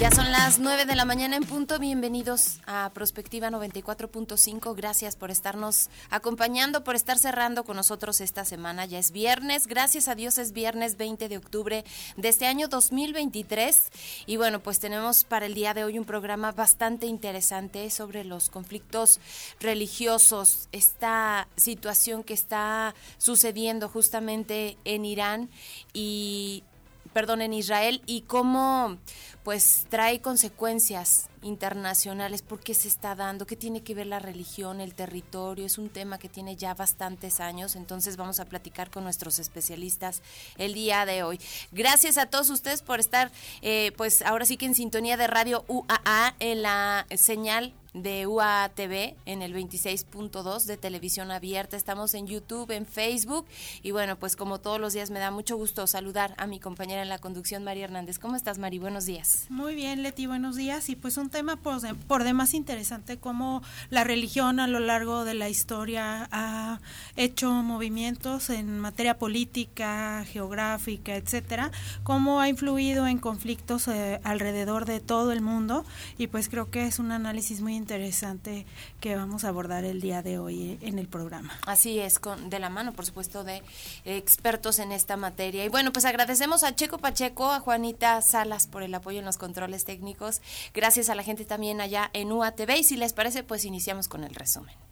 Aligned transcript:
Ya 0.00 0.10
son 0.10 0.32
las 0.32 0.58
9 0.58 0.86
de 0.86 0.94
la 0.94 1.04
mañana 1.04 1.36
en 1.36 1.42
punto. 1.42 1.78
Bienvenidos 1.78 2.60
a 2.66 2.90
Prospectiva 2.94 3.50
94.5. 3.50 4.74
Gracias 4.74 5.14
por 5.14 5.30
estarnos 5.30 5.90
acompañando, 6.08 6.84
por 6.84 6.96
estar 6.96 7.18
cerrando 7.18 7.64
con 7.64 7.76
nosotros 7.76 8.22
esta 8.22 8.46
semana. 8.46 8.86
Ya 8.86 8.98
es 8.98 9.10
viernes. 9.10 9.66
Gracias 9.66 10.08
a 10.08 10.14
Dios 10.14 10.38
es 10.38 10.52
viernes 10.52 10.96
20 10.96 11.28
de 11.28 11.36
octubre 11.36 11.84
de 12.16 12.28
este 12.30 12.46
año 12.46 12.68
2023. 12.68 13.90
Y 14.24 14.38
bueno, 14.38 14.60
pues 14.60 14.78
tenemos 14.78 15.24
para 15.24 15.44
el 15.44 15.52
día 15.52 15.74
de 15.74 15.84
hoy 15.84 15.98
un 15.98 16.06
programa 16.06 16.52
bastante 16.52 17.04
interesante 17.04 17.90
sobre 17.90 18.24
los 18.24 18.48
conflictos 18.48 19.20
religiosos, 19.60 20.70
esta 20.72 21.46
situación 21.56 22.24
que 22.24 22.32
está 22.32 22.94
sucediendo 23.18 23.90
justamente 23.90 24.78
en 24.86 25.04
Irán 25.04 25.50
y 25.92 26.64
perdón, 27.12 27.42
en 27.42 27.52
Israel 27.52 28.02
y 28.06 28.22
cómo 28.22 28.98
pues 29.42 29.86
trae 29.88 30.20
consecuencias 30.20 31.28
internacionales, 31.42 32.42
por 32.42 32.60
qué 32.60 32.74
se 32.74 32.88
está 32.88 33.14
dando, 33.14 33.46
qué 33.46 33.56
tiene 33.56 33.82
que 33.82 33.94
ver 33.94 34.06
la 34.06 34.18
religión, 34.18 34.80
el 34.80 34.94
territorio, 34.94 35.64
es 35.64 35.78
un 35.78 35.88
tema 35.88 36.18
que 36.18 36.28
tiene 36.28 36.56
ya 36.56 36.74
bastantes 36.74 37.40
años, 37.40 37.76
entonces 37.76 38.16
vamos 38.16 38.40
a 38.40 38.44
platicar 38.44 38.90
con 38.90 39.04
nuestros 39.04 39.38
especialistas 39.38 40.22
el 40.58 40.74
día 40.74 41.06
de 41.06 41.22
hoy. 41.22 41.40
Gracias 41.72 42.18
a 42.18 42.26
todos 42.26 42.50
ustedes 42.50 42.82
por 42.82 43.00
estar, 43.00 43.32
eh, 43.62 43.92
pues 43.96 44.22
ahora 44.22 44.44
sí 44.44 44.56
que 44.56 44.66
en 44.66 44.74
sintonía 44.74 45.16
de 45.16 45.26
Radio 45.26 45.64
UAA 45.68 46.34
en 46.38 46.62
la 46.62 47.06
señal 47.16 47.72
de 47.94 48.26
UATV 48.26 49.16
en 49.26 49.42
el 49.42 49.54
26.2 49.54 50.64
de 50.64 50.76
televisión 50.76 51.30
abierta. 51.30 51.76
Estamos 51.76 52.14
en 52.14 52.26
YouTube, 52.26 52.70
en 52.70 52.86
Facebook 52.86 53.46
y 53.82 53.90
bueno, 53.90 54.16
pues 54.16 54.36
como 54.36 54.60
todos 54.60 54.80
los 54.80 54.92
días 54.92 55.10
me 55.10 55.18
da 55.18 55.30
mucho 55.30 55.56
gusto 55.56 55.86
saludar 55.86 56.34
a 56.36 56.46
mi 56.46 56.60
compañera 56.60 57.02
en 57.02 57.08
la 57.08 57.18
conducción, 57.18 57.64
María 57.64 57.84
Hernández. 57.84 58.18
¿Cómo 58.18 58.36
estás, 58.36 58.58
Mari? 58.58 58.78
Buenos 58.78 59.06
días. 59.06 59.46
Muy 59.48 59.74
bien, 59.74 60.02
Leti, 60.02 60.26
buenos 60.26 60.56
días. 60.56 60.88
Y 60.88 60.96
pues 60.96 61.16
un 61.16 61.30
tema 61.30 61.56
por, 61.56 61.80
por 62.06 62.24
demás 62.24 62.54
interesante, 62.54 63.18
como 63.18 63.62
la 63.90 64.04
religión 64.04 64.60
a 64.60 64.66
lo 64.66 64.80
largo 64.80 65.24
de 65.24 65.34
la 65.34 65.48
historia 65.48 66.28
ha 66.30 66.80
hecho 67.16 67.50
movimientos 67.50 68.50
en 68.50 68.78
materia 68.78 69.18
política, 69.18 70.24
geográfica, 70.26 71.16
etcétera, 71.16 71.70
cómo 72.02 72.40
ha 72.40 72.48
influido 72.48 73.06
en 73.06 73.18
conflictos 73.18 73.88
eh, 73.88 74.20
alrededor 74.24 74.84
de 74.84 75.00
todo 75.00 75.32
el 75.32 75.40
mundo 75.40 75.84
y 76.18 76.26
pues 76.28 76.48
creo 76.48 76.70
que 76.70 76.86
es 76.86 76.98
un 76.98 77.12
análisis 77.12 77.60
muy 77.60 77.79
interesante 77.80 78.66
que 79.00 79.16
vamos 79.16 79.44
a 79.44 79.48
abordar 79.48 79.84
el 79.84 80.00
día 80.00 80.22
de 80.22 80.38
hoy 80.38 80.78
en 80.82 80.98
el 80.98 81.08
programa. 81.08 81.58
Así 81.66 81.98
es, 81.98 82.18
con, 82.18 82.50
de 82.50 82.58
la 82.58 82.68
mano, 82.68 82.92
por 82.92 83.06
supuesto, 83.06 83.42
de 83.42 83.62
expertos 84.04 84.78
en 84.78 84.92
esta 84.92 85.16
materia. 85.16 85.64
Y 85.64 85.68
bueno, 85.68 85.92
pues 85.92 86.04
agradecemos 86.04 86.62
a 86.62 86.74
Checo 86.74 86.98
Pacheco, 86.98 87.50
a 87.50 87.60
Juanita 87.60 88.20
Salas 88.22 88.66
por 88.66 88.82
el 88.82 88.94
apoyo 88.94 89.18
en 89.18 89.24
los 89.24 89.38
controles 89.38 89.84
técnicos. 89.84 90.40
Gracias 90.74 91.08
a 91.08 91.14
la 91.14 91.22
gente 91.22 91.44
también 91.44 91.80
allá 91.80 92.10
en 92.12 92.30
UATV. 92.30 92.78
Y 92.78 92.84
si 92.84 92.96
les 92.96 93.12
parece, 93.12 93.42
pues 93.42 93.64
iniciamos 93.64 94.08
con 94.08 94.24
el 94.24 94.34
resumen. 94.34 94.89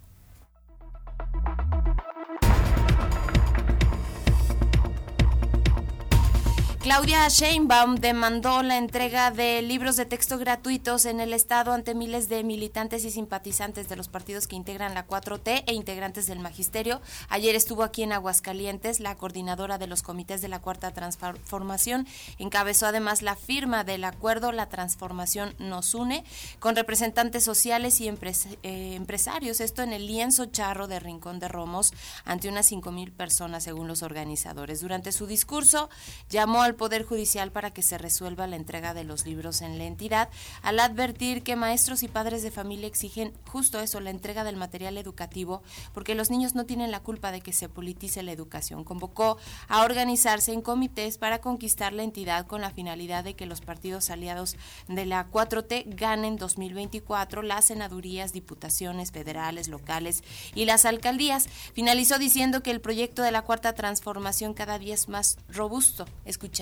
Claudia 6.89 7.29
Sheinbaum 7.29 7.97
demandó 7.97 8.63
la 8.63 8.79
entrega 8.79 9.31
de 9.31 9.61
libros 9.61 9.97
de 9.97 10.07
texto 10.07 10.39
gratuitos 10.39 11.05
en 11.05 11.21
el 11.21 11.35
Estado 11.35 11.73
ante 11.73 11.95
miles 11.95 12.31
de 12.31 12.43
militantes 12.43 13.05
y 13.05 13.11
simpatizantes 13.11 13.91
de 13.91 13.97
los 13.97 14.09
partidos 14.09 14.49
que 14.49 14.57
integran 14.57 14.95
la 14.95 15.07
4T 15.07 15.65
e 15.67 15.75
integrantes 15.75 16.27
del 16.27 16.39
magisterio. 16.39 17.03
Ayer 17.29 17.55
estuvo 17.55 17.83
aquí 17.83 18.05
en 18.05 18.15
Aguascalientes 18.15 19.01
la 19.01 19.17
coordinadora 19.17 19.77
de 19.77 19.87
los 19.87 20.03
comités 20.03 20.41
de 20.41 20.49
la 20.49 20.61
Cuarta 20.63 20.91
Transformación. 20.91 22.07
Encabezó 22.39 22.87
además 22.87 23.21
la 23.21 23.37
firma 23.37 23.85
del 23.85 24.05
acuerdo 24.05 24.51
La 24.51 24.71
Transformación 24.71 25.55
nos 25.59 25.93
une 25.93 26.25
con 26.59 26.75
representantes 26.75 27.45
sociales 27.45 28.01
y 28.01 28.09
eh, 28.09 28.95
empresarios. 28.95 29.61
Esto 29.61 29.83
en 29.83 29.93
el 29.93 30.07
lienzo 30.07 30.47
charro 30.47 30.89
de 30.89 31.01
Rincón 31.01 31.39
de 31.39 31.49
Romos 31.49 31.93
ante 32.25 32.49
unas 32.49 32.73
5.000 32.73 33.13
personas 33.13 33.65
según 33.65 33.89
los 33.89 34.03
organizadores. 34.03 34.81
Durante 34.81 35.13
su 35.13 35.27
discurso 35.27 35.91
llamó 36.31 36.63
al 36.63 36.78
Poder 36.79 37.05
Judicial 37.05 37.53
para 37.53 37.73
que 37.73 37.83
se 37.83 37.99
resuelva 37.99 38.47
la 38.47 38.57
entrega 38.57 38.95
de 38.95 39.05
los 39.05 39.27
libros 39.27 39.61
en 39.61 39.77
la 39.77 39.85
entidad, 39.85 40.31
al 40.63 40.81
advertir 40.81 41.43
que 41.43 41.57
maestros 41.57 42.03
y 42.03 42.09
padres 42.09 42.43
de 42.43 42.51
familia 42.51 42.87
exigen 42.87 43.35
justo 43.47 43.81
eso, 43.81 44.01
la 44.01 44.09
entrega 44.09 44.45
del 44.45 44.57
material 44.57 44.97
educativo, 44.97 45.63
porque 45.93 46.15
los 46.15 46.31
niños 46.31 46.55
no 46.55 46.65
tienen 46.65 46.91
la 46.91 47.01
culpa 47.01 47.33
de 47.33 47.43
que 47.43 47.53
se 47.53 47.69
politice 47.69 48.23
la 48.23 48.33
educación. 48.33 48.85
Convocó 48.85 49.37
a 49.69 49.83
organizarse 49.83 50.53
en 50.53 50.63
comités 50.63 51.19
para 51.19 51.41
conquistar 51.41 51.93
la 51.93 52.05
entidad 52.05 52.47
con 52.47 52.61
la 52.61 52.71
finalidad 52.71 53.25
de 53.25 53.35
que 53.35 53.47
los 53.47 53.61
partidos 53.61 54.09
aliados 54.09 54.57
de 54.87 55.05
la 55.05 55.29
4T 55.31 55.85
ganen 55.89 56.37
2024 56.37 57.43
las 57.43 57.67
senadurías, 57.67 58.33
diputaciones 58.33 59.11
federales, 59.11 59.69
locales 59.69 60.23
y 60.55 60.65
las 60.65 60.85
alcaldías. 60.85 61.49
Finalizó 61.75 62.19
diciendo 62.19 62.63
que 62.63 62.71
el 62.71 62.81
proyecto 62.81 63.23
de 63.23 63.33
la 63.33 63.43
cuarta 63.43 63.75
transformación 63.75 64.55
cada 64.55 64.79
día 64.79 64.95
es 64.95 65.09
más 65.09 65.39
robusto. 65.49 66.07
Escuché 66.25 66.58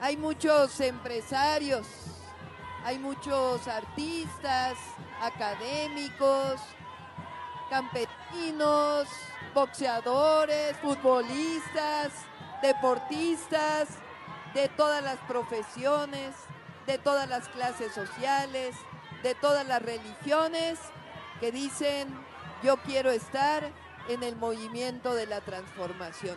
hay 0.00 0.16
muchos 0.16 0.80
empresarios, 0.80 1.86
hay 2.84 2.98
muchos 2.98 3.68
artistas, 3.68 4.76
académicos, 5.20 6.60
campesinos, 7.68 9.06
boxeadores, 9.54 10.76
futbolistas, 10.78 12.12
deportistas, 12.60 13.88
de 14.54 14.68
todas 14.68 15.04
las 15.04 15.18
profesiones, 15.28 16.34
de 16.86 16.98
todas 16.98 17.28
las 17.28 17.48
clases 17.48 17.92
sociales, 17.92 18.74
de 19.22 19.36
todas 19.36 19.64
las 19.68 19.80
religiones, 19.80 20.80
que 21.38 21.52
dicen, 21.52 22.08
yo 22.64 22.78
quiero 22.78 23.10
estar 23.10 23.70
en 24.08 24.24
el 24.24 24.34
movimiento 24.34 25.14
de 25.14 25.26
la 25.26 25.40
transformación. 25.40 26.36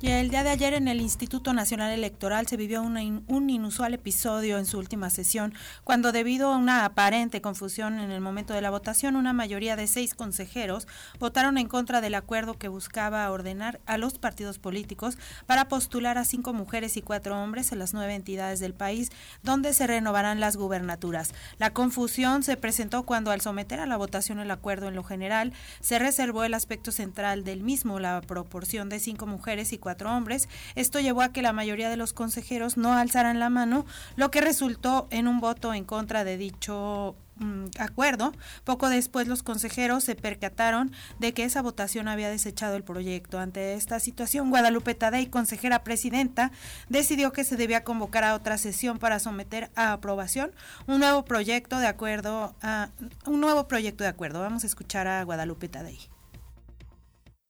Y 0.00 0.10
el 0.10 0.30
día 0.30 0.44
de 0.44 0.50
ayer 0.50 0.74
en 0.74 0.86
el 0.86 1.00
Instituto 1.00 1.52
Nacional 1.52 1.90
Electoral 1.90 2.46
se 2.46 2.56
vivió 2.56 2.82
un 2.82 3.50
inusual 3.50 3.94
episodio 3.94 4.56
en 4.56 4.64
su 4.64 4.78
última 4.78 5.10
sesión, 5.10 5.54
cuando 5.82 6.12
debido 6.12 6.52
a 6.52 6.56
una 6.56 6.84
aparente 6.84 7.40
confusión 7.40 7.98
en 7.98 8.12
el 8.12 8.20
momento 8.20 8.54
de 8.54 8.60
la 8.60 8.70
votación, 8.70 9.16
una 9.16 9.32
mayoría 9.32 9.74
de 9.74 9.88
seis 9.88 10.14
consejeros 10.14 10.86
votaron 11.18 11.58
en 11.58 11.66
contra 11.66 12.00
del 12.00 12.14
acuerdo 12.14 12.54
que 12.58 12.68
buscaba 12.68 13.28
ordenar 13.28 13.80
a 13.86 13.98
los 13.98 14.20
partidos 14.20 14.60
políticos 14.60 15.18
para 15.46 15.66
postular 15.66 16.16
a 16.16 16.24
cinco 16.24 16.52
mujeres 16.52 16.96
y 16.96 17.02
cuatro 17.02 17.36
hombres 17.36 17.72
en 17.72 17.80
las 17.80 17.92
nueve 17.92 18.14
entidades 18.14 18.60
del 18.60 18.74
país, 18.74 19.10
donde 19.42 19.72
se 19.72 19.88
renovarán 19.88 20.38
las 20.38 20.56
gubernaturas. 20.56 21.34
La 21.58 21.72
confusión 21.72 22.44
se 22.44 22.56
presentó 22.56 23.02
cuando 23.02 23.32
al 23.32 23.40
someter 23.40 23.80
a 23.80 23.86
la 23.86 23.96
votación 23.96 24.38
el 24.38 24.52
acuerdo 24.52 24.86
en 24.86 24.94
lo 24.94 25.02
general, 25.02 25.52
se 25.80 25.98
reservó 25.98 26.44
el 26.44 26.54
aspecto 26.54 26.92
central 26.92 27.42
del 27.42 27.64
mismo, 27.64 27.98
la 27.98 28.20
proporción 28.20 28.88
de 28.88 29.00
cinco 29.00 29.26
mujeres 29.26 29.72
y 29.72 29.78
cuatro 29.78 29.87
cuatro 29.88 30.14
hombres. 30.14 30.50
Esto 30.74 31.00
llevó 31.00 31.22
a 31.22 31.32
que 31.32 31.40
la 31.40 31.54
mayoría 31.54 31.88
de 31.88 31.96
los 31.96 32.12
consejeros 32.12 32.76
no 32.76 32.92
alzaran 32.92 33.40
la 33.40 33.48
mano, 33.48 33.86
lo 34.16 34.30
que 34.30 34.42
resultó 34.42 35.08
en 35.10 35.26
un 35.26 35.40
voto 35.40 35.72
en 35.72 35.86
contra 35.86 36.24
de 36.24 36.36
dicho 36.36 37.16
mm, 37.36 37.68
acuerdo. 37.78 38.34
Poco 38.64 38.90
después 38.90 39.28
los 39.28 39.42
consejeros 39.42 40.04
se 40.04 40.14
percataron 40.14 40.92
de 41.20 41.32
que 41.32 41.44
esa 41.44 41.62
votación 41.62 42.06
había 42.06 42.28
desechado 42.28 42.76
el 42.76 42.82
proyecto. 42.82 43.38
Ante 43.38 43.72
esta 43.72 43.98
situación, 43.98 44.50
Guadalupe 44.50 44.94
Tadei, 44.94 45.28
consejera 45.28 45.82
presidenta, 45.84 46.52
decidió 46.90 47.32
que 47.32 47.44
se 47.44 47.56
debía 47.56 47.82
convocar 47.82 48.24
a 48.24 48.34
otra 48.34 48.58
sesión 48.58 48.98
para 48.98 49.20
someter 49.20 49.70
a 49.74 49.94
aprobación 49.94 50.50
un 50.86 51.00
nuevo 51.00 51.24
proyecto 51.24 51.78
de 51.78 51.86
acuerdo 51.86 52.54
a 52.60 52.90
un 53.24 53.40
nuevo 53.40 53.66
proyecto 53.68 54.04
de 54.04 54.10
acuerdo. 54.10 54.40
Vamos 54.40 54.64
a 54.64 54.66
escuchar 54.66 55.06
a 55.06 55.22
Guadalupe 55.22 55.70
Tadei. 55.70 55.98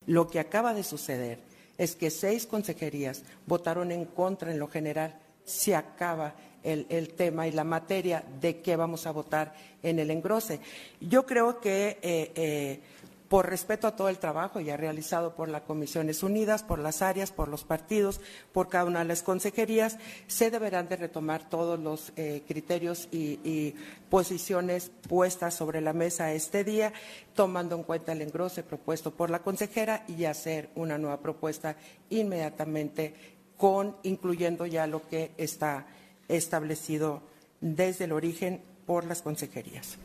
Lo 0.07 0.29
que 0.29 0.39
acaba 0.39 0.73
de 0.73 0.85
suceder 0.85 1.58
es 1.79 1.95
que 1.95 2.11
seis 2.11 2.47
consejerías 2.47 3.23
votaron 3.47 3.93
en 3.93 4.05
contra 4.05 4.51
en 4.51 4.59
lo 4.59 4.67
general. 4.69 5.19
Se 5.45 5.75
acaba 5.75 6.35
el, 6.63 7.09
tema 7.15 7.47
y 7.47 7.53
la 7.53 7.65
materia 7.65 8.23
de 8.41 8.61
qué 8.61 8.77
vamos 8.77 9.07
a 9.07 9.13
votar 9.13 9.55
en 9.83 9.99
el 9.99 10.11
engrose. 10.11 10.61
Yo 11.01 11.25
creo 11.25 11.61
que 11.61 11.99
eh, 12.03 12.33
eh, 12.35 12.81
por 13.29 13.49
respeto 13.49 13.87
a 13.87 13.97
todo 13.97 14.09
el 14.09 14.19
trabajo 14.19 14.61
ya 14.61 14.77
realizado 14.77 15.35
por 15.35 15.49
las 15.49 15.63
Comisiones 15.63 16.23
Unidas, 16.23 16.63
por 16.63 16.79
las 16.79 17.03
áreas, 17.03 17.31
por 17.31 17.49
los 17.49 17.65
partidos, 17.65 18.21
por 18.53 18.69
cada 18.69 18.87
una 18.87 19.01
de 19.01 19.05
las 19.05 19.23
consejerías, 19.23 19.99
se 20.27 20.51
deberán 20.51 20.89
de 20.89 20.97
retomar 20.97 21.49
todos 21.49 21.79
los 21.79 22.13
eh, 22.17 22.43
criterios 22.47 23.09
y, 23.13 23.75
posiciones 24.09 24.91
puestas 25.07 25.53
sobre 25.53 25.83
la 25.83 25.93
mesa 25.93 26.33
este 26.33 26.65
día, 26.65 26.95
tomando 27.35 27.77
en 27.77 27.83
cuenta 27.83 28.13
el 28.13 28.23
engrose 28.23 28.63
propuesto 28.63 29.11
por 29.11 29.29
la 29.29 29.41
consejera 29.41 30.05
y 30.09 30.25
hacer 30.25 30.71
una 30.75 30.97
nueva 30.97 31.21
propuesta 31.21 31.77
inmediatamente 32.09 33.15
con 33.59 33.97
incluyendo 34.05 34.65
ya 34.65 34.87
lo 34.87 35.07
que 35.07 35.33
está 35.37 35.87
establecido 36.29 37.21
desde 37.61 38.05
el 38.05 38.13
origen 38.13 38.63
por 38.87 39.05
las 39.05 39.21
consejerías. 39.21 39.99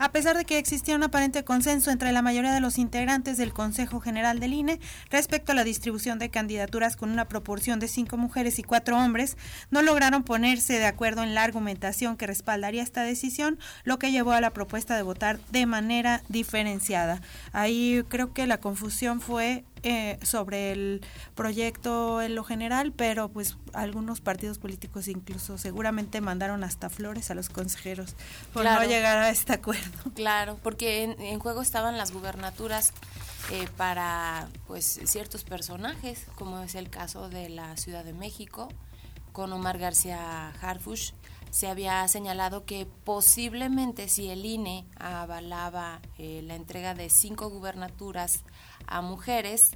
A 0.00 0.12
pesar 0.12 0.36
de 0.36 0.44
que 0.44 0.58
existía 0.58 0.94
un 0.94 1.02
aparente 1.02 1.42
consenso 1.42 1.90
entre 1.90 2.12
la 2.12 2.22
mayoría 2.22 2.52
de 2.52 2.60
los 2.60 2.78
integrantes 2.78 3.36
del 3.36 3.52
Consejo 3.52 3.98
General 3.98 4.38
del 4.38 4.52
INE 4.52 4.78
respecto 5.10 5.50
a 5.50 5.54
la 5.56 5.64
distribución 5.64 6.20
de 6.20 6.30
candidaturas 6.30 6.94
con 6.94 7.10
una 7.10 7.24
proporción 7.24 7.80
de 7.80 7.88
cinco 7.88 8.16
mujeres 8.16 8.60
y 8.60 8.62
cuatro 8.62 8.96
hombres, 8.96 9.36
no 9.72 9.82
lograron 9.82 10.22
ponerse 10.22 10.74
de 10.74 10.86
acuerdo 10.86 11.24
en 11.24 11.34
la 11.34 11.42
argumentación 11.42 12.16
que 12.16 12.28
respaldaría 12.28 12.84
esta 12.84 13.02
decisión, 13.02 13.58
lo 13.82 13.98
que 13.98 14.12
llevó 14.12 14.30
a 14.30 14.40
la 14.40 14.50
propuesta 14.50 14.94
de 14.94 15.02
votar 15.02 15.40
de 15.50 15.66
manera 15.66 16.22
diferenciada. 16.28 17.20
Ahí 17.52 18.04
creo 18.08 18.32
que 18.32 18.46
la 18.46 18.58
confusión 18.58 19.20
fue 19.20 19.64
eh, 19.82 20.18
sobre 20.22 20.72
el 20.72 21.04
proyecto 21.34 22.20
en 22.22 22.34
lo 22.34 22.44
general, 22.44 22.92
pero 22.92 23.28
pues 23.28 23.56
algunos 23.72 24.20
partidos 24.20 24.58
políticos 24.58 25.08
incluso 25.08 25.58
seguramente 25.58 26.20
mandaron 26.20 26.64
hasta 26.64 26.90
flores 26.90 27.30
a 27.30 27.34
los 27.34 27.48
consejeros 27.48 28.16
por 28.52 28.64
no 28.64 28.82
llegar 28.84 29.18
a 29.18 29.30
este 29.30 29.52
acuerdo. 29.54 30.10
Claro, 30.14 30.58
porque 30.62 31.02
en, 31.04 31.38
juego 31.38 31.62
estaban 31.62 31.96
las 31.96 32.12
gubernaturas 32.12 32.92
eh, 33.52 33.68
para 33.76 34.48
pues 34.66 35.00
ciertos 35.04 35.44
personajes, 35.44 36.26
como 36.34 36.60
es 36.60 36.74
el 36.74 36.90
caso 36.90 37.28
de 37.28 37.48
la 37.48 37.76
Ciudad 37.76 38.04
de 38.04 38.12
México, 38.12 38.68
con 39.32 39.52
Omar 39.52 39.78
García 39.78 40.50
Harfush, 40.60 41.12
se 41.50 41.68
había 41.68 42.06
señalado 42.08 42.64
que 42.64 42.86
posiblemente 43.04 44.08
si 44.08 44.28
el 44.28 44.44
INE 44.44 44.84
avalaba 44.96 46.00
eh, 46.18 46.42
la 46.44 46.54
entrega 46.54 46.94
de 46.94 47.08
cinco 47.10 47.48
gubernaturas 47.48 48.44
a 48.88 49.00
mujeres, 49.02 49.72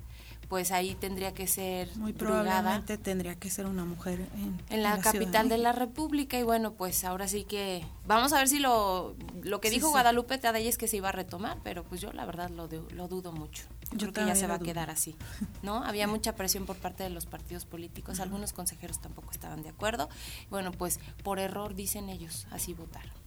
pues 0.52 0.70
ahí 0.70 0.94
tendría 0.94 1.32
que 1.32 1.46
ser 1.46 1.88
muy 1.96 2.12
probablemente 2.12 2.98
tendría 2.98 3.36
que 3.36 3.48
ser 3.48 3.64
una 3.64 3.86
mujer 3.86 4.28
en, 4.68 4.82
la, 4.82 4.98
capital 4.98 5.48
de, 5.48 5.56
la 5.56 5.72
República 5.72 6.38
y 6.38 6.42
bueno 6.42 6.74
pues 6.74 7.04
ahora 7.04 7.26
sí 7.26 7.44
que 7.44 7.82
vamos 8.06 8.34
a 8.34 8.36
ver 8.36 8.48
si 8.48 8.58
lo 8.58 9.16
lo 9.42 9.62
que 9.62 9.70
dijo 9.70 9.88
Guadalupe 9.88 10.36
Tadei 10.36 10.68
es 10.68 10.76
que 10.76 10.88
se 10.88 10.98
iba 10.98 11.08
a 11.08 11.12
retomar 11.12 11.56
pero 11.64 11.84
pues 11.84 12.02
yo 12.02 12.12
la 12.12 12.26
verdad 12.26 12.50
lo, 12.50 12.68
lo 12.68 13.08
dudo 13.08 13.32
mucho. 13.32 13.62
Yo, 13.92 14.12
creo 14.12 14.12
que 14.12 14.26
ya 14.26 14.34
se 14.34 14.46
va 14.46 14.56
a 14.56 14.58
quedar 14.58 14.90
así 14.90 15.16
no 15.62 15.84
había 15.84 16.06
mucha 16.06 16.34
presión 16.34 16.66
por 16.66 16.76
parte 16.76 17.02
de 17.02 17.08
los 17.08 17.24
partidos 17.24 17.64
políticos 17.64 18.20
algunos 18.20 18.52
consejeros 18.52 19.00
tampoco 19.00 19.30
estaban 19.30 19.62
de 19.62 19.70
acuerdo. 19.70 20.10
Bueno 20.50 20.70
pues 20.70 21.00
por 21.22 21.38
error 21.38 21.74
dicen 21.74 22.10
ellos 22.10 22.46
así 22.50 22.74
votaron 22.74 23.22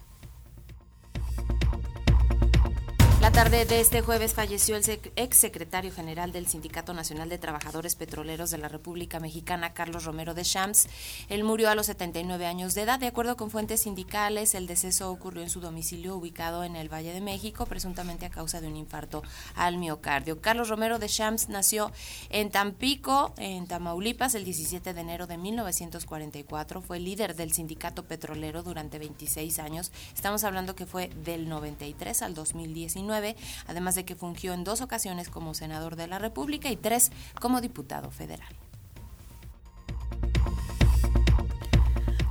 tarde 3.35 3.65
de 3.65 3.81
este 3.81 4.01
jueves 4.01 4.33
falleció 4.33 4.77
el 4.77 4.83
ex 5.17 5.35
secretario 5.37 5.91
general 5.91 6.31
del 6.31 6.47
Sindicato 6.47 6.93
Nacional 6.93 7.27
de 7.27 7.37
Trabajadores 7.37 7.97
Petroleros 7.97 8.49
de 8.49 8.57
la 8.57 8.69
República 8.69 9.19
Mexicana, 9.19 9.73
Carlos 9.73 10.05
Romero 10.05 10.33
de 10.33 10.43
Champs. 10.43 10.87
Él 11.27 11.43
murió 11.43 11.69
a 11.69 11.75
los 11.75 11.87
79 11.87 12.45
años 12.45 12.75
de 12.75 12.83
edad. 12.83 12.97
De 12.97 13.07
acuerdo 13.07 13.35
con 13.35 13.51
fuentes 13.51 13.81
sindicales, 13.81 14.55
el 14.55 14.67
deceso 14.67 15.11
ocurrió 15.11 15.43
en 15.43 15.49
su 15.49 15.59
domicilio 15.59 16.15
ubicado 16.15 16.63
en 16.63 16.77
el 16.77 16.87
Valle 16.87 17.11
de 17.11 17.19
México, 17.19 17.65
presuntamente 17.65 18.25
a 18.25 18.29
causa 18.29 18.61
de 18.61 18.69
un 18.69 18.77
infarto 18.77 19.21
al 19.55 19.79
miocardio. 19.79 20.39
Carlos 20.39 20.69
Romero 20.69 20.97
de 20.97 21.09
Champs 21.09 21.49
nació 21.49 21.91
en 22.29 22.51
Tampico, 22.51 23.33
en 23.37 23.67
Tamaulipas, 23.67 24.35
el 24.35 24.45
17 24.45 24.93
de 24.93 25.01
enero 25.01 25.27
de 25.27 25.37
1944. 25.37 26.81
Fue 26.81 27.01
líder 27.01 27.35
del 27.35 27.51
Sindicato 27.51 28.05
Petrolero 28.05 28.63
durante 28.63 28.97
26 28.97 29.59
años. 29.59 29.91
Estamos 30.15 30.45
hablando 30.45 30.73
que 30.73 30.85
fue 30.85 31.09
del 31.09 31.49
93 31.49 32.21
al 32.21 32.33
2019 32.33 33.24
además 33.67 33.95
de 33.95 34.05
que 34.05 34.15
fungió 34.15 34.53
en 34.53 34.63
dos 34.63 34.81
ocasiones 34.81 35.29
como 35.29 35.53
senador 35.53 35.95
de 35.95 36.07
la 36.07 36.19
República 36.19 36.69
y 36.69 36.75
tres 36.75 37.11
como 37.39 37.61
diputado 37.61 38.11
federal. 38.11 38.53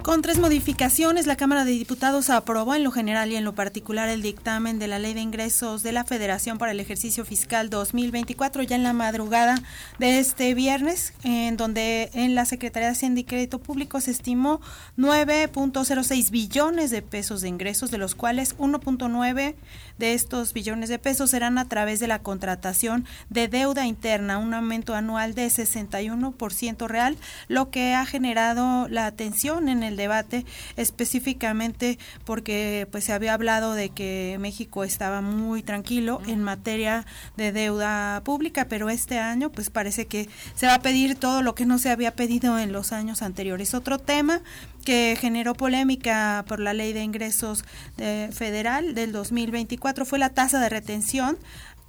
Con 0.05 0.21
tres 0.21 0.39
modificaciones, 0.39 1.27
la 1.27 1.35
Cámara 1.35 1.65
de 1.65 1.71
Diputados 1.71 2.29
aprobó 2.29 2.75
en 2.75 2.85
lo 2.85 2.91
general 2.91 3.33
y 3.33 3.37
en 3.37 3.45
lo 3.45 3.55
particular 3.55 4.11
el 4.11 4.21
dictamen 4.21 4.79
de 4.79 4.87
la 4.87 4.99
Ley 4.99 5.15
de 5.15 5.23
Ingresos 5.23 5.83
de 5.83 5.93
la 5.93 6.05
Federación 6.05 6.59
para 6.59 6.73
el 6.73 6.81
ejercicio 6.81 7.25
fiscal 7.25 7.71
2024 7.71 8.63
ya 8.65 8.77
en 8.77 8.83
la 8.83 8.93
madrugada 8.93 9.55
de 9.99 10.19
este 10.19 10.53
viernes, 10.53 11.15
en 11.23 11.57
donde 11.57 12.11
en 12.13 12.35
la 12.35 12.45
Secretaría 12.45 12.89
de 12.89 12.93
Hacienda 12.93 13.21
y 13.21 13.25
Crédito 13.25 13.61
Público 13.61 13.99
se 14.03 14.11
estimó 14.11 14.61
9.06 14.99 16.31
billones 16.31 16.91
de 16.91 17.01
pesos 17.01 17.41
de 17.41 17.49
ingresos, 17.49 17.91
de 17.91 17.97
los 17.97 18.15
cuales 18.15 18.59
1.9 18.59 19.55
de 19.97 20.13
estos 20.13 20.53
billones 20.53 20.91
de 20.91 20.99
pesos 20.99 21.31
serán 21.31 21.57
a 21.57 21.67
través 21.67 21.99
de 21.99 22.09
la 22.09 22.19
contratación 22.19 23.07
de 23.31 23.49
deuda 23.49 23.87
interna, 23.87 24.37
un 24.37 24.53
aumento 24.53 24.95
anual 24.95 25.35
de 25.35 25.47
61% 25.47 26.89
real, 26.89 27.17
lo 27.49 27.71
que 27.71 27.95
ha 27.95 28.05
generado 28.05 28.87
la 28.89 29.07
atención 29.07 29.71
en 29.71 29.83
el 29.83 29.94
debate 29.97 30.45
específicamente 30.77 31.99
porque 32.25 32.87
pues 32.91 33.05
se 33.05 33.13
había 33.13 33.35
hablado 33.35 33.75
de 33.75 33.91
que 33.91 34.37
México 34.41 34.85
estaba 34.85 35.21
muy 35.21 35.63
tranquilo 35.63 36.21
en 36.27 36.43
materia 36.43 37.07
de 37.37 37.53
deuda 37.53 38.23
pública, 38.25 38.67
pero 38.69 38.91
este 38.91 39.19
año 39.19 39.51
pues 39.51 39.71
parece 39.71 40.07
que 40.07 40.29
se 40.55 40.67
va 40.67 40.75
a 40.75 40.83
pedir 40.83 41.15
todo 41.17 41.43
lo 41.43 41.55
que 41.55 41.67
no 41.67 41.79
se 41.79 41.91
había 41.91 42.15
pedido 42.15 42.59
en 42.59 42.73
los 42.73 42.93
años 42.93 43.23
anteriores. 43.23 43.75
Otro 43.75 43.99
tema 43.99 44.41
que 44.85 45.17
generó 45.19 45.55
polémica 45.55 46.45
por 46.47 46.61
la 46.61 46.75
ley 46.75 46.93
de 46.93 47.03
ingresos 47.03 47.65
de, 47.97 48.29
federal 48.33 48.95
del 48.95 49.13
2024 49.13 50.05
fue 50.05 50.19
la 50.19 50.31
tasa 50.31 50.61
de 50.61 50.69
retención 50.69 51.39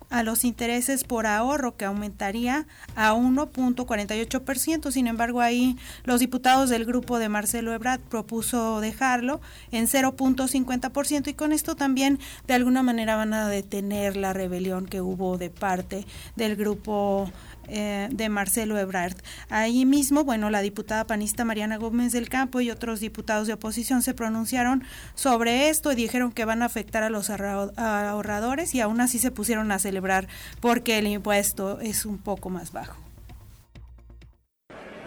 a 0.09 0.23
los 0.23 0.45
intereses 0.45 1.03
por 1.03 1.27
ahorro 1.27 1.75
que 1.75 1.85
aumentaría 1.85 2.65
a 2.95 3.13
1.48%. 3.13 4.91
Sin 4.91 5.07
embargo, 5.07 5.41
ahí 5.41 5.77
los 6.03 6.19
diputados 6.19 6.69
del 6.69 6.85
grupo 6.85 7.19
de 7.19 7.29
Marcelo 7.29 7.73
Ebrard 7.73 8.01
propuso 8.01 8.81
dejarlo 8.81 9.41
en 9.71 9.87
0.50% 9.87 11.27
y 11.27 11.33
con 11.33 11.51
esto 11.51 11.75
también 11.75 12.19
de 12.47 12.53
alguna 12.53 12.83
manera 12.83 13.15
van 13.15 13.33
a 13.33 13.47
detener 13.47 14.17
la 14.17 14.33
rebelión 14.33 14.85
que 14.85 15.01
hubo 15.01 15.37
de 15.37 15.49
parte 15.49 16.05
del 16.35 16.55
grupo 16.55 17.31
eh, 17.67 18.09
de 18.11 18.29
Marcelo 18.29 18.77
Ebrard. 18.77 19.15
Ahí 19.49 19.85
mismo, 19.85 20.23
bueno, 20.23 20.49
la 20.49 20.61
diputada 20.61 21.05
panista 21.05 21.45
Mariana 21.45 21.77
Gómez 21.77 22.11
del 22.11 22.29
Campo 22.29 22.61
y 22.61 22.71
otros 22.71 22.99
diputados 22.99 23.47
de 23.47 23.53
oposición 23.53 24.01
se 24.01 24.13
pronunciaron 24.13 24.83
sobre 25.15 25.69
esto 25.69 25.91
y 25.91 25.95
dijeron 25.95 26.31
que 26.31 26.45
van 26.45 26.61
a 26.61 26.65
afectar 26.65 27.03
a 27.03 27.09
los 27.09 27.29
ahorradores 27.29 28.75
y 28.75 28.81
aún 28.81 29.01
así 29.01 29.19
se 29.19 29.31
pusieron 29.31 29.71
a 29.71 29.79
celebrar 29.79 30.27
porque 30.59 30.97
el 30.99 31.07
impuesto 31.07 31.79
es 31.79 32.05
un 32.05 32.17
poco 32.17 32.49
más 32.49 32.71
bajo. 32.71 32.97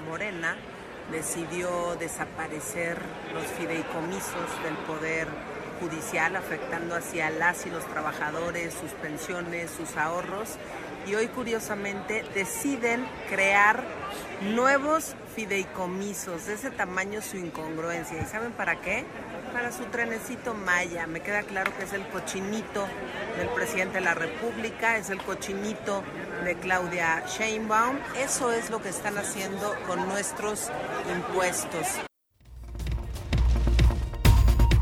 Morena 0.09 0.57
decidió 1.13 1.97
desaparecer 1.97 2.99
los 3.35 3.45
fideicomisos 3.59 4.63
del 4.65 4.75
poder 4.87 5.29
judicial 5.81 6.37
afectando 6.37 6.95
hacia 6.97 7.31
las 7.31 7.67
y 7.67 7.71
los 7.71 7.87
trabajadores, 7.87 8.75
sus 8.75 8.91
pensiones, 8.93 9.71
sus 9.71 9.97
ahorros 9.97 10.59
y 11.09 11.15
hoy 11.15 11.29
curiosamente 11.29 12.25
deciden 12.35 13.07
crear 13.31 13.83
nuevos 14.55 15.15
fideicomisos, 15.35 16.47
de 16.47 16.55
ese 16.55 16.71
tamaño 16.71 17.23
su 17.23 17.37
incongruencia. 17.37 18.21
¿Y 18.21 18.27
saben 18.27 18.53
para 18.53 18.81
qué? 18.81 19.05
Para 19.53 19.73
su 19.73 19.85
trenecito 19.85 20.55
Maya. 20.55 21.07
Me 21.07 21.21
queda 21.21 21.43
claro 21.43 21.73
que 21.77 21.85
es 21.85 21.93
el 21.93 22.07
cochinito 22.09 22.87
del 23.37 23.49
presidente 23.49 23.99
de 23.99 24.05
la 24.05 24.15
República, 24.15 24.97
es 24.97 25.11
el 25.11 25.23
cochinito 25.23 26.03
de 26.45 26.57
Claudia 26.57 27.25
Sheinbaum. 27.27 27.99
Eso 28.17 28.53
es 28.53 28.71
lo 28.71 28.83
que 28.83 28.91
están 28.91 29.17
haciendo 29.17 29.75
con 29.87 30.09
nuestros 30.09 30.71
impuestos. 31.15 32.08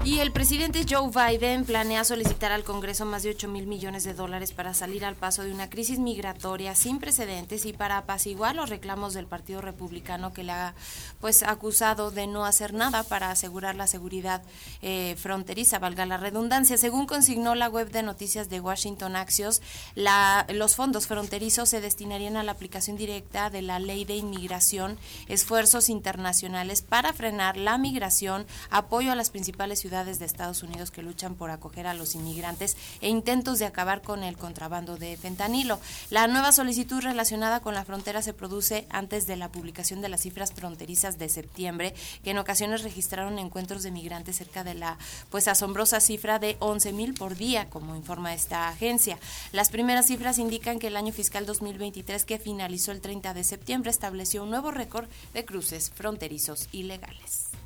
Y 0.06 0.20
el 0.20 0.30
presidente 0.30 0.86
Joe 0.88 1.10
Biden 1.10 1.64
planea 1.64 2.04
solicitar 2.04 2.52
al 2.52 2.62
Congreso 2.62 3.04
más 3.04 3.24
de 3.24 3.30
8 3.30 3.48
mil 3.48 3.66
millones 3.66 4.04
de 4.04 4.14
dólares 4.14 4.52
para 4.52 4.72
salir 4.72 5.04
al 5.04 5.16
paso 5.16 5.42
de 5.42 5.50
una 5.50 5.68
crisis 5.68 5.98
migratoria 5.98 6.76
sin 6.76 7.00
precedentes 7.00 7.64
y 7.64 7.72
para 7.72 7.98
apaciguar 7.98 8.54
los 8.54 8.70
reclamos 8.70 9.14
del 9.14 9.26
Partido 9.26 9.62
Republicano 9.62 10.32
que 10.32 10.44
le 10.44 10.52
ha 10.52 10.76
pues 11.20 11.42
acusado 11.42 12.12
de 12.12 12.28
no 12.28 12.44
hacer 12.44 12.72
nada 12.72 13.02
para 13.02 13.32
asegurar 13.32 13.74
la 13.74 13.88
seguridad 13.88 14.44
eh, 14.80 15.16
fronteriza, 15.18 15.80
valga 15.80 16.06
la 16.06 16.18
redundancia. 16.18 16.76
Según 16.76 17.06
consignó 17.06 17.56
la 17.56 17.68
web 17.68 17.90
de 17.90 18.04
noticias 18.04 18.48
de 18.48 18.60
Washington 18.60 19.16
Axios, 19.16 19.60
la, 19.96 20.46
los 20.50 20.76
fondos 20.76 21.08
fronterizos 21.08 21.68
se 21.68 21.80
destinarían 21.80 22.36
a 22.36 22.44
la 22.44 22.52
aplicación 22.52 22.96
directa 22.96 23.50
de 23.50 23.62
la 23.62 23.80
ley 23.80 24.04
de 24.04 24.14
inmigración, 24.14 24.98
esfuerzos 25.26 25.88
internacionales 25.88 26.80
para 26.80 27.12
frenar 27.12 27.56
la 27.56 27.76
migración, 27.76 28.46
apoyo 28.70 29.10
a 29.10 29.16
las 29.16 29.30
principales 29.30 29.80
ciudades 29.80 29.95
de 30.04 30.24
Estados 30.24 30.62
Unidos 30.62 30.90
que 30.90 31.02
luchan 31.02 31.34
por 31.34 31.50
acoger 31.50 31.86
a 31.86 31.94
los 31.94 32.14
inmigrantes 32.14 32.76
e 33.00 33.08
intentos 33.08 33.58
de 33.58 33.64
acabar 33.64 34.02
con 34.02 34.22
el 34.22 34.36
contrabando 34.36 34.96
de 34.96 35.16
fentanilo. 35.16 35.80
La 36.10 36.26
nueva 36.28 36.52
solicitud 36.52 37.00
relacionada 37.00 37.60
con 37.60 37.74
la 37.74 37.84
frontera 37.84 38.20
se 38.20 38.34
produce 38.34 38.86
antes 38.90 39.26
de 39.26 39.36
la 39.36 39.48
publicación 39.48 40.02
de 40.02 40.08
las 40.08 40.20
cifras 40.20 40.52
fronterizas 40.52 41.18
de 41.18 41.28
septiembre, 41.28 41.94
que 42.22 42.30
en 42.30 42.38
ocasiones 42.38 42.82
registraron 42.82 43.38
encuentros 43.38 43.82
de 43.82 43.90
migrantes 43.90 44.36
cerca 44.36 44.64
de 44.64 44.74
la 44.74 44.98
pues 45.30 45.48
asombrosa 45.48 46.00
cifra 46.00 46.38
de 46.38 46.56
11 46.60 46.92
mil 46.92 47.14
por 47.14 47.36
día, 47.36 47.70
como 47.70 47.96
informa 47.96 48.34
esta 48.34 48.68
agencia. 48.68 49.18
Las 49.52 49.70
primeras 49.70 50.06
cifras 50.06 50.38
indican 50.38 50.78
que 50.78 50.88
el 50.88 50.96
año 50.96 51.12
fiscal 51.12 51.46
2023 51.46 52.24
que 52.24 52.38
finalizó 52.38 52.92
el 52.92 53.00
30 53.00 53.32
de 53.32 53.44
septiembre 53.44 53.90
estableció 53.90 54.42
un 54.42 54.50
nuevo 54.50 54.70
récord 54.70 55.08
de 55.32 55.44
cruces 55.44 55.90
fronterizos 55.90 56.68
ilegales. 56.72 57.65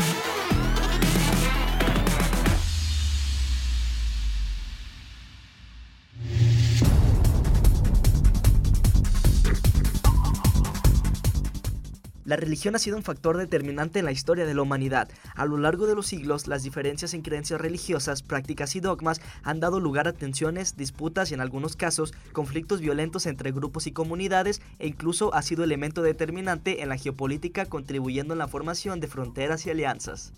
La 12.31 12.37
religión 12.37 12.75
ha 12.75 12.79
sido 12.79 12.95
un 12.95 13.03
factor 13.03 13.35
determinante 13.35 13.99
en 13.99 14.05
la 14.05 14.13
historia 14.13 14.45
de 14.45 14.53
la 14.53 14.61
humanidad. 14.61 15.09
A 15.35 15.43
lo 15.43 15.57
largo 15.57 15.85
de 15.85 15.95
los 15.95 16.07
siglos, 16.07 16.47
las 16.47 16.63
diferencias 16.63 17.13
en 17.13 17.23
creencias 17.23 17.59
religiosas, 17.59 18.23
prácticas 18.23 18.73
y 18.77 18.79
dogmas 18.79 19.19
han 19.43 19.59
dado 19.59 19.81
lugar 19.81 20.07
a 20.07 20.13
tensiones, 20.13 20.77
disputas 20.77 21.29
y 21.29 21.33
en 21.33 21.41
algunos 21.41 21.75
casos 21.75 22.13
conflictos 22.31 22.79
violentos 22.79 23.25
entre 23.25 23.51
grupos 23.51 23.85
y 23.85 23.91
comunidades 23.91 24.61
e 24.79 24.87
incluso 24.87 25.33
ha 25.33 25.41
sido 25.41 25.65
elemento 25.65 26.03
determinante 26.03 26.81
en 26.81 26.87
la 26.87 26.95
geopolítica 26.95 27.65
contribuyendo 27.65 28.33
en 28.33 28.39
la 28.39 28.47
formación 28.47 29.01
de 29.01 29.09
fronteras 29.09 29.65
y 29.65 29.71
alianzas. 29.71 30.31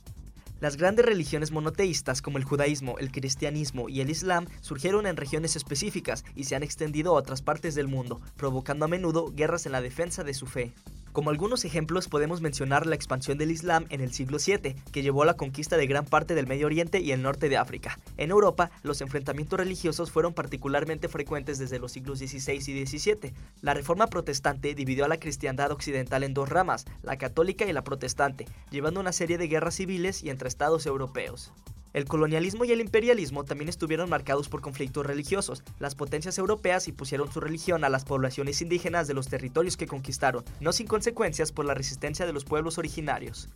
Las 0.61 0.77
grandes 0.77 1.05
religiones 1.05 1.51
monoteístas 1.51 2.23
como 2.23 2.39
el 2.39 2.43
judaísmo, 2.43 2.97
el 2.97 3.11
cristianismo 3.11 3.87
y 3.87 4.01
el 4.01 4.09
islam 4.09 4.47
surgieron 4.61 5.05
en 5.05 5.15
regiones 5.15 5.55
específicas 5.55 6.25
y 6.33 6.45
se 6.45 6.55
han 6.55 6.63
extendido 6.63 7.11
a 7.11 7.19
otras 7.19 7.43
partes 7.43 7.75
del 7.75 7.87
mundo, 7.87 8.19
provocando 8.35 8.85
a 8.85 8.87
menudo 8.87 9.31
guerras 9.31 9.67
en 9.67 9.73
la 9.73 9.81
defensa 9.81 10.23
de 10.23 10.33
su 10.33 10.47
fe. 10.47 10.73
Como 11.13 11.29
algunos 11.29 11.63
ejemplos 11.63 12.07
podemos 12.07 12.41
mencionar 12.41 12.87
la 12.87 12.95
expansión 12.95 13.37
del 13.37 13.51
Islam 13.51 13.85
en 13.89 14.01
el 14.01 14.11
siglo 14.11 14.39
VII, 14.43 14.73
que 14.91 15.03
llevó 15.03 15.21
a 15.21 15.27
la 15.27 15.35
conquista 15.35 15.77
de 15.77 15.85
gran 15.85 16.05
parte 16.05 16.33
del 16.33 16.47
Medio 16.47 16.65
Oriente 16.65 17.01
y 17.01 17.11
el 17.11 17.21
norte 17.21 17.49
de 17.49 17.57
África. 17.57 17.99
En 18.17 18.31
Europa, 18.31 18.71
los 18.81 18.99
enfrentamientos 18.99 19.59
religiosos 19.59 20.09
fueron 20.09 20.33
particularmente 20.33 21.09
frecuentes 21.09 21.59
desde 21.59 21.77
los 21.77 21.91
siglos 21.91 22.17
XVI 22.17 22.55
y 22.55 22.85
XVII. 22.87 23.31
La 23.61 23.75
Reforma 23.75 24.07
Protestante 24.07 24.73
dividió 24.73 25.05
a 25.05 25.07
la 25.07 25.19
cristiandad 25.19 25.71
occidental 25.71 26.23
en 26.23 26.33
dos 26.33 26.49
ramas, 26.49 26.85
la 27.03 27.19
católica 27.19 27.67
y 27.67 27.73
la 27.73 27.83
protestante, 27.83 28.47
llevando 28.71 28.99
una 28.99 29.11
serie 29.11 29.37
de 29.37 29.47
guerras 29.47 29.75
civiles 29.75 30.23
y 30.23 30.31
entre 30.31 30.47
estados 30.47 30.87
europeos. 30.87 31.53
El 31.93 32.05
colonialismo 32.05 32.65
y 32.65 32.71
el 32.71 32.81
imperialismo 32.81 33.43
también 33.43 33.69
estuvieron 33.69 34.09
marcados 34.09 34.49
por 34.49 34.61
conflictos 34.61 35.05
religiosos. 35.05 35.63
Las 35.77 35.93
potencias 35.93 36.39
europeas 36.39 36.87
impusieron 36.87 37.31
su 37.31 37.39
religión 37.39 37.83
a 37.83 37.89
las 37.89 38.03
poblaciones 38.03 38.63
indígenas 38.63 39.07
de 39.07 39.13
los 39.13 39.27
territorios 39.27 39.77
que 39.77 39.85
conquistaron, 39.85 40.43
no 40.59 40.73
sin 40.73 40.87
consecuencias 40.87 41.51
por 41.51 41.65
la 41.65 41.75
resistencia 41.75 42.25
de 42.25 42.33
los 42.33 42.45
pueblos 42.45 42.79
originarios. 42.79 43.47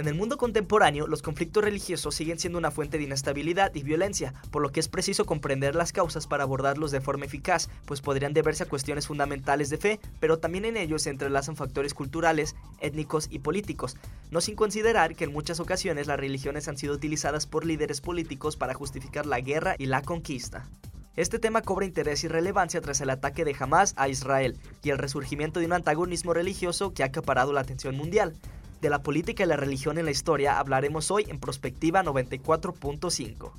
En 0.00 0.08
el 0.08 0.14
mundo 0.14 0.38
contemporáneo, 0.38 1.06
los 1.06 1.20
conflictos 1.20 1.62
religiosos 1.62 2.14
siguen 2.14 2.38
siendo 2.38 2.58
una 2.58 2.70
fuente 2.70 2.96
de 2.96 3.04
inestabilidad 3.04 3.74
y 3.74 3.82
violencia, 3.82 4.32
por 4.50 4.62
lo 4.62 4.72
que 4.72 4.80
es 4.80 4.88
preciso 4.88 5.26
comprender 5.26 5.74
las 5.74 5.92
causas 5.92 6.26
para 6.26 6.44
abordarlos 6.44 6.90
de 6.90 7.02
forma 7.02 7.26
eficaz, 7.26 7.68
pues 7.84 8.00
podrían 8.00 8.32
deberse 8.32 8.62
a 8.62 8.66
cuestiones 8.66 9.06
fundamentales 9.06 9.68
de 9.68 9.76
fe, 9.76 10.00
pero 10.18 10.38
también 10.38 10.64
en 10.64 10.78
ellos 10.78 11.02
se 11.02 11.10
entrelazan 11.10 11.54
factores 11.54 11.92
culturales, 11.92 12.56
étnicos 12.80 13.28
y 13.30 13.40
políticos, 13.40 13.98
no 14.30 14.40
sin 14.40 14.56
considerar 14.56 15.14
que 15.14 15.24
en 15.24 15.34
muchas 15.34 15.60
ocasiones 15.60 16.06
las 16.06 16.18
religiones 16.18 16.66
han 16.66 16.78
sido 16.78 16.94
utilizadas 16.94 17.44
por 17.46 17.66
líderes 17.66 18.00
políticos 18.00 18.56
para 18.56 18.72
justificar 18.72 19.26
la 19.26 19.40
guerra 19.40 19.74
y 19.76 19.84
la 19.84 20.00
conquista. 20.00 20.66
Este 21.14 21.38
tema 21.38 21.60
cobra 21.60 21.84
interés 21.84 22.24
y 22.24 22.28
relevancia 22.28 22.80
tras 22.80 23.02
el 23.02 23.10
ataque 23.10 23.44
de 23.44 23.54
Hamas 23.58 23.92
a 23.98 24.08
Israel 24.08 24.58
y 24.82 24.88
el 24.88 24.96
resurgimiento 24.96 25.60
de 25.60 25.66
un 25.66 25.74
antagonismo 25.74 26.32
religioso 26.32 26.94
que 26.94 27.02
ha 27.02 27.06
acaparado 27.06 27.52
la 27.52 27.60
atención 27.60 27.98
mundial. 27.98 28.34
De 28.80 28.88
la 28.88 29.02
política 29.02 29.44
y 29.44 29.46
la 29.46 29.56
religión 29.56 29.98
en 29.98 30.06
la 30.06 30.10
historia 30.10 30.58
hablaremos 30.58 31.10
hoy 31.10 31.26
en 31.28 31.38
Prospectiva 31.38 32.02
94.5. 32.02 33.52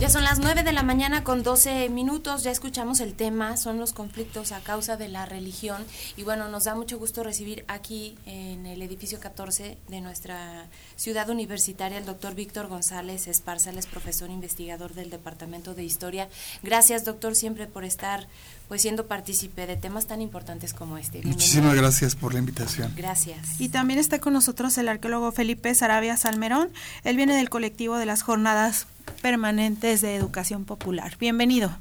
Ya 0.00 0.08
son 0.08 0.22
las 0.22 0.38
9 0.38 0.62
de 0.62 0.70
la 0.70 0.84
mañana 0.84 1.24
con 1.24 1.42
12 1.42 1.88
minutos, 1.88 2.44
ya 2.44 2.52
escuchamos 2.52 3.00
el 3.00 3.14
tema, 3.14 3.56
son 3.56 3.80
los 3.80 3.92
conflictos 3.92 4.52
a 4.52 4.60
causa 4.60 4.96
de 4.96 5.08
la 5.08 5.26
religión 5.26 5.84
y 6.16 6.22
bueno, 6.22 6.46
nos 6.46 6.64
da 6.64 6.76
mucho 6.76 7.00
gusto 7.00 7.24
recibir 7.24 7.64
aquí 7.66 8.16
en 8.24 8.66
el 8.66 8.80
edificio 8.80 9.18
14 9.18 9.76
de 9.88 10.00
nuestra 10.00 10.68
ciudad 10.94 11.28
universitaria 11.30 11.98
el 11.98 12.06
doctor 12.06 12.36
Víctor 12.36 12.68
González 12.68 13.26
Esparza, 13.26 13.70
es 13.70 13.86
profesor 13.86 14.30
investigador 14.30 14.94
del 14.94 15.10
Departamento 15.10 15.74
de 15.74 15.82
Historia. 15.82 16.28
Gracias 16.62 17.04
doctor 17.04 17.34
siempre 17.34 17.66
por 17.66 17.84
estar 17.84 18.28
pues 18.68 18.82
siendo 18.82 19.06
partícipe 19.06 19.66
de 19.66 19.76
temas 19.76 20.06
tan 20.06 20.20
importantes 20.20 20.74
como 20.74 20.98
este. 20.98 21.22
Muchísimas 21.22 21.74
gracias 21.74 22.14
por 22.14 22.34
la 22.34 22.38
invitación. 22.38 22.92
Gracias. 22.96 23.60
Y 23.60 23.70
también 23.70 23.98
está 23.98 24.20
con 24.20 24.34
nosotros 24.34 24.76
el 24.78 24.88
arqueólogo 24.88 25.32
Felipe 25.32 25.74
Sarabia 25.74 26.16
Salmerón, 26.16 26.70
él 27.04 27.16
viene 27.16 27.34
del 27.34 27.48
colectivo 27.48 27.96
de 27.96 28.06
las 28.06 28.22
jornadas 28.22 28.86
permanentes 29.22 30.00
de 30.02 30.14
educación 30.14 30.64
popular. 30.64 31.16
Bienvenido. 31.18 31.76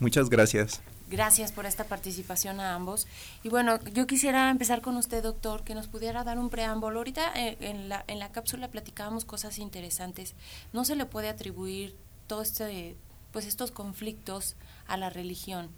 Muchas 0.00 0.30
gracias. 0.30 0.80
Gracias 1.10 1.52
por 1.52 1.66
esta 1.66 1.84
participación 1.84 2.58
a 2.58 2.74
ambos. 2.74 3.06
Y 3.42 3.50
bueno, 3.50 3.78
yo 3.92 4.06
quisiera 4.06 4.48
empezar 4.48 4.80
con 4.80 4.96
usted, 4.96 5.22
doctor, 5.22 5.62
que 5.62 5.74
nos 5.74 5.86
pudiera 5.86 6.24
dar 6.24 6.38
un 6.38 6.48
preámbulo. 6.48 7.00
Ahorita 7.00 7.30
eh, 7.36 7.58
en, 7.60 7.90
la, 7.90 8.02
en 8.08 8.18
la 8.18 8.32
cápsula 8.32 8.68
platicábamos 8.68 9.26
cosas 9.26 9.58
interesantes. 9.58 10.34
No 10.72 10.86
se 10.86 10.96
le 10.96 11.04
puede 11.04 11.28
atribuir 11.28 11.94
todo 12.26 12.40
este, 12.40 12.96
pues 13.30 13.44
estos 13.44 13.70
conflictos 13.70 14.56
a 14.86 14.96
la 14.96 15.10
religión. 15.10 15.68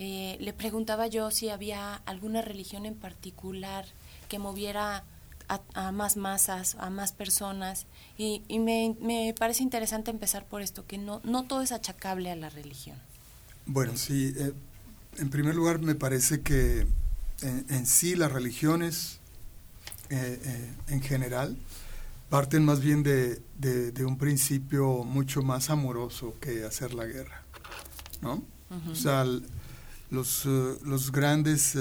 Eh, 0.00 0.36
le 0.40 0.52
preguntaba 0.52 1.06
yo 1.06 1.30
si 1.30 1.50
había 1.50 1.94
alguna 1.94 2.42
religión 2.42 2.84
en 2.86 2.96
particular 2.96 3.84
que 4.28 4.40
moviera 4.40 5.04
a, 5.74 5.92
más 5.92 6.16
masas, 6.16 6.76
a 6.78 6.90
más 6.90 7.12
personas. 7.12 7.86
Y, 8.16 8.42
me, 8.58 9.34
parece 9.38 9.62
interesante 9.62 10.10
empezar 10.10 10.46
por 10.46 10.62
esto, 10.62 10.86
que 10.86 10.98
no, 10.98 11.20
no 11.24 11.44
todo 11.44 11.62
es 11.62 11.72
achacable 11.72 12.30
a 12.30 12.36
la 12.36 12.50
religión. 12.50 12.96
Bueno, 13.66 13.96
sí, 13.96 14.34
eh, 14.36 14.52
en 15.18 15.30
primer 15.30 15.54
lugar 15.54 15.80
me 15.80 15.94
parece 15.94 16.40
que 16.42 16.86
en, 17.42 17.86
sí 17.86 18.16
las 18.16 18.30
religiones 18.30 19.18
eh, 20.10 20.40
eh, 20.44 20.74
en 20.88 21.00
general 21.00 21.56
parten 22.28 22.64
más 22.64 22.80
bien 22.80 23.02
de, 23.02 23.40
de, 23.58 24.04
un 24.04 24.18
principio 24.18 25.04
mucho 25.04 25.42
más 25.42 25.70
amoroso 25.70 26.34
que 26.40 26.64
hacer 26.64 26.94
la 26.94 27.06
guerra, 27.06 27.42
¿no? 28.20 28.44
O 28.88 28.94
sea, 28.94 29.24
los, 30.10 30.44
los 30.44 31.12
grandes 31.12 31.76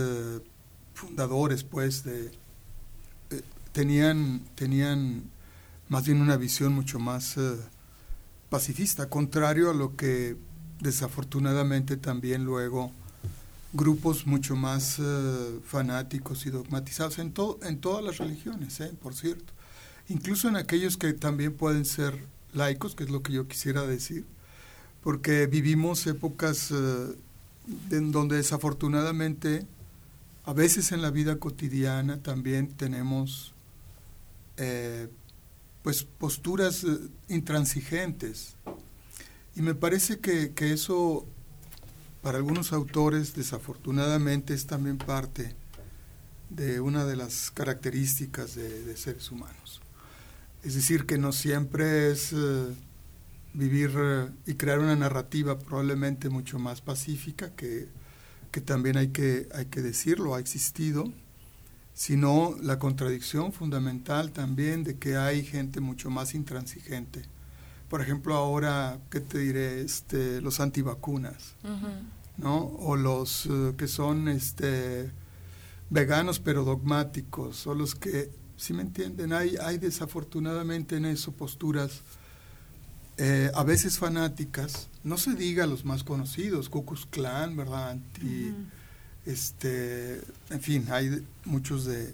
fundadores, 0.93 1.63
pues, 1.63 2.03
de, 2.03 2.31
tenían, 3.71 4.41
tenían 4.55 5.23
más 5.87 6.05
bien 6.05 6.21
una 6.21 6.37
visión 6.37 6.73
mucho 6.73 6.99
más 6.99 7.37
eh, 7.37 7.55
pacifista, 8.49 9.09
contrario 9.09 9.71
a 9.71 9.73
lo 9.73 9.95
que 9.95 10.37
desafortunadamente 10.79 11.97
también 11.97 12.45
luego 12.45 12.91
grupos 13.73 14.25
mucho 14.25 14.55
más 14.55 14.97
eh, 14.99 15.59
fanáticos 15.63 16.45
y 16.45 16.49
dogmatizados 16.49 17.19
en, 17.19 17.33
en 17.63 17.79
todas 17.79 18.03
las 18.03 18.17
religiones, 18.17 18.79
eh, 18.79 18.93
por 19.01 19.15
cierto, 19.15 19.53
incluso 20.07 20.47
en 20.47 20.55
aquellos 20.55 20.97
que 20.97 21.13
también 21.13 21.53
pueden 21.53 21.85
ser 21.85 22.25
laicos, 22.53 22.95
que 22.95 23.03
es 23.03 23.09
lo 23.09 23.21
que 23.21 23.33
yo 23.33 23.47
quisiera 23.47 23.83
decir, 23.83 24.25
porque 25.01 25.45
vivimos 25.47 26.05
épocas 26.07 26.73
donde 27.89 28.37
desafortunadamente 28.37 29.65
a 30.45 30.53
veces 30.53 30.91
en 30.91 31.01
la 31.01 31.11
vida 31.11 31.37
cotidiana 31.37 32.23
también 32.23 32.69
tenemos 32.69 33.53
eh, 34.57 35.07
pues 35.83 36.03
posturas 36.03 36.83
eh, 36.83 36.97
intransigentes. 37.27 38.55
Y 39.55 39.61
me 39.61 39.75
parece 39.75 40.19
que, 40.19 40.53
eso, 40.71 41.25
para 42.21 42.37
algunos 42.37 42.73
autores, 42.73 43.35
desafortunadamente, 43.35 44.53
es 44.53 44.65
también 44.65 44.97
parte 44.97 45.55
de 46.49 46.79
una 46.79 47.05
de 47.05 47.15
las 47.15 47.51
características 47.51 48.55
de, 48.55 48.95
seres 48.97 49.31
humanos. 49.31 49.81
Es 50.63 50.75
decir, 50.75 51.05
que 51.05 51.17
no 51.17 51.31
siempre 51.31 52.11
es 52.11 52.33
eh, 52.33 52.73
vivir 53.53 53.91
eh, 53.97 54.29
y 54.45 54.53
crear 54.55 54.79
una 54.79 54.95
narrativa 54.95 55.57
probablemente 55.59 56.29
mucho 56.29 56.59
más 56.59 56.81
pacífica, 56.81 57.55
que, 57.55 57.87
que 58.51 58.61
también 58.61 58.97
hay 58.97 59.09
que, 59.09 59.47
hay 59.53 59.65
que 59.65 59.81
decirlo, 59.81 60.35
ha 60.35 60.39
existido, 60.39 61.11
sino 61.93 62.55
la 62.61 62.79
contradicción 62.79 63.51
fundamental 63.51 64.31
también 64.31 64.83
de 64.83 64.97
que 64.97 65.17
hay 65.17 65.43
gente 65.43 65.81
mucho 65.81 66.09
más 66.09 66.33
intransigente. 66.33 67.23
Por 67.89 68.01
ejemplo, 68.01 68.35
ahora, 68.35 68.99
¿qué 69.09 69.19
te 69.19 69.39
diré? 69.39 69.81
Este, 69.81 70.41
los 70.41 70.59
antivacunas, 70.59 71.55
¿no? 72.37 72.57
O 72.57 72.95
los 72.95 73.47
eh, 73.47 73.73
que 73.75 73.87
son 73.87 74.27
este, 74.27 75.11
veganos 75.89 76.39
pero 76.39 76.63
dogmáticos, 76.63 77.65
o 77.65 77.73
los 77.73 77.95
que 77.95 78.29
si 78.59 78.73
me 78.73 78.81
entienden? 78.81 79.31
Hay, 79.31 79.55
hay 79.55 79.77
desafortunadamente 79.77 80.97
en 80.97 81.05
eso 81.05 81.31
posturas 81.31 82.01
eh, 83.21 83.51
a 83.53 83.63
veces 83.65 83.99
fanáticas, 83.99 84.87
no 85.03 85.17
se 85.17 85.33
diga 85.33 85.67
los 85.67 85.83
más 85.83 86.05
conocidos, 86.05 86.69
Cucus 86.69 87.05
Clan, 87.05 87.57
¿verdad? 87.57 87.89
Anti, 87.89 88.55
este, 89.25 90.21
en 90.49 90.61
fin, 90.61 90.85
hay 90.89 91.27
muchos 91.43 91.83
de, 91.83 92.13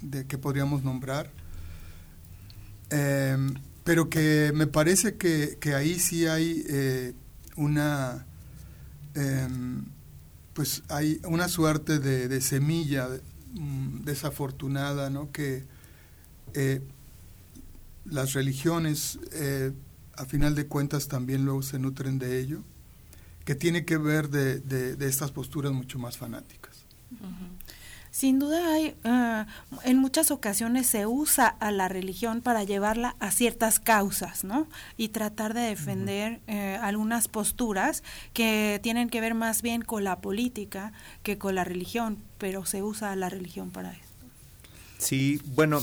de 0.00 0.26
que 0.26 0.38
podríamos 0.38 0.84
nombrar. 0.84 1.28
Em, 2.90 3.54
pero 3.82 4.08
que 4.08 4.52
me 4.54 4.68
parece 4.68 5.16
que, 5.16 5.58
que 5.60 5.74
ahí 5.74 5.98
sí 5.98 6.26
hay 6.28 6.64
eh, 6.68 7.14
una 7.56 8.24
em, 9.16 9.84
pues 10.52 10.84
hay 10.88 11.20
una 11.26 11.48
suerte 11.48 11.98
de, 11.98 12.28
de 12.28 12.40
semilla 12.40 13.08
mm, 13.54 14.04
desafortunada, 14.04 15.10
¿no? 15.10 15.32
Que, 15.32 15.64
eh, 16.54 16.80
las 18.04 18.34
religiones, 18.34 19.18
a 20.16 20.24
final 20.24 20.54
de 20.54 20.66
cuentas, 20.66 21.08
también 21.08 21.44
luego 21.44 21.62
se 21.62 21.78
nutren 21.78 22.18
de 22.18 22.40
ello, 22.40 22.62
que 23.44 23.54
tiene 23.54 23.84
que 23.84 23.96
ver 23.98 24.28
de, 24.30 24.60
de, 24.60 25.06
estas 25.06 25.30
posturas 25.30 25.72
mucho 25.72 25.98
más 25.98 26.16
fanáticas. 26.16 26.84
Sin 28.10 28.38
duda 28.38 28.72
hay, 28.72 28.94
ah, 29.02 29.46
en 29.82 29.98
muchas 29.98 30.30
ocasiones 30.30 30.86
se 30.86 31.04
usa 31.04 31.48
a 31.48 31.72
la 31.72 31.88
religión 31.88 32.42
para 32.42 32.62
llevarla 32.62 33.16
a 33.18 33.32
ciertas 33.32 33.80
causas, 33.80 34.44
¿no? 34.44 34.68
Y 34.96 35.08
tratar 35.08 35.52
de 35.52 35.62
defender 35.62 36.40
eh, 36.46 36.78
algunas 36.80 37.26
posturas 37.26 38.04
que 38.32 38.78
tienen 38.84 39.10
que 39.10 39.20
ver 39.20 39.34
más 39.34 39.62
bien 39.62 39.82
con 39.82 40.04
la 40.04 40.20
política 40.20 40.92
que 41.24 41.38
con 41.38 41.56
la 41.56 41.64
religión, 41.64 42.18
pero 42.38 42.64
se 42.66 42.84
usa 42.84 43.10
a 43.10 43.16
la 43.16 43.30
religión 43.30 43.70
para 43.70 43.90
esto. 43.90 44.04
Sí, 44.98 45.42
bueno, 45.46 45.80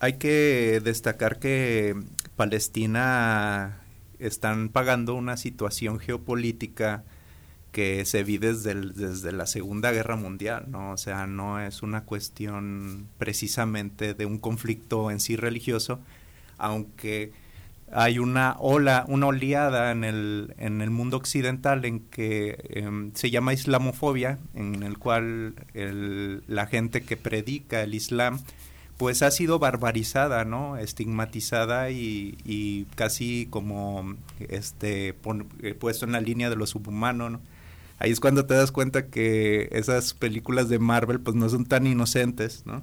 hay 0.00 0.14
que 0.14 0.80
destacar 0.82 1.38
que 1.38 1.94
Palestina 2.38 3.80
están 4.20 4.68
pagando 4.68 5.16
una 5.16 5.36
situación 5.36 5.98
geopolítica 5.98 7.02
que 7.72 8.04
se 8.04 8.22
vive 8.22 8.52
desde, 8.52 8.74
desde 8.76 9.32
la 9.32 9.44
Segunda 9.46 9.90
Guerra 9.90 10.14
Mundial, 10.14 10.66
¿no? 10.68 10.92
O 10.92 10.96
sea, 10.96 11.26
no 11.26 11.60
es 11.60 11.82
una 11.82 12.04
cuestión 12.04 13.08
precisamente 13.18 14.14
de 14.14 14.24
un 14.24 14.38
conflicto 14.38 15.10
en 15.10 15.18
sí 15.18 15.34
religioso, 15.34 15.98
aunque 16.58 17.32
hay 17.90 18.20
una 18.20 18.54
ola, 18.60 19.04
una 19.08 19.26
oleada 19.26 19.90
en 19.90 20.04
el, 20.04 20.54
en 20.58 20.80
el 20.80 20.90
mundo 20.90 21.16
occidental 21.16 21.84
en 21.84 21.98
que 21.98 22.56
em, 22.70 23.10
se 23.14 23.32
llama 23.32 23.52
islamofobia, 23.52 24.38
en 24.54 24.84
el 24.84 24.96
cual 24.96 25.56
la 25.74 26.66
gente 26.66 27.02
que 27.02 27.16
predica 27.16 27.82
el 27.82 27.94
Islam 27.94 28.38
pues 28.98 29.22
ha 29.22 29.30
sido 29.30 29.60
barbarizada, 29.60 30.44
¿no? 30.44 30.76
Estigmatizada 30.76 31.90
y, 31.90 32.86
casi 32.96 33.46
como 33.48 34.16
este 34.40 35.14
eh, 35.62 35.74
puesto 35.74 36.04
en 36.04 36.12
la 36.12 36.20
línea 36.20 36.50
de 36.50 36.56
lo 36.56 36.66
subhumano, 36.66 37.30
¿no? 37.30 37.40
Ahí 38.00 38.10
es 38.10 38.20
cuando 38.20 38.44
te 38.46 38.54
das 38.54 38.70
cuenta 38.72 39.06
que 39.06 39.68
esas 39.72 40.14
películas 40.14 40.68
de 40.68 40.78
Marvel 40.78 41.20
pues 41.20 41.36
no 41.36 41.48
son 41.48 41.64
tan 41.64 41.86
inocentes, 41.86 42.64
¿no? 42.66 42.82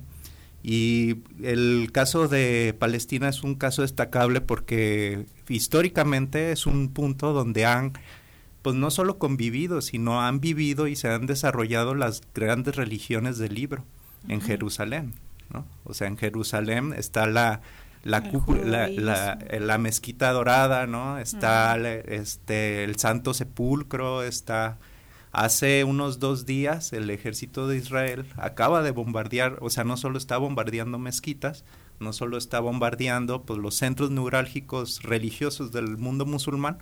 Y 0.63 1.17
el 1.43 1.91
caso 1.91 2.27
de 2.27 2.75
Palestina 2.77 3.29
es 3.29 3.43
un 3.43 3.55
caso 3.55 3.81
destacable 3.83 4.41
porque 4.41 5.25
históricamente 5.49 6.51
es 6.51 6.65
un 6.65 6.89
punto 6.89 7.33
donde 7.33 7.65
han 7.65 7.93
pues 8.61 8.75
no 8.75 8.89
solo 8.89 9.19
convivido, 9.19 9.81
sino 9.81 10.21
han 10.21 10.39
vivido 10.39 10.87
y 10.87 10.95
se 10.95 11.09
han 11.09 11.27
desarrollado 11.27 11.93
las 11.93 12.23
grandes 12.33 12.77
religiones 12.77 13.37
del 13.37 13.53
libro 13.53 13.83
en 14.27 14.41
Jerusalén. 14.41 15.13
O 15.83 15.93
sea, 15.93 16.07
en 16.07 16.17
Jerusalén 16.17 16.93
está 16.97 17.25
la 17.25 17.61
la, 18.05 18.21
la, 18.87 19.39
la, 19.59 19.77
mezquita 19.79 20.31
dorada, 20.31 20.85
¿no? 20.85 21.17
Está 21.17 21.75
este 21.77 22.83
el 22.83 22.97
Santo 22.97 23.33
Sepulcro, 23.33 24.21
está 24.21 24.77
hace 25.31 25.83
unos 25.83 26.19
dos 26.19 26.45
días 26.45 26.93
el 26.93 27.09
ejército 27.09 27.67
de 27.67 27.77
Israel 27.77 28.25
acaba 28.37 28.83
de 28.83 28.91
bombardear, 28.91 29.57
o 29.59 29.69
sea, 29.69 29.83
no 29.83 29.97
solo 29.97 30.17
está 30.17 30.37
bombardeando 30.37 30.99
mezquitas, 30.99 31.65
no 31.99 32.13
solo 32.13 32.37
está 32.37 32.59
bombardeando 32.59 33.43
pues 33.43 33.59
los 33.59 33.75
centros 33.75 34.11
neurálgicos 34.11 35.01
religiosos 35.01 35.71
del 35.71 35.97
mundo 35.97 36.25
musulmán, 36.25 36.77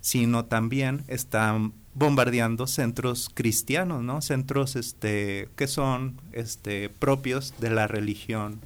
sino 0.00 0.44
también 0.44 1.04
están 1.08 1.72
bombardeando 1.94 2.66
centros 2.66 3.30
cristianos, 3.32 4.02
¿no? 4.02 4.20
Centros 4.20 4.76
este 4.76 5.48
que 5.56 5.66
son 5.66 6.20
este 6.32 6.88
propios 6.88 7.54
de 7.60 7.70
la 7.70 7.86
religión 7.86 8.60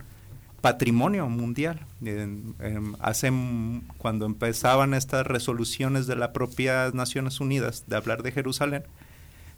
patrimonio 0.61 1.29
mundial. 1.29 1.81
hace 3.01 3.33
cuando 3.99 4.27
empezaban 4.27 4.95
estas 4.95 5.27
resoluciones 5.27 6.07
de 6.07 6.17
las 6.17 6.31
propias 6.31 6.95
Naciones 6.95 7.41
Unidas 7.41 7.85
de 7.87 7.97
hablar 7.97 8.23
de 8.23 8.33
Jerusalén, 8.33 8.85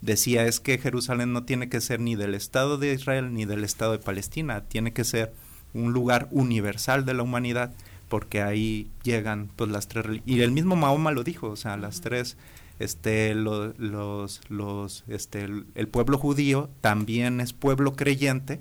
decía 0.03 0.47
es 0.47 0.61
que 0.61 0.79
Jerusalén 0.79 1.33
no 1.33 1.45
tiene 1.45 1.69
que 1.69 1.81
ser 1.81 2.01
ni 2.01 2.17
del 2.17 2.35
Estado 2.35 2.79
de 2.79 2.93
Israel 2.93 3.33
ni 3.33 3.45
del 3.45 3.65
Estado 3.65 3.93
de 3.93 3.99
Palestina, 3.99 4.63
tiene 4.63 4.93
que 4.93 5.05
ser 5.05 5.33
un 5.73 5.93
lugar 5.93 6.29
universal 6.33 7.05
de 7.05 7.15
la 7.15 7.23
humanidad 7.23 7.73
porque 8.09 8.43
ahí 8.43 8.89
llegan 9.05 9.49
pues 9.55 9.71
las 9.71 9.87
tres 9.87 10.21
y 10.27 10.41
el 10.41 10.51
mismo 10.51 10.75
Mahoma 10.75 11.13
lo 11.13 11.23
dijo, 11.23 11.49
o 11.49 11.57
sea, 11.57 11.77
las 11.77 12.01
tres 12.01 12.37
este 12.81 13.35
los 13.35 14.41
los 14.49 15.05
este 15.07 15.45
el, 15.45 15.89
pueblo 15.89 16.19
judío 16.19 16.71
también 16.81 17.41
es 17.41 17.53
pueblo 17.53 17.93
creyente 17.93 18.61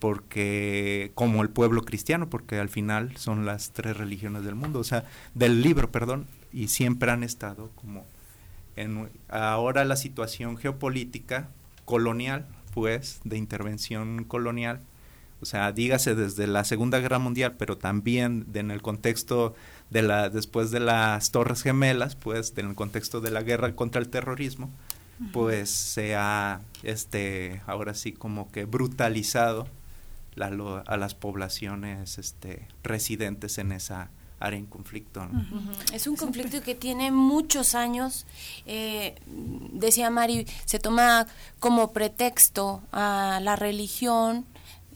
porque 0.00 1.12
como 1.14 1.40
el 1.40 1.50
pueblo 1.50 1.82
cristiano 1.82 2.28
porque 2.28 2.58
al 2.58 2.68
final 2.68 3.16
son 3.16 3.46
las 3.46 3.70
tres 3.70 3.96
religiones 3.96 4.44
del 4.44 4.56
mundo 4.56 4.80
o 4.80 4.84
sea 4.84 5.04
del 5.34 5.62
libro 5.62 5.90
perdón 5.92 6.26
y 6.52 6.66
siempre 6.66 7.12
han 7.12 7.22
estado 7.22 7.70
como 7.76 8.04
en 8.74 9.08
ahora 9.28 9.84
la 9.84 9.94
situación 9.94 10.56
geopolítica 10.56 11.48
colonial 11.84 12.46
pues 12.74 13.20
de 13.22 13.38
intervención 13.38 14.24
colonial 14.24 14.80
o 15.40 15.46
sea 15.46 15.70
dígase 15.70 16.16
desde 16.16 16.48
la 16.48 16.64
segunda 16.64 16.98
guerra 16.98 17.20
mundial 17.20 17.54
pero 17.56 17.78
también 17.78 18.46
en 18.52 18.72
el 18.72 18.82
contexto 18.82 19.54
de 19.94 20.02
la 20.02 20.28
después 20.28 20.72
de 20.72 20.80
las 20.80 21.30
Torres 21.30 21.62
Gemelas, 21.62 22.16
pues 22.16 22.52
en 22.56 22.70
el 22.70 22.74
contexto 22.74 23.20
de 23.20 23.30
la 23.30 23.42
guerra 23.42 23.76
contra 23.76 24.00
el 24.00 24.08
terrorismo, 24.08 24.68
pues 25.32 25.70
se 25.70 26.16
ha 26.16 26.62
este 26.82 27.62
ahora 27.68 27.94
sí 27.94 28.12
como 28.12 28.50
que 28.50 28.64
brutalizado 28.64 29.68
a 30.36 30.96
las 30.96 31.14
poblaciones 31.14 32.18
este 32.18 32.66
residentes 32.82 33.56
en 33.58 33.70
esa 33.70 34.10
área 34.40 34.58
en 34.58 34.66
conflicto. 34.66 35.28
Es 35.92 36.08
un 36.08 36.16
conflicto 36.16 36.60
que 36.60 36.74
tiene 36.74 37.12
muchos 37.12 37.76
años. 37.76 38.26
Eh, 38.66 39.14
decía 39.72 40.10
Mari, 40.10 40.44
se 40.64 40.80
toma 40.80 41.28
como 41.60 41.92
pretexto 41.92 42.82
a 42.90 43.38
la 43.40 43.54
religión 43.54 44.44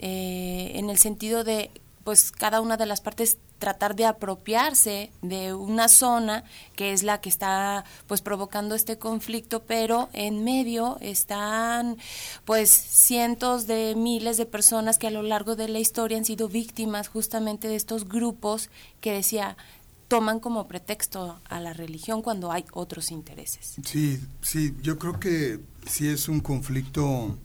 eh, 0.00 0.72
en 0.74 0.90
el 0.90 0.98
sentido 0.98 1.44
de, 1.44 1.70
pues 2.08 2.32
cada 2.32 2.62
una 2.62 2.78
de 2.78 2.86
las 2.86 3.02
partes 3.02 3.36
tratar 3.58 3.94
de 3.94 4.06
apropiarse 4.06 5.10
de 5.20 5.52
una 5.52 5.88
zona 5.88 6.42
que 6.74 6.94
es 6.94 7.02
la 7.02 7.20
que 7.20 7.28
está 7.28 7.84
pues 8.06 8.22
provocando 8.22 8.74
este 8.74 8.96
conflicto, 8.96 9.64
pero 9.64 10.08
en 10.14 10.42
medio 10.42 10.96
están 11.02 11.98
pues 12.46 12.70
cientos 12.70 13.66
de 13.66 13.94
miles 13.94 14.38
de 14.38 14.46
personas 14.46 14.96
que 14.96 15.08
a 15.08 15.10
lo 15.10 15.22
largo 15.22 15.54
de 15.54 15.68
la 15.68 15.80
historia 15.80 16.16
han 16.16 16.24
sido 16.24 16.48
víctimas 16.48 17.08
justamente 17.08 17.68
de 17.68 17.76
estos 17.76 18.08
grupos 18.08 18.70
que 19.02 19.12
decía 19.12 19.58
toman 20.08 20.40
como 20.40 20.66
pretexto 20.66 21.38
a 21.44 21.60
la 21.60 21.74
religión 21.74 22.22
cuando 22.22 22.52
hay 22.52 22.64
otros 22.72 23.10
intereses. 23.10 23.74
Sí, 23.84 24.18
sí, 24.40 24.74
yo 24.80 24.98
creo 24.98 25.20
que 25.20 25.60
sí 25.86 26.08
es 26.08 26.30
un 26.30 26.40
conflicto 26.40 27.36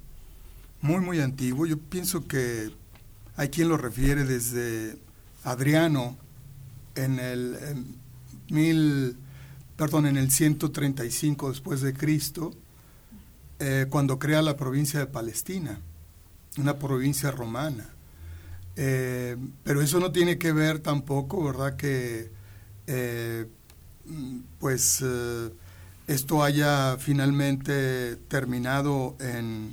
muy 0.80 1.02
muy 1.02 1.20
antiguo. 1.20 1.66
Yo 1.66 1.78
pienso 1.78 2.26
que 2.30 2.72
hay 3.36 3.50
quien 3.50 3.70
lo 3.70 3.78
refiere 3.78 4.26
desde 4.26 4.98
Adriano 5.44 6.18
en 6.96 7.20
el 7.20 7.58
mil, 8.50 9.18
perdón, 9.76 10.06
en 10.06 10.18
el 10.18 10.32
135 10.32 11.50
después 11.50 11.82
de 11.82 11.94
Cristo, 11.94 12.54
eh, 13.60 13.88
cuando 13.90 14.20
crea 14.20 14.42
la 14.42 14.56
provincia 14.56 15.00
de 15.00 15.08
Palestina, 15.08 15.80
una 16.58 16.78
provincia 16.78 17.32
romana. 17.32 17.90
Eh, 18.76 19.38
pero 19.64 19.82
eso 19.82 20.00
no 20.00 20.12
tiene 20.12 20.38
que 20.38 20.52
ver 20.52 20.80
tampoco, 20.80 21.44
¿verdad? 21.44 21.76
Que 21.76 22.32
pues 24.60 25.04
esto 26.08 26.44
haya 26.44 26.98
finalmente 27.00 28.18
terminado 28.28 29.16
en 29.20 29.72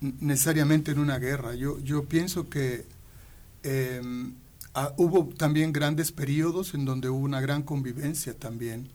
necesariamente 0.00 0.92
en 0.92 0.98
una 0.98 1.18
guerra. 1.18 1.54
Yo, 1.54 1.78
yo 1.80 2.04
pienso 2.04 2.48
que 2.48 2.84
em, 3.62 4.34
ah, 4.74 4.92
hubo 4.96 5.28
también 5.36 5.72
grandes 5.72 6.12
periodos 6.12 6.74
en 6.74 6.84
donde 6.84 7.08
hubo 7.08 7.24
una 7.24 7.40
gran 7.40 7.62
convivencia 7.62 8.34
también 8.34 8.88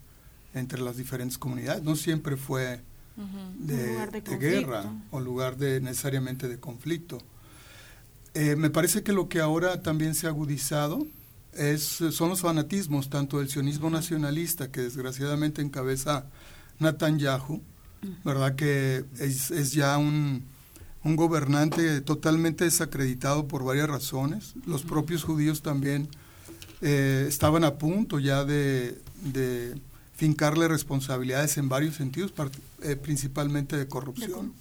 entre 0.53 0.81
las 0.81 0.97
diferentes 0.97 1.37
comunidades. 1.37 1.83
No 1.83 1.95
siempre 1.95 2.37
fue 2.37 2.81
de, 3.59 4.37
guerra 4.39 4.85
o 5.11 5.19
lugar 5.19 5.57
de 5.57 5.81
necesariamente 5.81 6.47
de 6.47 6.59
conflicto. 6.59 7.19
Eh, 8.33 8.55
me 8.55 8.69
parece 8.69 9.03
que 9.03 9.13
lo 9.13 9.29
que 9.29 9.39
ahora 9.39 9.81
también 9.81 10.15
se 10.15 10.25
ha 10.25 10.29
agudizado 10.29 11.05
es, 11.53 11.83
son 12.11 12.29
los 12.29 12.41
fanatismos, 12.41 13.09
tanto 13.09 13.39
del 13.39 13.49
sionismo 13.49 13.89
nacionalista, 13.91 14.71
que 14.71 14.81
desgraciadamente 14.81 15.61
encabeza 15.61 16.25
Netanyahu, 16.79 17.61
¿verdad? 18.25 18.55
Que 18.55 19.05
es, 19.19 19.51
es 19.51 19.73
ya 19.73 19.99
un, 19.99 20.43
un 21.03 21.15
gobernante 21.15 22.01
totalmente 22.01 22.63
desacreditado 22.63 23.47
por 23.47 23.63
varias 23.63 23.89
razones. 23.89 24.53
Los 24.65 24.83
propios 24.83 25.23
judíos 25.23 25.61
también 25.61 26.07
eh, 26.81 27.25
estaban 27.27 27.63
a 27.63 27.75
punto 27.75 28.19
ya 28.19 28.45
de, 28.45 28.97
fincarle 30.15 30.67
responsabilidades 30.67 31.57
en 31.57 31.67
varios 31.67 31.95
sentidos, 31.95 32.33
eh, 32.81 32.95
principalmente 32.95 33.75
de 33.75 33.87
corrupción, 33.87 34.53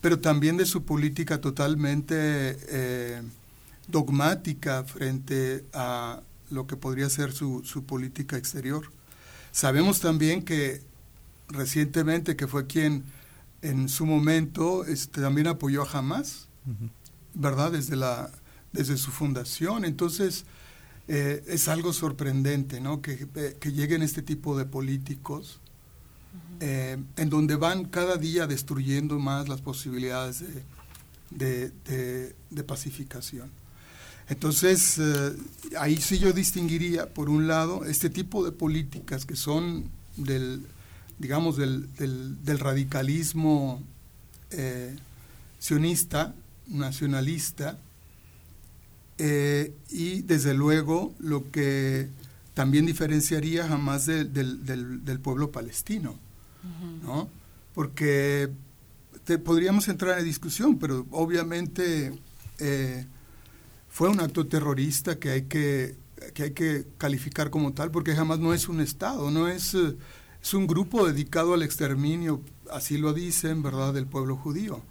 pero 0.00 0.18
también 0.18 0.56
de 0.56 0.66
su 0.66 0.84
política 0.84 1.40
totalmente 1.40 2.14
eh, 2.18 3.22
dogmática 3.88 4.84
frente 4.84 5.64
a 5.72 6.20
lo 6.50 6.66
que 6.66 6.76
podría 6.76 7.08
ser 7.08 7.32
su, 7.32 7.62
su 7.64 7.84
política 7.84 8.36
exterior. 8.36 8.90
Sabemos 9.52 10.00
también 10.00 10.42
que 10.42 10.82
recientemente, 11.48 12.36
que 12.36 12.46
fue 12.46 12.66
quien 12.66 13.04
en 13.62 13.88
su 13.88 14.06
momento 14.06 14.84
este, 14.84 15.20
también 15.20 15.46
apoyó 15.46 15.82
a 15.82 15.98
Hamas, 15.98 16.48
¿verdad? 17.34 17.72
Desde, 17.72 17.96
la, 17.96 18.30
desde 18.72 18.96
su 18.96 19.10
fundación. 19.10 19.84
Entonces, 19.84 20.44
eh, 21.08 21.42
es 21.46 21.68
algo 21.68 21.92
sorprendente, 21.92 22.80
¿no? 22.80 23.02
Que, 23.02 23.26
eh, 23.34 23.56
que, 23.58 23.72
lleguen 23.72 24.02
este 24.02 24.22
tipo 24.22 24.56
de 24.56 24.64
políticos 24.64 25.60
eh, 26.60 26.98
en 27.16 27.30
donde 27.30 27.56
van 27.56 27.86
cada 27.86 28.16
día 28.16 28.46
destruyendo 28.46 29.18
más 29.18 29.48
las 29.48 29.60
posibilidades 29.60 30.44
de, 31.30 31.72
de 32.50 32.64
pacificación. 32.64 33.50
Entonces, 34.28 35.00
ahí 35.76 35.96
sí 35.96 36.18
yo 36.18 36.32
distinguiría, 36.32 37.12
por 37.12 37.28
un 37.28 37.48
lado, 37.48 37.84
este 37.84 38.10
tipo 38.10 38.44
de 38.44 38.52
políticas 38.52 39.26
que 39.26 39.34
son 39.34 39.90
del 40.16 40.64
digamos, 41.20 41.58
del, 41.58 41.86
del, 41.96 42.58
radicalismo 42.58 43.82
eh, 44.50 44.96
sionista, 45.58 46.34
nacionalista, 46.66 47.78
eh, 49.18 49.74
y 49.90 50.22
desde 50.22 50.54
luego 50.54 51.14
lo 51.18 51.50
que 51.50 52.08
también 52.54 52.86
diferenciaría 52.86 53.68
jamás 53.68 54.06
del, 54.06 54.32
del, 54.32 55.20
pueblo 55.20 55.52
palestino, 55.52 56.18
¿no? 57.02 57.28
Porque 57.74 58.48
te, 59.24 59.36
podríamos 59.36 59.88
entrar 59.88 60.18
en 60.18 60.24
discusión, 60.24 60.78
pero 60.78 61.06
obviamente 61.10 62.18
eh, 62.58 63.04
fue 63.90 64.08
un 64.08 64.20
acto 64.20 64.46
terrorista 64.46 65.18
que 65.18 65.30
hay 65.30 65.42
que, 65.42 65.96
que 66.32 66.44
hay 66.44 66.52
que 66.52 66.86
calificar 66.96 67.50
como 67.50 67.74
tal, 67.74 67.90
porque 67.90 68.16
jamás 68.16 68.38
no 68.38 68.54
es 68.54 68.70
un 68.70 68.80
Estado, 68.80 69.30
no 69.30 69.48
es 69.48 69.76
es 70.42 70.54
un 70.54 70.66
grupo 70.66 71.06
dedicado 71.06 71.54
al 71.54 71.62
exterminio, 71.62 72.40
así 72.70 72.96
lo 72.98 73.12
dicen, 73.12 73.62
¿verdad?, 73.62 73.92
del 73.92 74.06
pueblo 74.06 74.36
judío. 74.36 74.82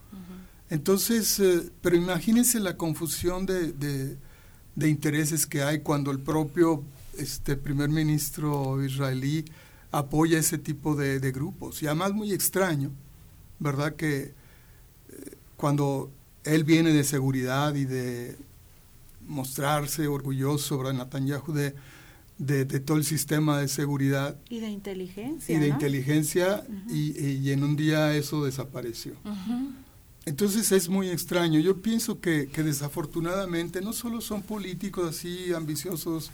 Entonces, 0.70 1.40
eh, 1.40 1.72
pero 1.82 1.96
imagínense 1.96 2.60
la 2.60 2.78
confusión 2.78 3.46
de, 3.48 3.74
de, 3.74 4.90
intereses 4.90 5.48
que 5.48 5.64
hay 5.64 5.80
cuando 5.80 6.12
el 6.12 6.20
propio 6.20 6.84
este, 7.18 7.58
primer 7.58 7.90
ministro 7.90 8.84
israelí 8.84 9.46
apoya 9.92 10.38
ese 10.38 10.60
tipo 10.60 10.96
de, 10.96 11.20
grupos. 11.32 11.82
Y 11.82 11.88
además 11.88 12.14
muy 12.14 12.32
extraño, 12.32 12.92
¿verdad?, 13.58 13.96
que 13.96 14.22
eh, 14.22 14.34
cuando 15.58 16.12
él 16.44 16.64
viene 16.64 16.94
de 16.94 17.04
seguridad 17.04 17.74
y 17.74 17.86
de 17.86 18.38
mostrarse 19.28 20.08
orgulloso, 20.08 20.78
¿verdad?, 20.78 20.94
Netanyahu, 20.94 21.52
de 21.52 21.74
de, 22.40 22.66
todo 22.80 22.98
el 22.98 23.04
sistema 23.04 23.60
de 23.60 23.68
seguridad. 23.68 24.40
Y 24.50 24.60
de 24.60 24.70
inteligencia. 24.70 25.56
Y 25.56 25.60
de 25.60 25.68
inteligencia, 25.68 26.66
y, 26.90 27.52
en 27.52 27.64
un 27.64 27.76
día 27.76 28.16
eso 28.16 28.46
desapareció. 28.46 29.14
Entonces 30.26 30.72
es 30.72 30.90
muy 30.90 31.10
extraño. 31.10 31.60
Yo 31.60 31.82
pienso 31.82 32.20
que, 32.20 32.48
desafortunadamente 32.48 33.82
no 33.82 33.94
solo 33.94 34.22
son 34.22 34.42
políticos 34.42 35.16
así 35.16 35.54
ambiciosos 35.54 36.32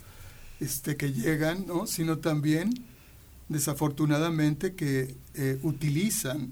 este, 0.59 0.95
que 0.95 1.11
llegan, 1.11 1.65
¿no? 1.67 1.87
sino 1.87 2.19
también 2.19 2.71
desafortunadamente 3.49 4.73
que 4.73 5.15
eh, 5.33 5.59
utilizan 5.63 6.51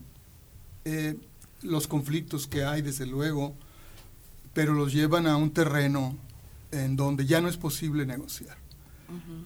eh, 0.85 1.15
los 1.61 1.87
conflictos 1.87 2.47
que 2.47 2.65
hay, 2.65 2.81
desde 2.81 3.05
luego, 3.05 3.55
pero 4.53 4.73
los 4.73 4.93
llevan 4.93 5.27
a 5.27 5.37
un 5.37 5.51
terreno 5.51 6.15
en 6.71 6.95
donde 6.95 7.25
ya 7.25 7.39
no 7.41 7.47
es 7.47 7.57
posible 7.57 8.05
negociar. 8.05 8.62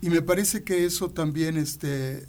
Y 0.02 0.10
me 0.10 0.22
parece 0.22 0.64
que 0.64 0.86
eso 0.86 1.10
también, 1.10 1.58
este, 1.58 2.28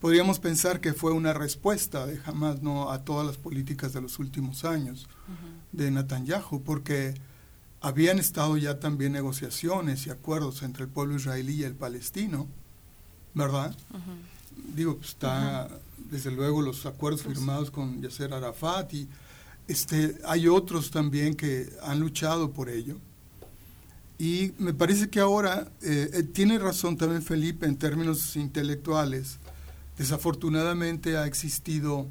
podríamos 0.00 0.38
pensar 0.38 0.80
que 0.80 0.92
fue 0.92 1.12
una 1.12 1.32
respuesta 1.32 2.06
de 2.06 2.18
jamás 2.18 2.62
no 2.62 2.90
a 2.90 3.04
todas 3.04 3.26
las 3.26 3.36
políticas 3.36 3.92
de 3.92 4.00
los 4.00 4.18
últimos 4.18 4.64
años 4.64 5.08
de 5.72 5.90
Netanyahu, 5.90 6.62
porque 6.62 7.14
habían 7.80 8.18
estado 8.18 8.56
ya 8.56 8.80
también 8.80 9.12
negociaciones 9.12 10.06
y 10.06 10.10
acuerdos 10.10 10.62
entre 10.62 10.84
el 10.84 10.90
pueblo 10.90 11.16
israelí 11.16 11.54
y 11.54 11.64
el 11.64 11.74
palestino, 11.74 12.46
¿verdad? 13.34 13.76
Digo, 14.74 14.96
pues, 14.96 15.10
está 15.10 15.68
desde 16.10 16.30
luego 16.30 16.62
los 16.62 16.86
acuerdos 16.86 17.22
pues 17.22 17.36
firmados 17.36 17.70
con 17.70 18.00
Yasser 18.00 18.32
Arafat 18.32 18.94
y 18.94 19.08
este, 19.68 20.18
hay 20.24 20.48
otros 20.48 20.90
también 20.90 21.34
que 21.34 21.70
han 21.82 22.00
luchado 22.00 22.50
por 22.52 22.70
ello. 22.70 22.96
Y 24.18 24.52
me 24.58 24.74
parece 24.74 25.08
que 25.08 25.20
ahora 25.20 25.70
eh, 25.80 26.10
eh, 26.12 26.22
tiene 26.24 26.58
razón 26.58 26.96
también 26.96 27.22
Felipe 27.22 27.66
en 27.66 27.76
términos 27.76 28.34
intelectuales. 28.34 29.38
Desafortunadamente 29.96 31.16
ha 31.16 31.26
existido, 31.26 32.08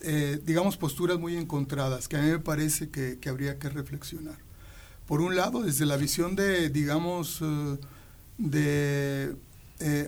eh, 0.00 0.40
digamos, 0.44 0.76
posturas 0.76 1.18
muy 1.18 1.36
encontradas 1.36 2.08
que 2.08 2.16
a 2.16 2.22
mí 2.22 2.28
me 2.28 2.40
parece 2.40 2.90
que, 2.90 3.20
habría 3.28 3.58
que 3.58 3.68
reflexionar. 3.68 4.36
Por 5.06 5.20
un 5.20 5.36
lado, 5.36 5.62
desde 5.62 5.86
la 5.86 5.96
visión 5.96 6.34
de, 6.34 6.70
digamos, 6.70 7.40
de 8.36 9.34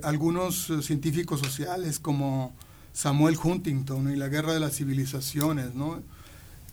algunos 0.03 0.71
científicos 0.83 1.41
sociales 1.41 2.01
como 2.01 2.55
Samuel 2.93 3.39
Huntington 3.43 4.13
y 4.13 4.17
la 4.17 4.29
guerra 4.29 4.53
de 4.53 4.61
las 4.61 4.77
civilizaciones, 4.77 5.75
¿no? 5.75 6.03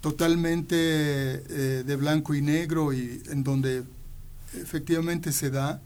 totalmente 0.01 0.75
de 0.75 1.95
blanco 1.95 2.35
y 2.35 2.41
negro 2.41 2.91
y 2.91 3.21
en 3.29 3.43
donde 3.43 3.83
efectivamente 4.53 5.31
se 5.31 5.49
da 5.49 5.81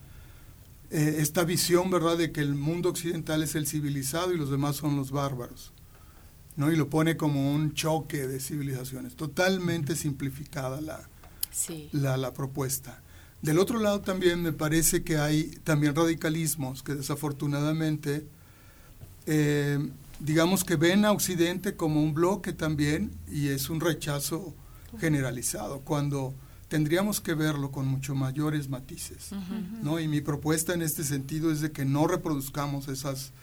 eh, 0.92 1.18
esta 1.20 1.46
visión, 1.46 1.90
¿verdad?, 1.90 2.18
de 2.18 2.32
que 2.32 2.42
el 2.42 2.54
mundo 2.54 2.90
occidental 2.90 3.42
es 3.44 3.56
el 3.56 3.66
civilizado 3.66 4.34
y 4.34 4.38
los 4.38 4.52
demás 4.52 4.76
son 4.76 4.98
los 4.98 5.12
bárbaros, 5.12 5.72
¿no? 6.58 6.70
Y 6.70 6.76
lo 6.76 6.90
pone 6.90 7.16
como 7.16 7.54
un 7.54 7.74
choque 7.74 8.28
de 8.28 8.42
civilizaciones, 8.42 9.16
totalmente 9.16 9.96
simplificada 9.96 10.82
la, 10.82 11.08
la, 11.94 12.18
la, 12.18 12.34
propuesta. 12.34 13.02
Del 13.42 13.58
otro 13.58 13.80
lado 13.80 14.02
también 14.02 14.42
me 14.42 14.52
parece 14.52 15.04
que 15.04 15.18
hay 15.18 15.46
también 15.64 15.96
radicalismos 15.96 16.84
que 16.84 16.96
desafortunadamente, 16.96 18.28
eh, 19.28 19.80
digamos 20.20 20.66
que 20.66 20.76
ven 20.76 21.06
a 21.06 21.14
Occidente 21.14 21.78
como 21.78 22.04
un 22.04 22.14
bloque 22.14 22.52
también 22.52 23.12
y 23.32 23.48
es 23.48 23.70
un 23.70 23.80
rechazo 23.80 24.54
generalizado, 25.00 25.80
cuando 25.80 26.36
tendríamos 26.72 27.20
que 27.20 27.34
verlo 27.34 27.70
con 27.70 27.86
mucho 27.86 28.16
mayores 28.16 28.70
matices, 28.70 29.32
¿no? 29.84 30.00
Y 30.00 30.08
mi 30.08 30.22
propuesta 30.22 30.74
en 30.74 30.82
este 30.82 31.04
sentido 31.04 31.52
es 31.52 31.60
de 31.60 31.74
que 31.74 31.84
no 31.84 32.08
reproduzcamos 32.08 32.88
esas, 32.88 33.34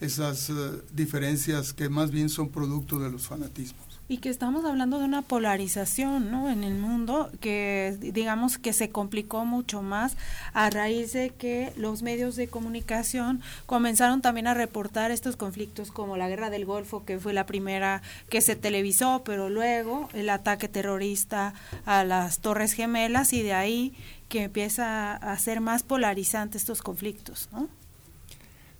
esas 0.00 0.50
eh, 0.50 0.54
diferencias 0.92 1.72
que 1.72 1.88
más 1.88 2.10
bien 2.10 2.28
son 2.28 2.50
producto 2.50 2.98
de 2.98 3.10
los 3.10 3.26
fanatismos. 3.26 3.93
Y 4.06 4.18
que 4.18 4.28
estamos 4.28 4.66
hablando 4.66 4.98
de 4.98 5.06
una 5.06 5.22
polarización, 5.22 6.30
¿no? 6.30 6.50
En 6.50 6.62
el 6.62 6.74
mundo 6.74 7.30
que 7.40 7.96
digamos 8.00 8.58
que 8.58 8.74
se 8.74 8.90
complicó 8.90 9.46
mucho 9.46 9.80
más 9.80 10.18
a 10.52 10.68
raíz 10.68 11.14
de 11.14 11.30
que 11.30 11.72
los 11.76 12.02
medios 12.02 12.36
de 12.36 12.46
comunicación 12.46 13.40
comenzaron 13.64 14.20
también 14.20 14.46
a 14.46 14.52
reportar 14.52 15.10
estos 15.10 15.36
conflictos 15.36 15.90
como 15.90 16.18
la 16.18 16.28
Guerra 16.28 16.50
del 16.50 16.66
Golfo, 16.66 17.06
que 17.06 17.18
fue 17.18 17.32
la 17.32 17.46
primera 17.46 18.02
que 18.28 18.42
se 18.42 18.56
televisó, 18.56 19.22
pero 19.24 19.48
luego 19.48 20.10
el 20.12 20.28
ataque 20.28 20.68
terrorista 20.68 21.54
a 21.86 22.04
las 22.04 22.40
Torres 22.40 22.74
Gemelas 22.74 23.32
y 23.32 23.42
de 23.42 23.54
ahí 23.54 23.94
que 24.28 24.42
empieza 24.42 25.14
a 25.14 25.38
ser 25.38 25.62
más 25.62 25.82
polarizante 25.82 26.58
estos 26.58 26.82
conflictos, 26.82 27.48
¿no? 27.52 27.68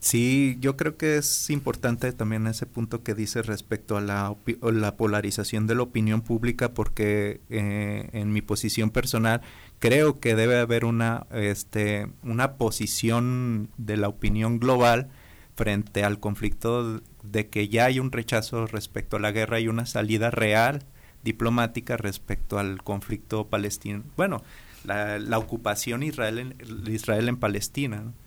Sí, 0.04 0.58
yo 0.60 0.76
creo 0.76 0.98
que 0.98 1.16
es 1.16 1.48
importante 1.48 2.12
también 2.12 2.46
ese 2.46 2.66
punto 2.66 3.02
que 3.02 3.14
dice 3.14 3.40
respecto 3.40 3.96
a 3.96 4.02
la, 4.02 4.36
la 4.60 4.96
polarización 4.98 5.66
de 5.66 5.74
la 5.74 5.82
opinión 5.82 6.20
pública 6.20 6.74
porque 6.74 7.40
eh, 7.48 8.10
en 8.12 8.30
mi 8.30 8.42
posición 8.42 8.90
personal 8.90 9.40
creo 9.78 10.20
que 10.20 10.34
debe 10.34 10.58
haber 10.58 10.84
una, 10.84 11.26
este, 11.30 12.08
una 12.22 12.56
posición 12.56 13.70
de 13.78 13.96
la 13.96 14.08
opinión 14.08 14.58
global 14.58 15.08
frente 15.56 16.04
al 16.04 16.20
conflicto 16.20 17.00
de 17.22 17.48
que 17.48 17.68
ya 17.68 17.86
hay 17.86 17.98
un 17.98 18.12
rechazo 18.12 18.66
respecto 18.66 19.16
a 19.16 19.20
la 19.20 19.32
guerra 19.32 19.58
y 19.58 19.68
una 19.68 19.86
salida 19.86 20.30
real 20.30 20.84
diplomática 21.22 21.96
respecto 21.96 22.58
al 22.58 22.82
conflicto 22.82 23.46
palestino. 23.46 24.04
Bueno, 24.18 24.42
la, 24.84 25.18
la 25.18 25.38
ocupación 25.38 26.02
Israel 26.02 26.40
en, 26.40 26.92
Israel 26.92 27.30
en 27.30 27.38
Palestina. 27.38 28.02
¿no? 28.02 28.23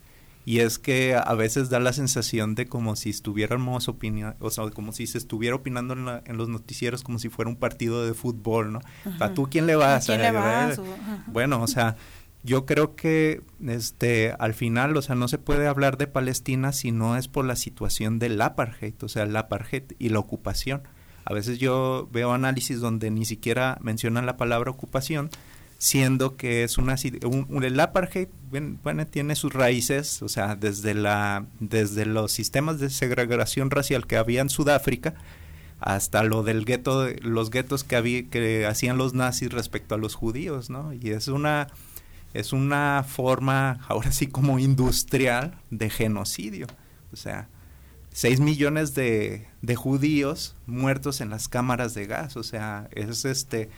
Y 0.47 0.61
es 0.61 0.79
que 0.79 1.13
a 1.13 1.33
veces 1.33 1.69
da 1.69 1.77
la 1.81 1.91
sensación 1.91 2.55
de 2.55 2.67
como 2.67 2.95
si 2.95 3.09
estuviéramos 3.09 3.89
opinando, 3.89 4.37
o 4.39 4.49
sea, 4.49 4.69
como 4.69 4.93
si 4.93 5.05
se 5.05 5.17
estuviera 5.17 5.57
opinando 5.57 5.93
en, 5.93 6.05
la, 6.05 6.23
en, 6.25 6.37
los 6.37 6.47
noticieros 6.47 7.03
como 7.03 7.19
si 7.19 7.27
fuera 7.27 7.49
un 7.49 7.57
partido 7.57 8.05
de 8.05 8.13
fútbol, 8.13 8.71
¿no? 8.71 8.79
¿A 9.19 9.33
tú 9.33 9.49
quién 9.51 9.67
le 9.67 9.75
vas? 9.75 10.09
¿A 10.09 10.13
quién 10.13 10.21
le 10.21 10.31
vas? 10.31 10.79
Bueno, 11.25 11.61
o 11.61 11.67
sea, 11.67 11.97
yo 12.43 12.65
creo 12.65 12.95
que 12.95 13.41
este 13.67 14.37
al 14.39 14.53
final, 14.53 14.95
o 14.95 15.01
sea, 15.01 15.15
no 15.15 15.27
se 15.27 15.37
puede 15.37 15.67
hablar 15.67 15.97
de 15.97 16.07
Palestina 16.07 16.71
si 16.71 16.93
no 16.93 17.17
es 17.17 17.27
por 17.27 17.43
la 17.43 17.57
situación 17.57 18.17
del 18.17 18.41
apartheid, 18.41 18.93
o 19.03 19.09
sea, 19.09 19.23
el 19.23 19.35
apartheid 19.35 19.83
y 19.99 20.07
la 20.07 20.19
ocupación. 20.19 20.83
A 21.25 21.33
veces 21.33 21.59
yo 21.59 22.07
veo 22.13 22.31
análisis 22.31 22.79
donde 22.79 23.11
ni 23.11 23.25
siquiera 23.25 23.77
mencionan 23.81 24.25
la 24.25 24.37
palabra 24.37 24.71
ocupación, 24.71 25.29
siendo 25.77 26.35
que 26.37 26.63
es 26.63 26.77
una 26.77 26.95
un, 27.23 27.63
el 27.63 27.79
apartheid 27.79 28.27
bueno, 28.49 29.05
tiene 29.05 29.35
sus 29.35 29.53
raíces, 29.53 30.21
o 30.21 30.29
sea, 30.29 30.55
desde 30.55 30.93
la 30.93 31.45
desde 31.59 32.05
los 32.05 32.31
sistemas 32.31 32.79
de 32.79 32.89
segregación 32.89 33.69
racial 33.69 34.07
que 34.07 34.17
había 34.17 34.41
en 34.41 34.49
Sudáfrica 34.49 35.13
hasta 35.79 36.23
lo 36.23 36.41
del 36.43 36.65
gueto 36.65 37.07
los 37.21 37.51
guetos 37.51 37.83
que 37.83 37.95
había 37.95 38.27
que 38.27 38.65
hacían 38.65 38.97
los 38.97 39.13
nazis 39.13 39.51
respecto 39.51 39.95
a 39.95 39.97
los 39.99 40.15
judíos, 40.15 40.69
¿no? 40.69 40.93
Y 40.93 41.11
es 41.11 41.27
una 41.27 41.67
es 42.33 42.53
una 42.53 43.05
forma 43.07 43.79
ahora 43.87 44.11
sí 44.11 44.27
como 44.27 44.59
industrial 44.59 45.59
de 45.69 45.89
genocidio, 45.89 46.67
o 47.11 47.15
sea, 47.15 47.49
6 48.13 48.39
millones 48.39 48.95
de, 48.95 49.47
de 49.61 49.75
judíos 49.75 50.55
muertos 50.65 51.21
en 51.21 51.29
las 51.29 51.47
cámaras 51.47 51.93
de 51.93 52.07
gas, 52.07 52.35
o 52.35 52.43
sea, 52.43 52.89
es 52.91 53.25
este 53.25 53.69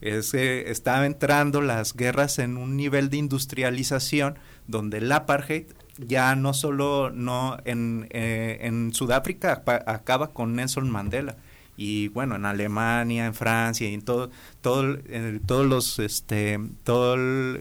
es 0.00 0.32
que 0.32 0.70
estaba 0.70 1.06
entrando 1.06 1.60
las 1.60 1.94
guerras 1.94 2.38
en 2.38 2.56
un 2.56 2.76
nivel 2.76 3.10
de 3.10 3.18
industrialización 3.18 4.38
donde 4.66 4.98
el 4.98 5.12
apartheid 5.12 5.66
ya 5.98 6.34
no 6.34 6.54
solo 6.54 7.10
no 7.10 7.58
en, 7.64 8.06
eh, 8.10 8.58
en 8.62 8.94
Sudáfrica 8.94 9.62
acaba 9.86 10.28
con 10.28 10.56
Nelson 10.56 10.90
Mandela. 10.90 11.36
Y 11.76 12.08
bueno 12.08 12.36
en 12.36 12.44
Alemania 12.44 13.24
en 13.24 13.34
Francia 13.34 13.88
y 13.88 13.94
en 13.94 14.02
todo 14.02 14.30
todo 14.60 14.98
todos 15.46 15.66
los 15.66 15.98
este 15.98 16.58
todos 16.84 17.18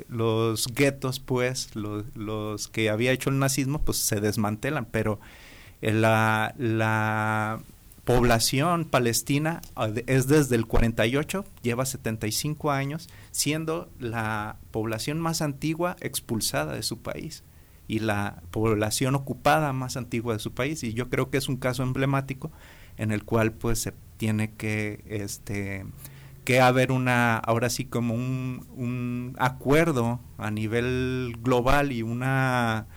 los 0.10 0.67
guetos 0.73 1.21
pues 1.21 1.73
los, 1.75 2.04
los 2.15 2.67
que 2.67 2.89
había 2.89 3.13
hecho 3.13 3.30
el 3.30 3.39
nazismo 3.39 3.82
pues 3.82 3.97
se 3.97 4.19
desmantelan. 4.19 4.86
Pero 4.86 5.19
la 5.82 6.54
la 6.58 7.62
población 8.09 8.85
palestina 8.85 9.61
ah, 9.75 9.89
es 10.07 10.25
desde 10.27 10.55
el 10.55 10.65
48, 10.65 11.45
lleva 11.61 11.85
75 11.85 12.71
años, 12.71 13.07
siendo 13.29 13.91
la 13.99 14.57
población 14.71 15.19
más 15.19 15.43
antigua 15.43 15.95
expulsada 16.01 16.73
de 16.73 16.81
su 16.81 17.03
país 17.03 17.43
y 17.87 17.99
la 17.99 18.41
población 18.49 19.13
ocupada 19.13 19.73
más 19.73 19.95
antigua 19.95 20.33
de 20.33 20.39
su 20.39 20.55
país. 20.55 20.83
Y 20.83 20.93
yo 20.93 21.11
creo 21.11 21.29
que 21.29 21.37
es 21.37 21.49
un 21.49 21.57
caso 21.57 21.83
emblemático 21.83 22.51
en 22.97 23.11
el 23.11 23.25
cual 23.25 23.51
pues 23.51 23.77
se 23.77 23.93
tiene 24.17 24.55
que 24.55 25.03
este 25.05 25.85
que 26.45 26.61
haber 26.61 26.91
una 26.91 27.37
ahora 27.37 27.69
sí 27.69 27.85
como 27.85 28.15
un, 28.15 28.65
un 28.75 29.35
acuerdo 29.37 30.19
a 30.39 30.49
nivel 30.49 31.37
global 31.43 31.91
y 31.91 32.01
una 32.01 32.87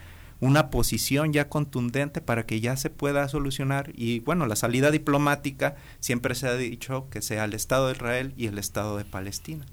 una 0.43 0.71
posición 0.71 1.33
ya 1.33 1.49
contundente 1.49 2.21
para 2.21 2.47
que 2.47 2.61
ya 2.61 2.77
se 2.77 2.91
pueda 2.91 3.29
solucionar 3.29 3.93
y 3.95 4.19
bueno, 4.19 4.47
la 4.47 4.57
salida 4.57 4.91
diplomática 4.91 5.77
siempre 6.01 6.35
se 6.35 6.49
ha 6.49 6.57
dicho 6.57 7.07
que 7.11 7.23
sea 7.23 7.45
el 7.45 7.55
Estado 7.55 7.87
de 7.87 7.93
Israel 7.93 8.35
y 8.37 8.49
el 8.49 8.59
Estado 8.59 8.99
de 8.99 9.05
Palestina. 9.05 9.65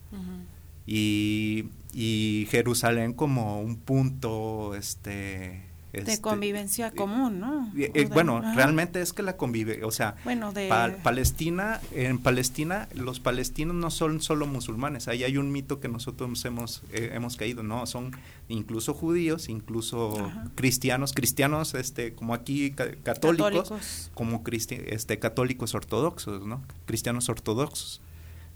y, 0.85 1.69
y, 1.91 2.47
Jerusalén 2.51 3.13
como 3.13 3.61
un 3.61 3.77
punto 3.77 4.75
este 4.75 5.68
de 5.91 5.99
este, 5.99 6.21
convivencia 6.21 6.91
común, 6.91 7.39
¿no? 7.39 7.71
Eh, 7.75 7.91
eh, 7.93 8.05
bueno, 8.05 8.41
realmente 8.55 9.01
es 9.01 9.11
que 9.11 9.23
la 9.23 9.37
convive, 9.37 9.83
o 9.83 9.91
sea, 9.91 10.15
bueno, 10.23 10.51
de... 10.51 10.69
Palestina, 11.03 11.81
en 11.93 12.19
Palestina 12.19 12.87
los 12.93 13.19
palestinos 13.19 13.75
no 13.75 13.89
son 13.89 14.21
solo 14.21 14.45
musulmanes, 14.45 15.07
ahí 15.07 15.23
hay 15.23 15.37
un 15.37 15.51
mito 15.51 15.79
que 15.79 15.87
nosotros 15.87 16.45
hemos 16.45 16.83
eh, 16.91 17.11
hemos 17.13 17.37
caído, 17.37 17.63
no, 17.63 17.85
son 17.87 18.11
incluso 18.49 18.93
judíos, 18.93 19.49
incluso 19.49 20.31
cristianos, 20.55 21.13
cristianos, 21.13 21.73
este, 21.73 22.13
como 22.13 22.33
aquí 22.33 22.71
católicos, 22.71 24.11
como 24.13 24.43
este 24.47 25.19
católicos 25.19 25.73
ortodoxos, 25.73 26.45
¿no? 26.45 26.61
Cristianos 26.85 27.29
ortodoxos. 27.29 28.01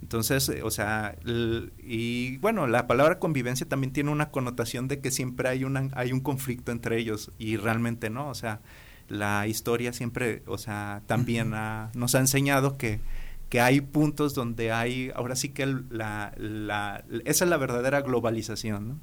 Entonces, 0.04 0.50
eh, 0.50 0.64
o 0.64 0.70
sea, 0.70 1.16
y 1.26 2.36
bueno, 2.40 2.68
la 2.68 2.88
palabra 2.88 3.20
convivencia 3.20 3.66
también 3.70 3.94
tiene 3.94 4.12
una 4.12 4.32
connotación 4.32 4.90
de 4.90 5.00
que 5.00 5.12
siempre 5.12 5.48
hay, 5.48 5.64
una, 5.64 5.90
hay 5.94 6.12
un 6.12 6.20
conflicto 6.20 6.74
entre 6.74 7.00
ellos 7.00 7.32
y 7.40 7.56
realmente 7.56 8.10
no, 8.10 8.28
o 8.28 8.34
sea, 8.34 8.60
la 9.08 9.48
historia 9.48 9.94
siempre, 9.94 10.44
o 10.46 10.58
sea, 10.58 11.04
también 11.08 11.54
nos 11.94 12.16
ha 12.16 12.20
enseñado 12.20 12.78
que, 12.78 13.00
que 13.48 13.62
hay 13.62 13.80
puntos 13.80 14.34
donde 14.34 14.74
hay, 14.74 15.10
ahora 15.16 15.38
sí 15.38 15.50
que 15.50 15.66
la, 15.68 16.34
la, 16.38 17.06
esa 17.24 17.46
es 17.46 17.50
la 17.50 17.56
verdadera 17.56 18.02
globalización, 18.02 18.90
¿no? 18.90 19.00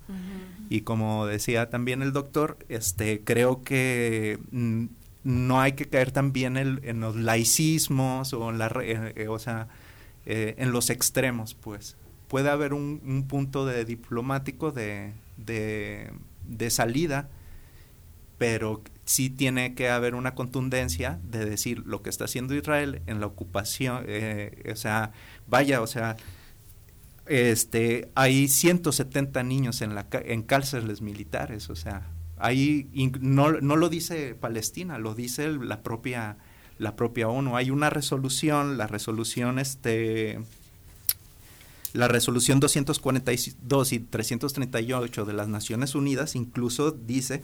Y 0.69 0.83
como 0.83 1.25
decía 1.25 1.71
también 1.71 2.03
el 2.03 2.13
doctor, 2.13 2.59
este, 2.69 3.23
creo 3.25 3.63
que 3.63 4.39
mm, 4.51 4.85
no 5.25 5.63
hay 5.63 5.73
que 5.73 5.87
caer 5.87 6.11
también 6.11 6.59
en 6.59 7.01
los 7.01 7.17
laicismos 7.17 8.35
o 8.35 8.51
en 8.51 8.59
la, 8.59 8.71
eh, 8.83 9.29
o 9.29 9.39
sea, 9.39 9.69
eh, 10.33 10.55
en 10.59 10.71
los 10.71 10.91
extremos, 10.91 11.55
pues. 11.55 11.97
Puede 12.29 12.51
haber 12.51 12.73
un, 12.73 13.27
punto 13.29 13.67
de 13.67 13.85
diplomático 13.85 14.71
de, 14.71 15.13
de, 15.37 16.71
salida, 16.71 17.29
pero 18.39 18.81
sí 19.05 19.29
tiene 19.29 19.75
que 19.75 19.89
haber 19.89 20.15
una 20.15 20.37
contundencia 20.37 21.19
de 21.25 21.45
decir 21.45 21.83
lo 21.85 22.03
que 22.03 22.11
está 22.11 22.27
haciendo 22.27 22.55
Israel 22.55 23.03
en 23.07 23.19
la 23.19 23.27
ocupación, 23.27 24.05
eh, 24.07 24.71
o 24.73 24.77
sea, 24.77 25.11
vaya, 25.49 25.83
o 25.83 25.89
sea, 25.89 26.17
este, 27.27 28.13
hay 28.15 28.47
170 28.47 29.43
niños 29.43 29.83
en, 29.83 29.97
la, 29.97 30.07
en 30.13 30.43
cárceles 30.43 31.03
militares, 31.03 31.71
o 31.71 31.75
sea, 31.75 32.09
ahí 32.37 32.89
no, 33.21 33.51
no 33.51 33.75
lo 33.75 33.89
dice 33.89 34.37
Palestina, 34.37 34.97
lo 35.01 35.17
dice 35.17 35.49
la 35.49 35.83
propia 35.83 36.39
la 36.81 36.97
propia 36.97 37.29
ONU. 37.29 37.57
Hay 37.57 37.71
una 37.71 37.91
resolución, 37.91 38.79
la 38.79 38.87
resolución 38.87 39.59
este 39.59 40.41
la 41.93 42.09
resolución 42.09 42.61
242 42.61 43.93
y 43.93 43.99
338 43.99 45.25
de 45.25 45.33
las 45.33 45.49
Naciones 45.49 45.95
Unidas 45.95 46.37
incluso 46.37 46.93
dice 46.93 47.43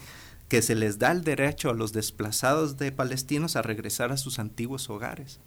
que 0.49 0.63
se 0.63 0.77
les 0.77 0.99
da 0.99 1.11
el 1.11 1.25
derecho 1.25 1.71
a 1.71 1.75
los 1.75 1.93
desplazados 1.93 2.77
de 2.77 2.93
palestinos 2.93 3.57
a 3.57 3.63
regresar 3.63 4.13
a 4.13 4.17
sus 4.17 4.39
antiguos 4.39 4.89
hogares. 4.89 5.41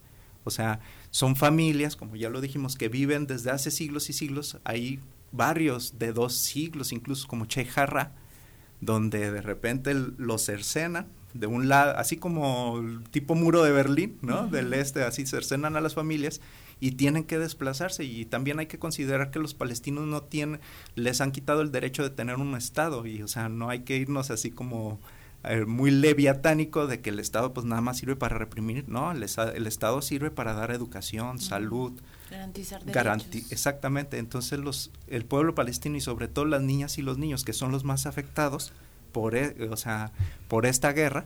O 0.44 0.52
sea, 0.52 0.82
son 1.12 1.36
familias, 1.36 1.96
como 1.96 2.16
ya 2.16 2.30
lo 2.30 2.42
dijimos, 2.42 2.76
que 2.76 2.90
viven 2.90 3.26
desde 3.26 3.52
hace 3.52 3.72
siglos 3.72 4.10
y 4.10 4.14
siglos. 4.14 4.58
Hay 4.66 5.00
barrios 5.32 5.98
de 5.98 6.12
dos 6.12 6.36
siglos, 6.36 6.92
incluso 6.92 7.28
como 7.28 7.46
Chejarra, 7.46 8.12
donde 8.82 9.32
de 9.32 9.42
repente 9.42 9.94
los 9.94 10.46
cercenan 10.46 11.08
de 11.34 11.48
un 11.48 11.70
lado, 11.70 11.98
así 11.98 12.18
como 12.18 12.80
el 12.80 13.04
tipo 13.10 13.36
muro 13.36 13.64
de 13.64 13.72
Berlín, 13.72 14.18
¿no? 14.22 14.48
Del 14.48 14.74
este, 14.74 15.04
así 15.04 15.26
cercenan 15.26 15.76
a 15.76 15.82
las 15.82 15.94
familias 15.94 16.42
y 16.80 16.92
tienen 16.92 17.24
que 17.24 17.38
desplazarse. 17.38 18.04
Y 18.04 18.26
también 18.26 18.60
hay 18.60 18.66
que 18.66 18.80
considerar 18.80 19.32
que 19.32 19.40
los 19.40 19.54
palestinos 19.54 20.06
no 20.06 20.24
tienen, 20.24 20.60
les 20.96 21.22
han 21.22 21.32
quitado 21.32 21.62
el 21.62 21.72
derecho 21.72 22.04
de 22.04 22.10
tener 22.10 22.38
un 22.38 22.56
estado. 22.56 23.06
Y 23.06 23.22
o 23.22 23.28
sea, 23.28 23.50
no 23.50 23.70
hay 23.70 23.82
que 23.82 23.98
irnos 23.98 24.32
así 24.32 24.52
como 24.52 25.00
eh, 25.46 25.66
muy 25.66 25.90
leviatánico 25.90 26.86
de 26.86 27.00
que 27.00 27.12
el 27.12 27.20
Estado 27.20 27.54
pues 27.54 27.66
nada 27.66 27.80
más 27.82 27.98
sirve 27.98 28.18
para 28.18 28.38
reprimir, 28.38 28.90
no, 28.90 29.14
el, 29.14 29.24
Estado 29.24 30.02
sirve 30.02 30.32
para 30.32 30.54
dar 30.54 30.70
educación, 30.72 31.40
salud, 31.40 31.94
garantizar 32.30 32.84
derechos. 32.84 33.50
exactamente, 33.50 34.18
entonces 34.18 34.60
los 34.60 34.92
el 35.08 35.24
pueblo 35.24 35.56
palestino 35.56 35.96
y 35.96 36.02
sobre 36.02 36.28
todo 36.28 36.44
las 36.44 36.62
niñas 36.62 36.98
y 36.98 37.04
los 37.04 37.18
niños 37.18 37.46
que 37.46 37.54
son 37.54 37.72
los 37.72 37.86
más 37.86 38.06
afectados 38.06 38.74
por 39.12 39.36
e, 39.36 39.70
o 39.72 39.78
sea, 39.78 40.12
por 40.48 40.66
esta 40.66 40.94
guerra, 40.94 41.26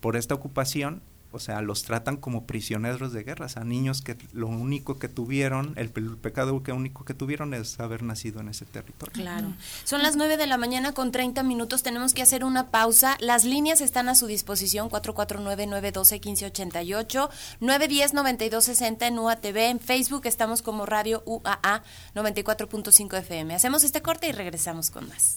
por 0.00 0.16
esta 0.16 0.34
ocupación, 0.34 1.02
o 1.36 1.38
sea, 1.38 1.60
los 1.60 1.82
tratan 1.82 2.16
como 2.16 2.46
prisioneros 2.46 3.12
de 3.12 3.22
guerra, 3.22 3.48
a 3.54 3.64
niños 3.64 4.00
que 4.00 4.16
lo 4.32 4.46
único 4.46 4.98
que 4.98 5.08
tuvieron, 5.08 5.74
el, 5.76 5.90
pecado 5.90 6.62
que 6.62 6.72
único 6.72 7.04
que 7.04 7.12
tuvieron 7.12 7.52
es 7.52 7.78
haber 7.78 8.02
nacido 8.02 8.40
en 8.40 8.48
ese 8.48 8.64
territorio. 8.64 9.12
Claro. 9.12 9.52
Son 9.84 10.02
las 10.02 10.16
9 10.16 10.38
de 10.38 10.46
la 10.46 10.56
mañana 10.56 10.92
con 10.92 11.12
30 11.12 11.42
minutos, 11.42 11.82
tenemos 11.82 12.14
que 12.14 12.22
hacer 12.22 12.42
una 12.42 12.70
pausa. 12.70 13.18
Las 13.20 13.44
líneas 13.44 13.82
están 13.82 14.08
a 14.08 14.14
su 14.14 14.26
disposición, 14.26 14.88
449-912-1588, 14.88 17.28
910-9260 17.60 19.06
en 19.06 19.18
UATV, 19.18 19.56
en 19.56 19.78
Facebook 19.78 20.22
estamos 20.24 20.62
como 20.62 20.86
Radio 20.86 21.22
UAA 21.26 21.82
94.5 22.14 23.18
FM. 23.18 23.54
Hacemos 23.54 23.84
este 23.84 24.00
corte 24.00 24.28
y 24.28 24.32
regresamos 24.32 24.90
con 24.90 25.06
más. 25.08 25.36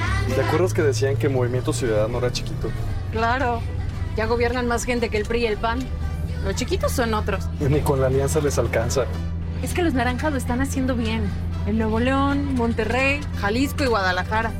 ¿Te 0.35 0.41
acuerdas 0.41 0.73
que 0.73 0.81
decían 0.81 1.17
que 1.17 1.29
Movimiento 1.29 1.73
Ciudadano 1.73 2.17
era 2.19 2.31
chiquito? 2.31 2.69
Claro, 3.11 3.61
ya 4.15 4.25
gobiernan 4.25 4.67
más 4.67 4.85
gente 4.85 5.09
que 5.09 5.17
el 5.17 5.25
PRI 5.25 5.41
y 5.41 5.45
el 5.47 5.57
PAN. 5.57 5.79
Los 6.45 6.55
chiquitos 6.55 6.91
son 6.91 7.13
otros. 7.13 7.47
Ni 7.59 7.81
con 7.81 7.99
la 8.01 8.07
alianza 8.07 8.39
les 8.39 8.57
alcanza. 8.57 9.05
Es 9.61 9.73
que 9.73 9.83
los 9.83 9.93
naranjas 9.93 10.31
lo 10.31 10.37
están 10.37 10.61
haciendo 10.61 10.95
bien. 10.95 11.23
En 11.67 11.77
Nuevo 11.77 11.99
León, 11.99 12.55
Monterrey, 12.55 13.19
Jalisco 13.39 13.83
y 13.83 13.87
Guadalajara. 13.87 14.51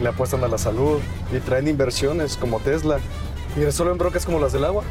Le 0.00 0.08
apuestan 0.08 0.42
a 0.42 0.48
la 0.48 0.58
salud 0.58 0.98
y 1.32 1.38
traen 1.38 1.68
inversiones 1.68 2.36
como 2.36 2.58
Tesla. 2.60 2.98
Y 3.56 3.64
resuelven 3.64 3.98
brocas 3.98 4.24
como 4.24 4.40
las 4.40 4.52
del 4.52 4.64
agua. 4.64 4.84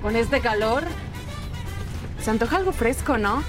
Con 0.00 0.16
este 0.16 0.40
calor, 0.40 0.84
se 2.22 2.30
antoja 2.30 2.56
algo 2.56 2.72
fresco, 2.72 3.18
¿no? 3.18 3.42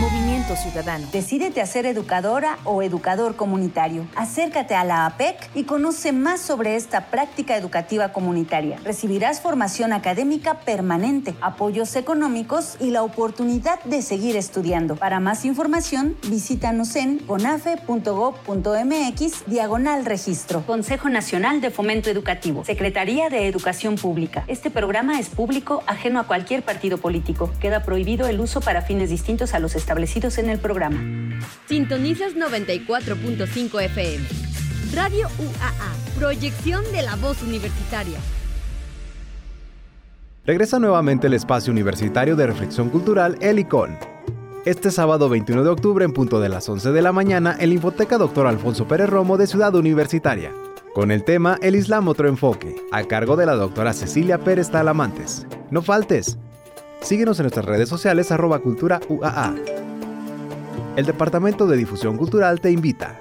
Movimiento 0.00 0.56
Ciudadano. 0.56 1.06
Decídete 1.12 1.60
a 1.60 1.66
ser 1.66 1.86
educadora 1.86 2.58
o 2.64 2.82
educador 2.82 3.36
comunitario. 3.36 4.08
Acércate 4.16 4.74
a 4.74 4.82
la 4.82 5.06
APEC 5.06 5.48
y 5.54 5.62
conoce 5.64 6.10
más 6.12 6.40
sobre 6.40 6.74
esta 6.74 7.02
práctica 7.06 7.56
educativa 7.56 8.12
comunitaria. 8.12 8.80
Recibirás 8.82 9.40
formación 9.40 9.92
académica 9.92 10.58
permanente, 10.60 11.36
apoyos 11.40 11.94
económicos 11.94 12.76
y 12.80 12.90
la 12.90 13.04
oportunidad 13.04 13.80
de 13.84 14.02
seguir 14.02 14.36
estudiando. 14.36 14.96
Para 14.96 15.20
más 15.20 15.44
información, 15.44 16.16
visítanos 16.28 16.96
en 16.96 17.18
conafe.gov.mx 17.18 19.46
diagonal 19.46 20.04
registro. 20.04 20.66
Consejo 20.66 21.08
Nacional 21.08 21.60
de 21.60 21.70
Fomento 21.70 22.10
Educativo. 22.10 22.64
Secretaría 22.64 23.30
de 23.30 23.46
Educación 23.46 23.94
Pública. 23.94 24.42
Este 24.48 24.70
programa 24.70 25.20
es 25.20 25.28
público, 25.28 25.84
ajeno 25.86 26.18
a 26.18 26.24
cualquier 26.24 26.64
partido 26.64 26.98
político. 26.98 27.52
Queda 27.60 27.84
prohibido 27.84 28.26
el 28.26 28.40
uso 28.40 28.60
para 28.60 28.82
fines 28.82 29.10
distintos 29.10 29.54
a 29.54 29.60
los 29.60 29.76
establecidos 29.84 30.38
en 30.38 30.48
el 30.48 30.58
programa. 30.58 30.98
Sintonizas 31.68 32.34
94.5 32.36 33.82
FM. 33.82 34.24
Radio 34.94 35.28
UAA, 35.38 36.18
proyección 36.18 36.82
de 36.90 37.02
la 37.02 37.16
voz 37.16 37.42
universitaria. 37.42 38.18
Regresa 40.46 40.78
nuevamente 40.78 41.26
el 41.26 41.34
espacio 41.34 41.70
universitario 41.70 42.34
de 42.34 42.46
reflexión 42.46 42.88
cultural 42.88 43.36
El 43.42 43.58
ICON. 43.58 43.98
Este 44.64 44.90
sábado 44.90 45.28
21 45.28 45.64
de 45.64 45.68
octubre 45.68 46.06
en 46.06 46.14
punto 46.14 46.40
de 46.40 46.48
las 46.48 46.66
11 46.66 46.92
de 46.92 47.02
la 47.02 47.12
mañana 47.12 47.54
en 47.60 47.68
la 47.68 47.74
Infoteca 47.74 48.16
Dr. 48.16 48.46
Alfonso 48.46 48.88
Pérez 48.88 49.10
Romo 49.10 49.36
de 49.36 49.46
Ciudad 49.46 49.74
Universitaria, 49.74 50.50
con 50.94 51.10
el 51.10 51.24
tema 51.24 51.58
El 51.60 51.76
Islam 51.76 52.08
otro 52.08 52.26
enfoque, 52.26 52.74
a 52.90 53.04
cargo 53.04 53.36
de 53.36 53.44
la 53.44 53.54
doctora 53.54 53.92
Cecilia 53.92 54.38
Pérez 54.38 54.70
Talamantes. 54.70 55.46
No 55.70 55.82
faltes. 55.82 56.38
Síguenos 57.04 57.38
en 57.38 57.44
nuestras 57.44 57.66
redes 57.66 57.90
sociales 57.90 58.32
arroba 58.32 58.60
cultura 58.60 58.98
UAA. 59.10 59.54
El 60.96 61.04
Departamento 61.04 61.66
de 61.66 61.76
Difusión 61.76 62.16
Cultural 62.16 62.62
te 62.62 62.70
invita. 62.70 63.20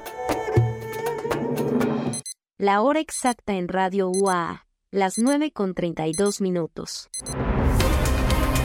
La 2.58 2.82
hora 2.82 3.02
exacta 3.02 3.54
en 3.54 3.68
Radio 3.68 4.10
UAA, 4.10 4.66
las 4.90 5.18
9 5.18 5.52
con 5.52 5.74
32 5.74 6.40
minutos. 6.40 7.10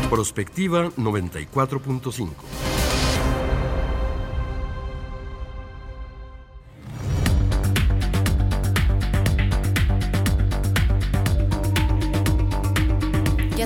Prospectiva 0.09 0.90
94.5. 0.90 2.77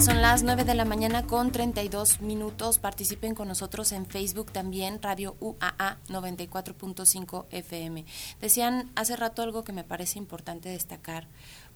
son 0.00 0.22
las 0.22 0.42
9 0.42 0.64
de 0.64 0.74
la 0.74 0.86
mañana 0.86 1.26
con 1.26 1.52
32 1.52 2.22
minutos. 2.22 2.78
Participen 2.78 3.34
con 3.34 3.46
nosotros 3.46 3.92
en 3.92 4.06
Facebook 4.06 4.50
también, 4.50 5.02
Radio 5.02 5.36
UAA 5.38 5.98
94.5 6.08 7.44
FM. 7.50 8.06
Decían 8.40 8.90
hace 8.96 9.16
rato 9.16 9.42
algo 9.42 9.64
que 9.64 9.72
me 9.72 9.84
parece 9.84 10.18
importante 10.18 10.70
destacar, 10.70 11.28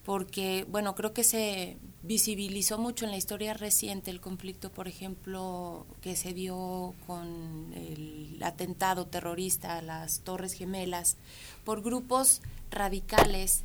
porque, 0.03 0.67
bueno, 0.71 0.95
creo 0.95 1.13
que 1.13 1.25
se 1.25 1.77
visibilizó 2.03 2.79
mucho 2.79 3.05
en 3.05 3.11
la 3.11 3.19
historia 3.19 3.53
reciente 3.53 4.11
el 4.11 4.23
conflicto, 4.23 4.71
por 4.73 4.89
ejemplo, 4.89 5.85
que 6.01 6.17
se 6.17 6.33
dio 6.33 6.95
con 7.07 7.75
el 7.75 8.43
atentado 8.43 9.07
terrorista 9.07 9.77
a 9.77 9.83
las 9.83 10.21
Torres 10.21 10.55
Gemelas 10.55 11.19
por 11.65 11.83
grupos 11.83 12.41
radicales 12.71 13.63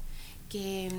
que 0.49 0.89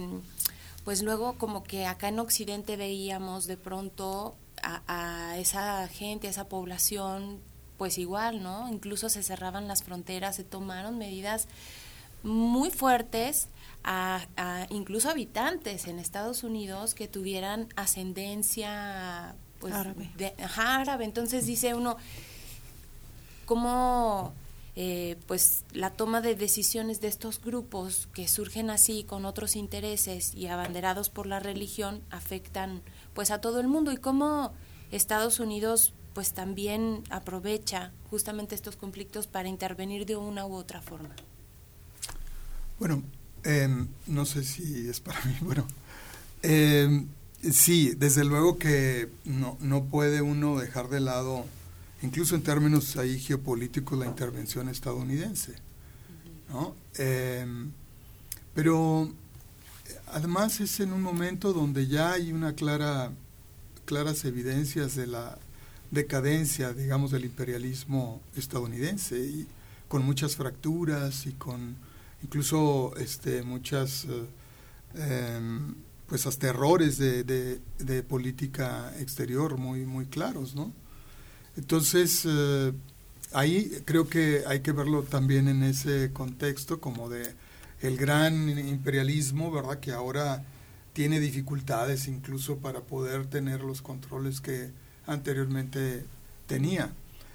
pues 0.85 1.03
luego 1.03 1.35
como 1.39 1.63
que 1.63 1.87
acá 1.87 2.09
en 2.09 2.19
Occidente 2.19 2.77
veíamos 2.77 3.47
de 3.47 3.57
pronto 3.57 4.35
a, 4.63 5.37
esa 5.39 5.89
gente, 5.89 6.29
a 6.29 6.31
esa 6.31 6.49
población, 6.49 7.41
pues 7.79 7.99
igual, 7.99 8.43
¿no? 8.43 8.69
Incluso 8.69 9.09
se 9.09 9.23
cerraban 9.23 9.69
las 9.69 9.83
fronteras, 9.83 10.37
se 10.37 10.45
tomaron 10.45 10.99
medidas 10.99 11.49
muy 12.23 12.71
fuertes 12.71 13.49
a, 13.85 14.27
incluso 14.71 15.11
habitantes 15.11 15.89
en 15.89 15.99
Estados 15.99 16.45
Unidos 16.45 16.95
que 16.95 17.09
tuvieran 17.09 17.69
ascendencia 17.75 19.35
pues 19.59 19.75
árabe. 19.75 20.11
De, 20.17 20.35
árabe. 20.57 21.05
Entonces 21.05 21.47
dice 21.47 21.75
uno, 21.75 21.97
¿cómo 23.47 24.33
eh, 24.75 25.19
pues 25.27 25.65
la 25.73 25.91
toma 25.91 26.23
de 26.23 26.35
decisiones 26.35 27.01
de 27.03 27.09
estos 27.09 27.41
grupos 27.41 28.09
que 28.15 28.27
surgen 28.27 28.71
así 28.71 29.05
con 29.05 29.27
otros 29.27 29.55
intereses 29.55 30.35
y 30.35 30.47
abanderados 30.47 31.11
por 31.11 31.27
la 31.27 31.41
religión 31.41 32.01
afectan 32.11 32.81
pues 33.13 33.31
a 33.31 33.41
todo 33.43 33.61
el 33.61 33.69
mundo 33.69 33.93
y 33.93 33.99
cómo 33.99 34.55
Estados 34.91 35.41
Unidos 35.41 35.93
pues 36.15 36.33
también 36.33 37.03
aprovecha 37.11 37.93
justamente 38.11 38.55
estos 38.55 38.77
conflictos 38.77 39.27
para 39.27 39.49
intervenir 39.49 40.07
de 40.07 40.17
una 40.17 40.47
u 40.47 40.55
otra 40.55 40.81
forma. 40.81 41.15
Bueno, 42.79 43.03
em, 43.45 43.89
no 44.07 44.25
sé 44.25 44.43
si 44.43 44.89
es 44.89 45.01
para 45.01 45.23
mí, 45.25 45.37
bueno, 45.43 45.67
em, 46.43 47.09
sí, 47.53 47.93
desde 47.97 48.25
luego 48.25 48.59
que 48.59 49.11
no, 49.25 49.59
no 49.61 49.85
puede 49.85 50.23
uno 50.23 50.59
dejar 50.59 50.89
de 50.89 51.01
lado 51.01 51.45
incluso 52.03 52.35
en 52.35 52.43
términos 52.43 52.97
ahí 52.97 53.19
geopolíticos, 53.19 53.99
la 53.99 54.07
intervención 54.07 54.69
estadounidense. 54.69 55.55
¿no? 56.51 56.75
Em, 56.97 57.71
pero 58.55 59.11
además 60.09 60.61
es 60.61 60.81
en 60.81 60.93
un 60.93 61.03
momento 61.03 61.53
donde 61.53 61.87
ya 61.87 62.13
hay 62.13 62.33
una 62.33 62.55
clara, 62.55 63.13
claras 63.85 64.25
evidencias 64.25 64.95
de 64.95 65.07
la 65.07 65.39
decadencia, 65.91 66.73
digamos, 66.73 67.11
del 67.11 67.25
imperialismo 67.25 68.21
estadounidense, 68.37 69.19
y 69.19 69.47
con 69.89 70.05
muchas 70.05 70.37
fracturas 70.37 71.27
y 71.27 71.33
con 71.33 71.77
incluso 72.23 72.95
este, 72.97 73.43
muchas, 73.43 74.07
eh, 74.07 75.37
em, 75.37 75.75
pues 76.07 76.27
hasta 76.27 76.49
errores 76.49 76.99
de, 76.99 77.25
de, 77.25 78.03
política 78.03 78.93
exterior 78.99 79.59
muy, 79.59 79.85
muy 79.87 80.07
claros, 80.07 80.55
¿no? 80.55 80.73
Entonces, 81.57 82.23
eh, 82.27 82.73
ahí 83.33 83.83
creo 83.85 84.09
que 84.09 84.45
hay 84.47 84.61
que 84.61 84.73
verlo 84.73 85.03
también 85.03 85.49
en 85.49 85.63
ese 85.63 86.13
contexto 86.13 86.81
como 86.81 87.09
de 87.09 87.35
el 87.81 87.97
gran 87.97 88.49
imperialismo, 88.49 89.51
¿verdad? 89.51 89.81
Que 89.81 89.93
ahora 89.93 90.45
tiene 90.93 91.21
dificultades 91.21 92.07
incluso 92.09 92.59
para 92.59 92.81
poder 92.81 93.27
tener 93.27 93.63
los 93.63 93.83
controles 93.83 94.41
que 94.41 94.71
anteriormente 95.07 96.05
tenía. 96.47 96.93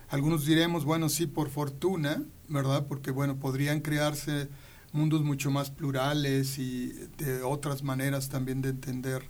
Algunos 0.09 0.45
diremos, 0.45 0.85
bueno, 0.85 1.09
sí, 1.09 1.27
por 1.27 1.49
fortuna, 1.49 2.23
¿verdad? 2.47 2.85
Porque, 2.87 3.11
bueno, 3.11 3.35
podrían 3.35 3.81
crearse 3.81 4.47
mundos 4.93 5.23
mucho 5.23 5.51
más 5.51 5.69
plurales 5.69 6.57
y 6.59 6.93
de 7.17 7.41
otras 7.43 7.83
maneras 7.83 8.29
también 8.29 8.61
de 8.61 8.69
entender 8.69 9.23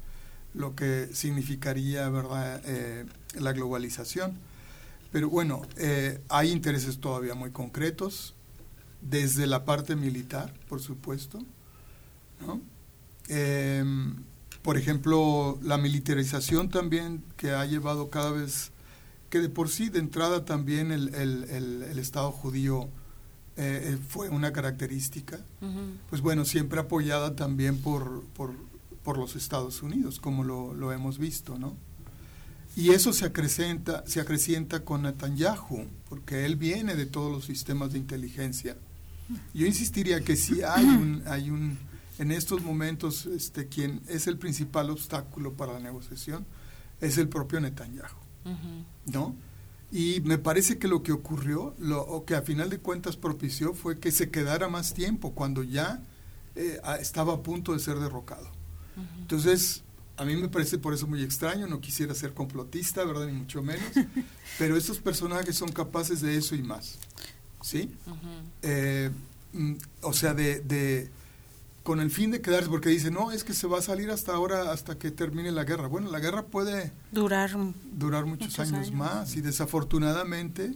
lo 0.53 0.75
que 0.75 1.09
significaría, 1.13 2.07
¿verdad?, 2.09 2.61
eh, 2.65 3.05
la 3.39 3.53
globalización. 3.53 4.37
Pero 5.17 5.31
bueno, 5.31 5.63
eh, 5.77 6.21
hay 6.29 6.51
intereses 6.51 6.99
todavía 6.99 7.33
muy 7.33 7.49
concretos, 7.49 8.35
desde 9.01 9.47
la 9.47 9.65
parte 9.65 9.95
militar, 9.95 10.53
por 10.69 10.79
supuesto, 10.79 11.39
¿no? 12.45 12.61
Em, 13.27 14.13
por 14.61 14.77
ejemplo, 14.77 15.57
la 15.63 15.79
militarización 15.79 16.69
también 16.69 17.23
que 17.35 17.49
ha 17.49 17.65
llevado 17.65 18.11
cada 18.11 18.29
vez, 18.29 18.71
que 19.31 19.39
de 19.39 19.49
por 19.49 19.69
sí 19.69 19.89
de 19.89 19.97
entrada 19.97 20.45
también 20.45 20.91
el, 20.91 21.11
el, 21.15 21.97
Estado 21.97 22.31
judío 22.31 22.83
eh, 23.55 23.93
eh, 23.95 23.97
fue 24.07 24.29
una 24.29 24.53
característica, 24.53 25.39
pues 26.11 26.21
bueno, 26.21 26.45
siempre 26.45 26.79
apoyada 26.79 27.35
también 27.35 27.81
por, 27.81 28.23
por, 28.35 28.53
por 29.01 29.17
los 29.17 29.35
Estados 29.35 29.81
Unidos, 29.81 30.19
como 30.19 30.43
lo, 30.43 30.75
lo, 30.75 30.93
hemos 30.93 31.17
visto, 31.17 31.57
¿no? 31.57 31.75
Y 32.77 32.91
eso 32.91 33.11
se 33.11 33.25
acrecenta, 33.25 34.03
se 34.05 34.21
acrecienta 34.21 34.85
con 34.85 35.01
Netanyahu, 35.01 35.87
porque 36.07 36.45
él 36.45 36.57
viene 36.57 36.95
de 36.95 37.07
todos 37.07 37.31
los 37.31 37.45
sistemas 37.45 37.91
de 37.91 37.97
inteligencia. 37.97 38.77
Yo 39.51 39.65
insistiría 39.65 40.21
que 40.21 40.35
sí 40.35 40.61
hay 40.61 40.85
un, 40.85 41.23
hay 41.25 41.49
un 41.49 41.79
en 42.19 42.31
estos 42.31 42.61
momentos 42.61 43.25
este, 43.25 43.67
quien 43.67 44.01
es 44.07 44.27
el 44.27 44.37
principal 44.37 44.91
obstáculo 44.91 45.53
para 45.53 45.73
la 45.73 45.79
negociación 45.79 46.45
es 47.01 47.17
el 47.17 47.29
propio 47.29 47.59
Netanyahu, 47.59 48.15
¿no? 49.07 49.35
Y 49.91 50.21
me 50.21 50.37
parece 50.37 50.77
que 50.77 50.87
lo 50.87 51.01
que 51.01 51.13
ocurrió, 51.13 51.73
lo 51.79 52.01
o 52.01 52.25
que 52.25 52.35
a 52.35 52.43
final 52.43 52.69
de 52.69 52.77
cuentas 52.77 53.17
propició 53.17 53.73
fue 53.73 53.99
que 53.99 54.11
se 54.11 54.29
quedara 54.29 54.67
más 54.67 54.93
tiempo 54.93 55.33
cuando 55.33 55.63
ya 55.63 56.03
eh, 56.55 56.79
estaba 56.99 57.33
a 57.33 57.41
punto 57.41 57.73
de 57.73 57.79
ser 57.79 57.97
derrocado. 57.97 58.51
Entonces, 59.19 59.83
a 60.17 60.25
mí 60.25 60.35
me 60.35 60.49
parece 60.49 60.79
por 60.79 60.93
eso 60.93 61.07
muy 61.07 61.23
extraño, 61.23 61.67
no 61.67 61.79
quisiera 61.79 62.13
ser 62.15 62.33
complotista, 62.33 63.05
¿verdad? 63.05 63.27
Ni 63.27 63.33
mucho 63.33 63.61
menos, 63.61 63.89
pero 64.59 64.75
estos 64.75 64.97
personajes 64.99 65.55
son 65.55 65.71
capaces 65.71 66.21
de 66.21 66.35
eso 66.35 66.55
y 66.55 66.63
más, 66.63 66.97
¿sí? 67.61 67.91
Eh, 68.63 69.11
mm, 69.53 69.73
o 70.01 70.13
sea, 70.13 70.33
de, 70.33 70.61
de 70.61 71.09
con 71.83 72.01
el 72.01 72.11
fin 72.11 72.31
de 72.31 72.41
quedarse, 72.41 72.67
porque 72.67 72.89
dice, 72.89 73.11
no, 73.11 73.31
es 73.31 73.43
que 73.45 73.53
se 73.53 73.67
va 73.67 73.77
a 73.77 73.81
salir 73.81 74.09
hasta 74.09 74.33
ahora, 74.33 74.71
hasta 74.71 74.97
que 74.97 75.09
termine 75.09 75.53
la 75.53 75.63
guerra. 75.63 75.87
Bueno, 75.87 76.11
la 76.11 76.19
guerra 76.19 76.43
puede 76.43 76.91
durar, 77.13 77.51
durar 77.93 78.25
muchos, 78.25 78.59
años, 78.59 78.91
más 78.91 79.37
y 79.37 79.41
desafortunadamente 79.41 80.73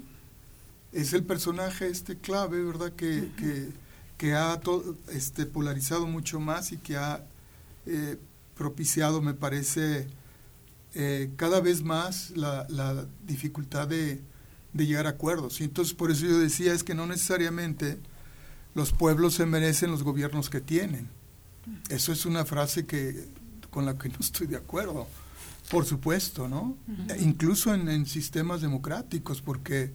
es 0.94 1.12
el 1.14 1.24
personaje 1.24 1.88
este 1.90 2.18
clave, 2.18 2.64
¿verdad? 2.64 2.94
Que, 2.94 3.30
que, 4.18 4.34
ha 4.34 4.62
este, 5.10 5.46
polarizado 5.48 6.06
mucho 6.06 6.40
más 6.40 6.72
y 6.72 6.78
que 6.78 6.96
ha 6.96 7.26
eh, 7.88 8.18
propiciado, 8.56 9.22
me 9.22 9.34
parece, 9.34 10.08
eh, 10.94 11.32
cada 11.36 11.62
vez 11.62 11.84
más 11.84 12.32
la, 12.32 12.66
la 12.70 13.06
dificultad 13.26 13.88
de, 13.88 14.22
de 14.74 14.86
llegar 14.86 15.08
a 15.08 15.12
acuerdos. 15.12 15.62
Y 15.62 15.66
entonces 15.66 15.94
por 15.94 16.12
eso 16.12 16.26
yo 16.26 16.40
decía, 16.40 16.74
es 16.74 16.84
que 16.84 16.96
no 16.96 17.08
necesariamente 17.08 18.00
los 18.74 18.92
pueblos 18.92 19.36
se 19.36 19.46
merecen 19.46 19.92
los 19.92 20.04
gobiernos 20.04 20.50
que 20.50 20.62
tienen. 20.62 21.10
Eso 21.90 22.12
es 22.12 22.26
una 22.26 22.46
frase 22.46 22.86
que 22.86 23.28
con 23.70 23.86
la 23.86 23.98
que 23.98 24.10
no 24.10 24.18
estoy 24.20 24.48
de 24.48 24.58
acuerdo, 24.58 25.08
por 25.70 25.86
supuesto, 25.86 26.50
¿no? 26.50 26.78
Incluso 27.20 27.74
en, 27.74 28.06
sistemas 28.06 28.60
democráticos, 28.60 29.42
porque 29.42 29.94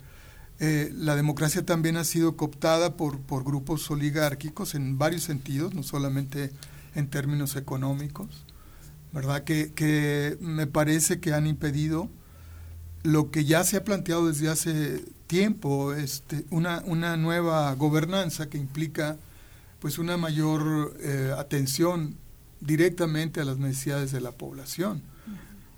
eh, 0.58 0.90
la 0.94 1.14
democracia 1.14 1.66
también 1.66 1.98
ha 1.98 2.04
sido 2.04 2.36
cooptada 2.36 2.96
por, 2.96 3.20
por 3.20 3.44
grupos 3.44 3.90
oligárquicos 3.90 4.74
en 4.74 4.96
varios 4.96 5.24
sentidos, 5.24 5.74
no 5.74 5.82
solamente 5.82 6.50
en 6.94 7.08
términos 7.10 7.56
económicos, 7.56 8.45
¿verdad? 9.12 9.44
Que, 9.44 9.72
que 9.72 10.36
me 10.40 10.66
parece 10.66 11.20
que 11.20 11.32
han 11.32 11.46
impedido 11.46 12.08
lo 13.02 13.30
que 13.30 13.44
ya 13.44 13.62
se 13.64 13.76
ha 13.76 13.84
planteado 13.84 14.26
desde 14.26 14.48
hace 14.48 15.04
tiempo, 15.26 15.94
este, 15.94 16.44
una, 16.50 16.82
una 16.86 17.16
nueva 17.16 17.72
gobernanza 17.74 18.48
que 18.48 18.58
implica 18.58 19.16
pues 19.80 19.98
una 19.98 20.16
mayor 20.16 20.96
eh, 21.00 21.32
atención 21.36 22.16
directamente 22.60 23.40
a 23.40 23.44
las 23.44 23.58
necesidades 23.58 24.10
de 24.10 24.20
la 24.20 24.32
población, 24.32 25.02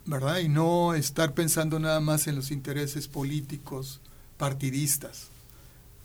¿verdad? 0.07 0.39
Y 0.39 0.49
no 0.49 0.95
estar 0.95 1.35
pensando 1.35 1.79
nada 1.79 2.01
más 2.01 2.27
en 2.27 2.37
los 2.37 2.51
intereses 2.51 3.09
políticos 3.09 4.01
partidistas. 4.39 5.29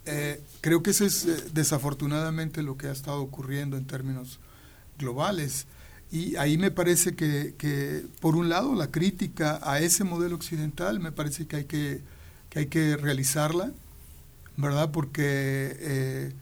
Eh, 0.05 0.41
creo 0.59 0.83
que 0.83 0.89
eso 0.91 1.05
es 1.05 1.25
eh, 1.25 1.43
desafortunadamente 1.53 2.61
lo 2.63 2.75
que 2.75 2.87
ha 2.87 2.91
estado 2.91 3.21
ocurriendo 3.21 3.77
en 3.77 3.85
términos 3.85 4.39
globales. 4.97 5.65
Y 6.13 6.35
ahí 6.35 6.57
me 6.57 6.69
parece 6.69 7.15
que, 7.15 7.55
que, 7.57 8.05
por 8.21 8.35
un 8.35 8.47
lado, 8.47 8.75
la 8.75 8.91
crítica 8.91 9.59
a 9.63 9.79
ese 9.79 10.03
modelo 10.03 10.35
occidental 10.35 10.99
me 10.99 11.11
parece 11.11 11.47
que 11.47 11.55
hay 11.55 11.65
que 11.65 12.01
que 12.53 12.59
hay 12.59 12.65
que 12.67 12.97
realizarla, 12.97 13.71
¿verdad? 14.57 14.91
Porque 14.91 15.23
eh, 15.25 16.33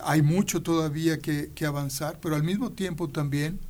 hay 0.00 0.20
mucho 0.20 0.62
todavía 0.64 1.20
que, 1.20 1.52
avanzar, 1.64 2.18
pero 2.20 2.34
al 2.34 2.42
mismo 2.42 2.72
tiempo 2.72 3.08
también 3.08 3.60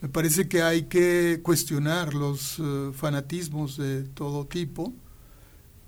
me 0.00 0.08
parece 0.08 0.48
que 0.48 0.62
hay 0.62 0.84
que 0.84 1.40
cuestionar 1.42 2.14
los 2.14 2.58
eh, 2.58 2.90
fanatismos 2.94 3.76
de 3.76 4.04
todo 4.04 4.46
tipo, 4.46 4.94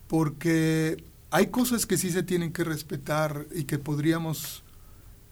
porque 0.07 1.03
hay 1.31 1.47
cosas 1.47 1.87
que 1.87 1.97
sí 1.97 2.11
se 2.11 2.23
tienen 2.23 2.53
que 2.53 2.63
respetar 2.63 3.47
y 3.55 3.65
que 3.65 3.79
podríamos 3.79 4.65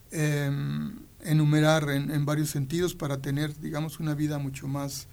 em, 0.09 0.95
enumerar 1.25 1.89
en, 1.89 2.25
varios 2.25 2.49
sentidos 2.49 2.95
para 2.95 3.17
tener, 3.17 3.59
digamos, 3.59 3.99
una 3.99 4.13
vida 4.13 4.37
mucho 4.37 4.67
más 4.67 5.07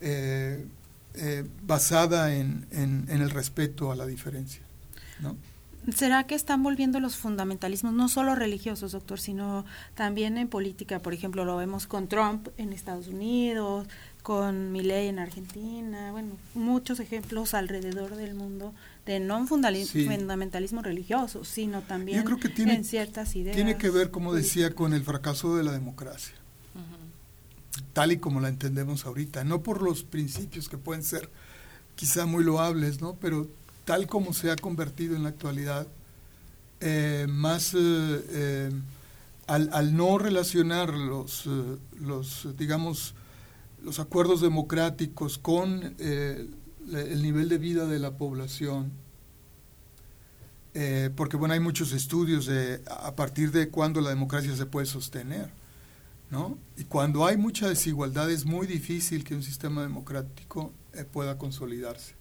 eh, 0.00 0.66
eh, 1.14 1.44
basada 1.62 2.34
en, 2.34 2.66
en, 2.70 3.08
el 3.08 3.30
respeto 3.30 3.90
a 3.92 3.96
la 3.96 4.06
diferencia. 4.06 4.62
¿Será 5.94 6.24
que 6.24 6.34
están 6.34 6.62
volviendo 6.62 7.00
los 7.00 7.16
fundamentalismos, 7.16 7.92
no 7.94 8.08
solo 8.08 8.34
religiosos, 8.34 8.92
doctor, 8.92 9.18
sino 9.18 9.64
también 9.94 10.36
en 10.36 10.48
política? 10.48 10.98
Por 10.98 11.14
ejemplo, 11.14 11.44
lo 11.44 11.56
vemos 11.56 11.86
con 11.86 12.06
Trump 12.06 12.48
en 12.58 12.72
Estados 12.72 13.08
Unidos, 13.08 13.88
con 14.22 14.72
Milley 14.72 15.08
en 15.08 15.18
Argentina, 15.18 16.12
bueno, 16.12 16.36
muchos 16.54 17.00
ejemplos 17.00 17.54
alrededor 17.54 18.14
del 18.16 18.34
mundo 18.34 18.74
de 19.10 19.20
no 19.20 19.46
fundamentalismo 19.46 20.82
religioso, 20.82 21.44
sino 21.44 21.82
también 21.82 22.24
en 22.56 22.84
ciertas 22.84 23.34
ideas. 23.34 23.56
Tiene 23.56 23.76
que 23.76 23.90
ver, 23.90 24.10
como 24.10 24.32
decía, 24.32 24.74
con 24.74 24.92
el 24.94 25.02
fracaso 25.02 25.56
de 25.56 25.64
la 25.64 25.72
democracia 25.72 26.34
tal 27.92 28.12
y 28.12 28.18
como 28.18 28.40
la 28.40 28.48
entendemos 28.48 29.04
ahorita, 29.04 29.44
no 29.44 29.62
por 29.62 29.82
los 29.82 30.02
principios 30.02 30.68
que 30.68 30.78
pueden 30.78 31.02
ser 31.02 31.28
quizá 31.94 32.26
muy 32.26 32.44
loables, 32.44 33.00
¿no? 33.00 33.16
pero 33.20 33.48
tal 33.84 34.06
como 34.06 34.32
se 34.32 34.50
ha 34.50 34.56
convertido 34.56 35.16
en 35.16 35.24
la 35.24 35.30
actualidad, 35.30 35.86
eh, 36.80 37.26
más 37.28 37.74
eh, 37.74 37.78
eh, 37.78 38.70
al, 39.46 39.96
no 39.96 40.18
relacionar 40.18 40.94
los, 40.94 41.48
los, 42.00 42.48
digamos, 42.56 43.14
los 43.82 43.98
acuerdos 43.98 44.40
democráticos 44.40 45.38
con 45.38 45.96
el 46.92 47.22
nivel 47.22 47.48
de 47.48 47.58
vida 47.58 47.86
de 47.86 47.98
la 47.98 48.16
población, 48.16 48.92
porque 51.16 51.36
bueno, 51.36 51.54
hay 51.54 51.60
muchos 51.60 51.92
estudios 51.92 52.46
de 52.46 52.82
a 52.86 53.14
partir 53.16 53.50
de 53.50 53.68
cuándo 53.68 54.00
la 54.00 54.10
democracia 54.10 54.54
se 54.56 54.66
puede 54.66 54.86
sostener. 54.86 55.50
¿no? 56.30 56.56
Y 56.76 56.84
cuando 56.84 57.26
hay 57.26 57.36
mucha 57.36 57.68
desigualdad 57.68 58.30
es 58.30 58.44
muy 58.44 58.66
difícil 58.66 59.24
que 59.24 59.34
un 59.34 59.42
sistema 59.42 59.82
democrático 59.82 60.72
eh, 60.94 61.04
pueda 61.04 61.36
consolidarse, 61.38 62.14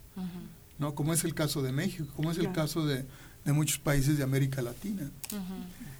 ¿no? 0.80 0.96
Como 0.96 1.14
es 1.14 1.24
el 1.24 1.36
caso 1.36 1.62
de 1.62 1.72
México, 1.72 2.12
como 2.16 2.32
es 2.32 2.38
el 2.40 2.52
caso 2.52 2.86
de, 2.86 3.06
muchos 3.46 3.80
países 3.80 4.16
de 4.16 4.24
América 4.24 4.62
Latina. 4.62 5.10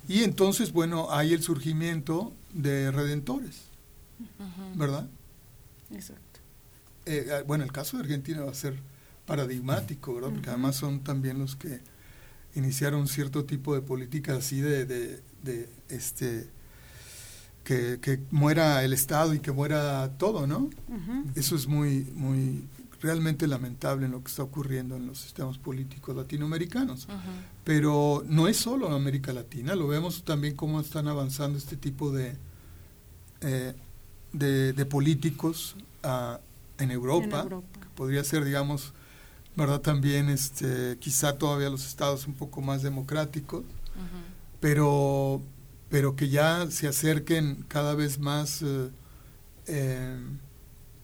Y 0.08 0.24
entonces, 0.24 0.72
bueno, 0.72 1.08
hay 1.10 1.34
el 1.34 1.42
surgimiento 1.42 2.32
de 2.54 2.92
redentores, 2.92 3.62
¿verdad? 4.76 5.08
Exacto. 5.92 6.29
Eh, 7.10 7.28
ah, 7.34 7.44
bueno, 7.46 7.64
el 7.64 7.72
caso 7.72 7.98
de 7.98 8.04
Argentina 8.04 8.42
va 8.42 8.52
a 8.52 8.56
ser 8.56 8.76
paradigmático, 9.26 10.16
¿verdad? 10.16 10.30
Porque 10.32 10.50
además 10.50 10.76
son 10.76 11.02
también 11.02 11.40
los 11.40 11.56
que 11.56 11.82
iniciaron 12.56 13.08
cierto 13.08 13.46
tipo 13.46 13.76
de 13.76 13.82
política 13.82 14.36
así 14.36 14.62
de, 14.62 14.86
de, 14.86 15.22
de 15.44 15.70
este 15.90 16.50
que, 17.64 18.20
muera 18.32 18.84
el 18.84 18.94
Estado 18.94 19.34
y 19.34 19.40
que 19.40 19.52
muera 19.52 20.12
todo, 20.18 20.48
¿no? 20.48 20.70
Eso 21.36 21.56
es 21.56 21.68
muy, 21.68 22.08
muy 22.16 22.64
realmente 23.02 23.48
lamentable 23.48 24.06
en 24.06 24.12
lo 24.12 24.24
que 24.24 24.30
está 24.30 24.44
ocurriendo 24.44 24.96
en 24.96 25.06
los 25.06 25.20
sistemas 25.20 25.58
políticos 25.58 26.16
latinoamericanos. 26.16 27.08
Pero 27.64 28.24
no 28.28 28.48
es 28.48 28.58
solo 28.58 28.88
en 28.88 28.94
América 28.94 29.34
Latina, 29.34 29.76
lo 29.76 29.88
vemos 29.88 30.24
también 30.24 30.56
cómo 30.56 30.80
están 30.80 31.08
avanzando 31.08 31.58
este 31.58 31.76
tipo 31.76 32.12
de, 32.12 32.36
eh, 33.42 33.74
de, 34.34 34.86
políticos 34.86 35.76
ah, 36.04 36.40
en, 36.80 36.92
Europa, 36.92 37.46
podría 37.96 38.24
ser, 38.24 38.44
digamos, 38.44 38.94
verdad 39.56 39.82
también 39.82 40.30
este 40.30 40.98
quizá 41.00 41.38
todavía 41.38 41.70
los 41.70 41.86
estados 41.86 42.28
un 42.28 42.34
poco 42.34 42.62
más 42.62 42.82
democráticos 42.82 43.64
pero 44.60 45.42
pero 45.90 46.16
que 46.16 46.30
ya 46.30 46.70
se 46.70 46.88
acerquen 46.88 47.66
cada 47.68 47.96
vez 47.96 48.20
más 48.20 48.62
eh, 48.62 48.90
eh, 49.68 50.18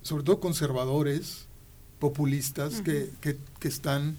sobre 0.03 0.23
todo 0.23 0.39
conservadores 0.39 1.47
populistas 1.99 2.81
que, 2.81 3.11
que, 3.19 3.67
están 3.67 4.15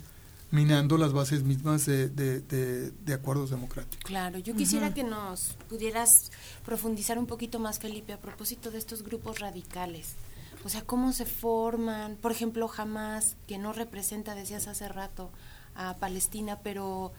minando 0.51 0.99
las 0.99 1.13
bases 1.13 1.45
mismas 1.45 1.87
de, 1.87 2.09
de, 2.09 3.15
acuerdos 3.15 3.51
democráticos. 3.51 4.05
Claro, 4.05 4.39
yo 4.39 4.57
quisiera 4.57 4.93
que 4.93 5.05
nos 5.05 5.57
pudieras 5.69 6.33
profundizar 6.65 7.19
un 7.19 7.27
poquito 7.27 7.61
más, 7.61 7.79
Felipe, 7.79 8.13
a 8.13 8.19
propósito 8.19 8.73
de 8.73 8.79
estos 8.79 9.05
grupos 9.05 9.39
radicales. 9.39 10.15
O 10.67 10.69
sea, 10.69 10.83
cómo 10.83 11.13
se 11.13 11.27
forman, 11.27 12.17
por 12.17 12.33
ejemplo, 12.33 12.69
Hamas, 12.77 13.37
que 13.47 13.57
no 13.57 13.73
representa, 13.73 14.35
decías 14.35 14.67
hace 14.67 14.89
rato, 14.89 15.31
a 15.77 15.95
Palestina, 15.95 16.59
pero 16.61 17.13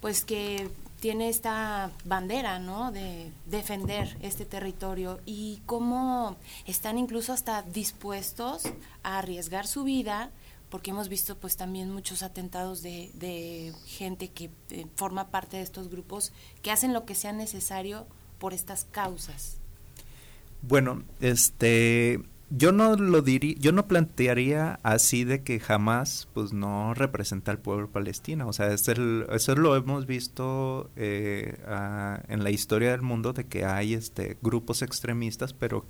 pues 0.00 0.24
que 0.24 0.68
tiene 0.98 1.28
esta 1.28 1.92
bandera, 2.04 2.58
¿no? 2.58 2.90
De 2.90 3.30
defender 3.46 4.16
este 4.20 4.44
territorio 4.44 5.20
y 5.26 5.62
cómo 5.64 6.34
están 6.66 6.98
incluso 6.98 7.32
hasta 7.32 7.62
dispuestos 7.62 8.64
a 9.04 9.18
arriesgar 9.18 9.68
su 9.68 9.84
vida, 9.84 10.32
porque 10.68 10.90
hemos 10.90 11.08
visto 11.08 11.36
pues 11.36 11.56
también 11.56 11.92
muchos 11.92 12.24
atentados 12.24 12.82
de, 12.82 13.12
de 13.14 13.74
gente 13.86 14.26
que 14.26 14.50
eh, 14.70 14.86
forma 14.96 15.28
parte 15.28 15.58
de 15.58 15.62
estos 15.62 15.88
grupos 15.88 16.32
que 16.62 16.72
hacen 16.72 16.92
lo 16.92 17.04
que 17.04 17.14
sea 17.14 17.30
necesario 17.30 18.08
por 18.40 18.54
estas 18.54 18.86
causas. 18.86 19.58
Bueno, 20.62 21.04
este 21.20 22.24
yo 22.50 22.72
no 22.72 22.96
lo 22.96 23.20
diría, 23.20 23.54
yo 23.58 23.72
no 23.72 23.86
plantearía 23.86 24.80
así 24.82 25.24
de 25.24 25.42
que 25.42 25.60
jamás 25.60 26.28
pues 26.32 26.52
no 26.52 26.94
representa 26.94 27.50
al 27.50 27.58
pueblo 27.58 27.90
palestino. 27.90 28.48
O 28.48 28.52
sea, 28.52 28.72
es 28.72 28.88
eso 28.88 29.54
lo 29.54 29.76
hemos 29.76 30.06
visto 30.06 30.90
eh, 30.96 31.58
en 32.28 32.44
la 32.44 32.50
historia 32.50 32.92
del 32.92 33.02
mundo 33.02 33.32
de 33.32 33.44
que 33.46 33.64
hay 33.64 33.94
este 33.94 34.38
grupos 34.42 34.82
extremistas, 34.82 35.52
pero 35.52 35.84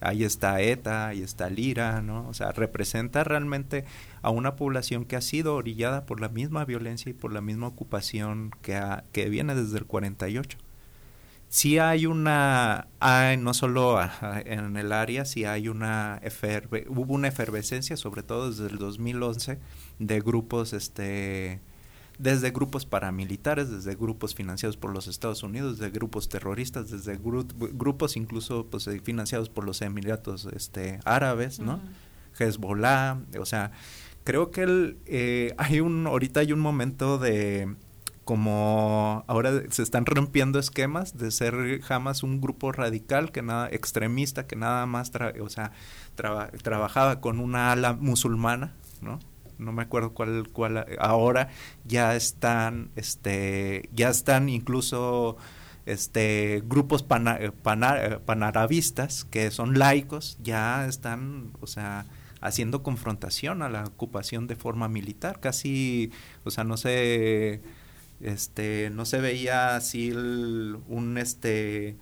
ahí 0.00 0.24
está 0.24 0.60
ETA, 0.60 1.08
ahí 1.08 1.22
está 1.22 1.48
Lira, 1.48 2.02
¿no? 2.02 2.28
O 2.28 2.34
sea, 2.34 2.52
representa 2.52 3.22
realmente 3.22 3.84
a 4.22 4.30
una 4.30 4.56
población 4.56 5.04
que 5.04 5.16
ha 5.16 5.20
sido 5.20 5.54
orillada 5.54 6.06
por 6.06 6.20
la 6.20 6.28
misma 6.28 6.64
violencia 6.64 7.10
y 7.10 7.14
por 7.14 7.32
la 7.32 7.40
misma 7.40 7.68
ocupación 7.68 8.50
que, 8.62 8.80
que 9.12 9.28
viene 9.28 9.54
desde 9.54 9.78
el 9.78 9.86
48 9.86 10.58
sí 11.50 11.78
hay 11.78 12.06
una, 12.06 12.86
hay, 13.00 13.36
no 13.36 13.52
solo 13.52 13.98
en 14.46 14.76
el 14.76 14.92
área, 14.92 15.24
sí 15.24 15.44
hay 15.44 15.68
una, 15.68 16.22
hubo 16.88 17.12
una 17.12 17.28
efervescencia, 17.28 17.96
sobre 17.96 18.22
todo 18.22 18.48
desde 18.50 18.68
el 18.68 18.78
2011, 18.78 19.58
de 19.98 20.20
grupos, 20.20 20.72
este, 20.72 21.60
desde 22.18 22.52
grupos 22.52 22.86
paramilitares, 22.86 23.68
desde 23.68 23.96
grupos 23.96 24.34
financiados 24.34 24.76
por 24.76 24.92
los 24.92 25.08
Estados 25.08 25.42
Unidos, 25.42 25.78
desde 25.78 25.90
grupos 25.90 26.28
terroristas, 26.28 26.88
desde 26.88 27.18
grupos 27.18 28.16
incluso 28.16 28.66
pues, 28.66 28.86
eh, 28.86 29.00
financiados 29.00 29.48
por 29.48 29.64
los 29.64 29.82
Emiratos 29.82 30.48
este, 30.54 31.00
Árabes, 31.04 31.58
¿no? 31.58 31.80
Hezbollah, 32.38 33.18
o 33.40 33.44
sea, 33.44 33.72
creo 34.22 34.52
que 34.52 34.62
el, 34.62 34.98
eh, 35.06 35.52
hay 35.58 35.80
un, 35.80 36.06
ahorita 36.06 36.40
hay 36.40 36.52
un 36.52 36.60
momento 36.60 37.18
de 37.18 37.74
como 38.30 39.24
ahora 39.26 39.60
se 39.70 39.82
están 39.82 40.06
rompiendo 40.06 40.60
esquemas 40.60 41.18
de 41.18 41.32
ser 41.32 41.80
jamás 41.80 42.22
un 42.22 42.40
grupo 42.40 42.70
radical 42.70 43.32
que 43.32 43.42
nada 43.42 43.68
extremista 43.72 44.46
que 44.46 44.54
nada 44.54 44.86
más 44.86 45.10
o 45.42 45.48
sea 45.48 45.72
trabajaba 46.14 47.20
con 47.20 47.40
una 47.40 47.72
ala 47.72 47.94
musulmana 47.94 48.72
no 49.00 49.18
no 49.58 49.72
me 49.72 49.82
acuerdo 49.82 50.14
cuál 50.14 50.48
cuál 50.52 50.86
ahora 51.00 51.48
ya 51.84 52.14
están 52.14 52.92
este 52.94 53.90
ya 53.92 54.10
están 54.10 54.48
incluso 54.48 55.36
este 55.84 56.62
grupos 56.64 57.02
panarabistas 57.02 59.24
que 59.24 59.50
son 59.50 59.76
laicos 59.76 60.38
ya 60.40 60.86
están 60.86 61.50
o 61.60 61.66
sea 61.66 62.06
haciendo 62.40 62.84
confrontación 62.84 63.62
a 63.62 63.68
la 63.68 63.82
ocupación 63.82 64.46
de 64.46 64.54
forma 64.54 64.86
militar 64.86 65.40
casi 65.40 66.12
o 66.44 66.52
sea 66.52 66.62
no 66.62 66.76
sé 66.76 67.60
este 68.20 68.90
no 68.90 69.04
se 69.04 69.20
veía 69.20 69.76
así 69.76 70.12
un 70.12 71.16
este 71.18 71.96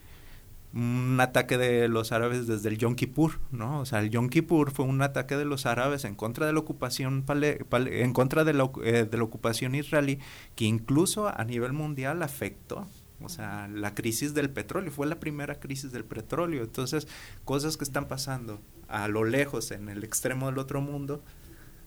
un 0.74 1.18
ataque 1.20 1.56
de 1.56 1.88
los 1.88 2.12
árabes 2.12 2.46
desde 2.46 2.68
el 2.68 2.76
Yom 2.76 2.94
Kippur, 2.94 3.40
¿no? 3.50 3.80
O 3.80 3.86
sea, 3.86 4.00
el 4.00 4.10
Yom 4.10 4.28
Kippur 4.28 4.70
fue 4.70 4.84
un 4.84 5.00
ataque 5.00 5.36
de 5.36 5.46
los 5.46 5.64
árabes 5.64 6.04
en 6.04 6.14
contra 6.14 6.46
de 6.46 6.52
la 6.52 6.58
ocupación 6.60 7.24
en 7.70 8.12
contra 8.12 8.44
de 8.44 8.52
la, 8.52 8.70
eh, 8.84 9.06
de 9.10 9.16
la 9.16 9.24
ocupación 9.24 9.74
israelí 9.74 10.18
que 10.56 10.66
incluso 10.66 11.28
a 11.28 11.44
nivel 11.44 11.72
mundial 11.72 12.22
afectó 12.22 12.86
o 13.20 13.28
sea, 13.28 13.68
la 13.68 13.94
crisis 13.94 14.34
del 14.34 14.50
petróleo 14.50 14.92
fue 14.92 15.06
la 15.06 15.18
primera 15.18 15.58
crisis 15.58 15.90
del 15.90 16.04
petróleo. 16.04 16.62
Entonces, 16.62 17.08
cosas 17.44 17.76
que 17.76 17.84
están 17.84 18.06
pasando 18.06 18.60
a 18.86 19.08
lo 19.08 19.24
lejos, 19.24 19.70
en 19.70 19.88
el 19.88 20.04
extremo 20.04 20.46
del 20.46 20.58
otro 20.58 20.80
mundo, 20.80 21.22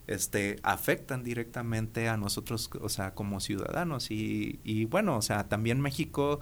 este, 0.07 0.57
afectan 0.63 1.23
directamente 1.23 2.09
a 2.09 2.17
nosotros, 2.17 2.69
o 2.81 2.89
sea, 2.89 3.13
como 3.13 3.39
ciudadanos. 3.39 4.11
Y, 4.11 4.59
y 4.63 4.85
bueno, 4.85 5.17
o 5.17 5.21
sea, 5.21 5.47
también 5.47 5.81
México, 5.81 6.39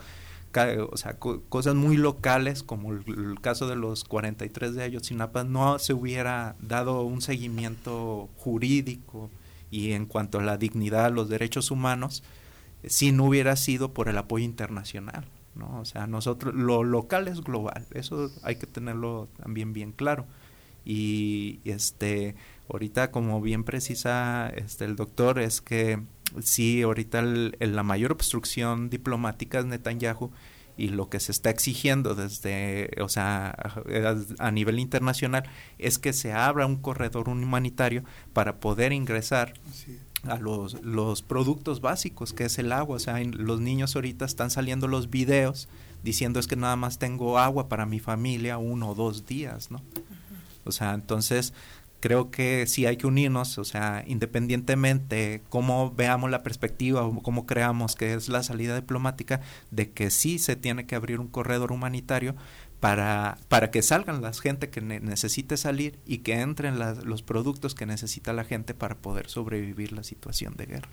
o 0.91 0.97
sea, 0.97 1.17
cosas 1.17 1.75
muy 1.75 1.95
locales, 1.97 2.63
como 2.63 2.93
el, 2.93 3.39
caso 3.41 3.67
de 3.67 3.75
los 3.75 4.03
43 4.03 4.73
de 4.73 4.83
Ayotzinapa, 4.83 5.43
no 5.43 5.77
se 5.77 5.93
hubiera 5.93 6.55
dado 6.59 7.03
un 7.03 7.21
seguimiento 7.21 8.29
jurídico 8.37 9.29
y 9.69 9.91
en 9.91 10.07
cuanto 10.07 10.39
a 10.39 10.43
la 10.43 10.57
dignidad, 10.57 11.11
los 11.11 11.29
derechos 11.29 11.69
humanos, 11.69 12.23
si 12.83 13.11
no 13.11 13.25
hubiera 13.25 13.55
sido 13.55 13.93
por 13.93 14.09
el 14.09 14.17
apoyo 14.17 14.43
internacional. 14.43 15.25
¿no? 15.55 15.79
O 15.79 15.85
sea, 15.85 16.07
nosotros, 16.07 16.55
lo 16.55 16.83
local 16.83 17.27
es 17.27 17.41
global, 17.41 17.85
eso 17.91 18.31
hay 18.41 18.55
que 18.55 18.65
tenerlo 18.65 19.27
también 19.37 19.73
bien 19.73 19.91
claro. 19.91 20.25
Y 20.85 21.59
este, 21.65 22.35
Ahorita, 22.69 23.11
como 23.11 23.41
bien 23.41 23.63
precisa 23.63 24.49
este, 24.55 24.85
el 24.85 24.95
doctor, 24.95 25.39
es 25.39 25.61
que 25.61 25.99
sí, 26.41 26.81
ahorita 26.83 27.21
la 27.21 27.83
mayor 27.83 28.11
obstrucción 28.11 28.89
diplomática 28.89 29.59
es 29.59 29.65
Netanyahu 29.65 30.31
y 30.77 30.87
lo 30.89 31.09
que 31.09 31.19
se 31.19 31.33
está 31.33 31.49
exigiendo 31.49 32.15
desde, 32.15 32.91
o 33.01 33.09
sea, 33.09 33.53
a, 34.39 34.51
nivel 34.51 34.79
internacional 34.79 35.43
es 35.77 35.99
que 35.99 36.13
se 36.13 36.31
abra 36.31 36.65
un 36.65 36.77
corredor 36.77 37.27
humanitario 37.27 38.05
para 38.31 38.61
poder 38.61 38.93
ingresar 38.93 39.53
a 40.23 40.37
los, 40.37 40.81
los 40.81 41.21
productos 41.21 41.81
básicos, 41.81 42.31
que 42.31 42.45
es 42.45 42.59
el 42.59 42.71
agua. 42.71 42.95
O 42.95 42.99
sea, 42.99 43.21
los 43.23 43.59
niños 43.59 43.95
ahorita 43.95 44.23
están 44.23 44.51
saliendo 44.51 44.87
los 44.87 45.09
videos 45.09 45.67
diciendo 46.01 46.39
es 46.39 46.47
que 46.47 46.55
nada 46.55 46.77
más 46.77 46.97
tengo 46.97 47.39
agua 47.39 47.67
para 47.67 47.85
mi 47.85 47.99
familia 47.99 48.57
uno 48.57 48.91
o 48.91 48.95
dos 48.95 49.25
días, 49.25 49.71
¿no? 49.71 49.81
O 50.63 50.71
sea, 50.71 50.93
entonces 50.93 51.53
creo 51.99 52.31
que 52.31 52.65
sí 52.67 52.85
hay 52.85 52.97
que 52.97 53.07
unirnos, 53.07 53.57
o 53.57 53.63
sea, 53.63 54.03
independientemente 54.07 55.41
cómo 55.49 55.91
veamos 55.91 56.29
la 56.31 56.43
perspectiva 56.43 57.03
o 57.03 57.21
cómo 57.21 57.45
creamos 57.45 57.95
que 57.95 58.13
es 58.13 58.29
la 58.29 58.43
salida 58.43 58.75
diplomática, 58.75 59.41
de 59.71 59.91
que 59.91 60.09
sí 60.09 60.39
se 60.39 60.55
tiene 60.55 60.85
que 60.85 60.95
abrir 60.95 61.19
un 61.19 61.27
corredor 61.27 61.71
humanitario, 61.71 62.35
para, 62.79 63.37
para 63.49 63.71
que 63.71 63.81
salgan 63.81 64.21
la 64.21 64.31
gente 64.31 64.69
que 64.69 64.79
necesite 64.81 65.57
salir 65.57 65.99
y 66.05 66.19
que 66.19 66.39
entren 66.39 66.79
los 66.79 67.23
productos 67.23 67.75
que 67.75 67.85
necesita 67.85 68.31
la 68.31 68.45
gente 68.45 68.73
para 68.73 68.95
poder 68.95 69.29
sobrevivir 69.29 69.91
la 69.91 70.03
situación 70.03 70.55
de 70.55 70.65
guerra. 70.65 70.89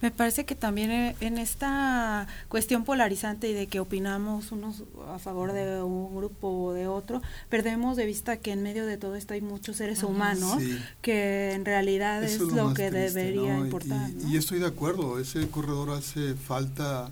Me 0.00 0.10
parece 0.10 0.46
que 0.46 0.54
también 0.54 0.90
eh, 0.90 1.16
en 1.20 1.36
esta 1.36 2.26
cuestión 2.48 2.84
polarizante 2.84 3.48
y 3.48 3.52
de 3.52 3.66
que 3.66 3.80
opinamos 3.80 4.52
unos 4.52 4.84
a 5.12 5.18
favor 5.18 5.52
de 5.52 5.82
un 5.82 6.14
grupo 6.16 6.48
o 6.48 6.72
de 6.72 6.86
otro, 6.86 7.20
perdemos 7.50 7.96
de 7.96 8.06
vista 8.06 8.38
que 8.38 8.52
en 8.52 8.62
medio 8.62 8.86
de 8.86 8.96
todo 8.96 9.14
esto 9.16 9.34
hay 9.34 9.42
muchos 9.42 9.76
seres 9.76 10.02
humanos 10.02 10.62
que 11.02 11.52
en 11.52 11.66
realidad 11.66 12.24
es, 12.24 12.40
lo, 12.40 12.72
que 12.72 12.90
debería 12.90 13.58
importar. 13.58 14.10
Y, 14.26 14.34
y 14.34 14.36
estoy 14.38 14.60
de 14.60 14.66
acuerdo, 14.66 15.18
ese 15.18 15.46
corredor 15.48 15.90
hace 15.90 16.34
falta, 16.34 17.10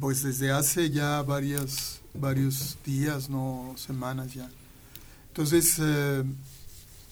pues 0.00 0.22
desde 0.22 0.50
hace 0.50 0.90
ya 0.90 1.20
varias 1.22 2.01
varios 2.14 2.78
días, 2.84 3.28
no 3.28 3.74
semanas 3.76 4.34
ya. 4.34 4.48
Entonces, 5.28 5.76
eh, 5.80 6.24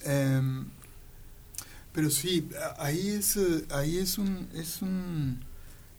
em, 0.05 0.66
pero 1.92 2.11
sí, 2.11 2.48
ahí 2.78 3.09
es, 3.09 3.38
ahí 3.70 3.98
es 3.98 4.18
un, 4.18 4.48
es 4.55 4.82
un, 4.82 5.40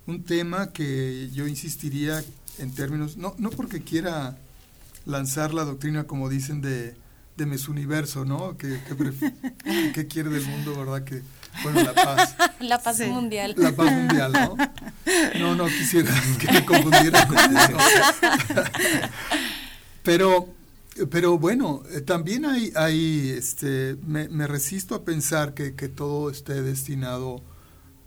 un 0.07 0.23
tema 0.23 0.71
que 0.71 1.29
yo 1.33 1.47
insistiría 1.47 2.23
en 2.59 2.73
términos, 2.73 3.17
no, 3.17 3.35
no 3.37 3.49
porque 3.49 3.81
quiera 3.81 4.37
lanzar 5.05 5.53
la 5.53 5.63
doctrina, 5.63 6.05
como 6.05 6.29
dicen, 6.29 6.61
de, 6.61 6.95
de 7.37 7.59
Universo, 7.67 8.25
¿no? 8.25 8.57
¿Qué, 8.57 8.79
qué, 9.95 10.07
quiere 10.07 10.29
del 10.29 10.45
mundo, 10.45 10.77
verdad? 10.77 11.03
Que, 11.03 11.21
bueno, 11.63 11.83
la 11.83 11.93
paz. 11.93 12.35
La 12.59 12.81
paz 12.81 12.99
mundial. 13.07 13.55
La 13.57 13.71
paz 13.71 13.91
mundial, 13.91 14.31
¿no? 14.33 14.57
No, 15.39 15.55
no 15.55 15.65
quisiera 15.65 16.11
que 16.39 16.51
me 16.51 16.65
confundiera 16.65 17.27
con 17.27 17.37
eso. 17.37 17.77
Pero, 20.03 20.49
pero 21.11 21.37
bueno, 21.37 21.83
eh, 21.91 22.01
también 22.01 22.43
hay, 22.45 22.73
hay 22.75 23.29
este, 23.37 23.97
me, 24.03 24.29
me, 24.29 24.47
resisto 24.47 24.95
a 24.95 25.05
pensar 25.05 25.53
que, 25.53 25.75
que 25.75 25.89
todo 25.89 26.31
esté 26.31 26.63
destinado 26.63 27.43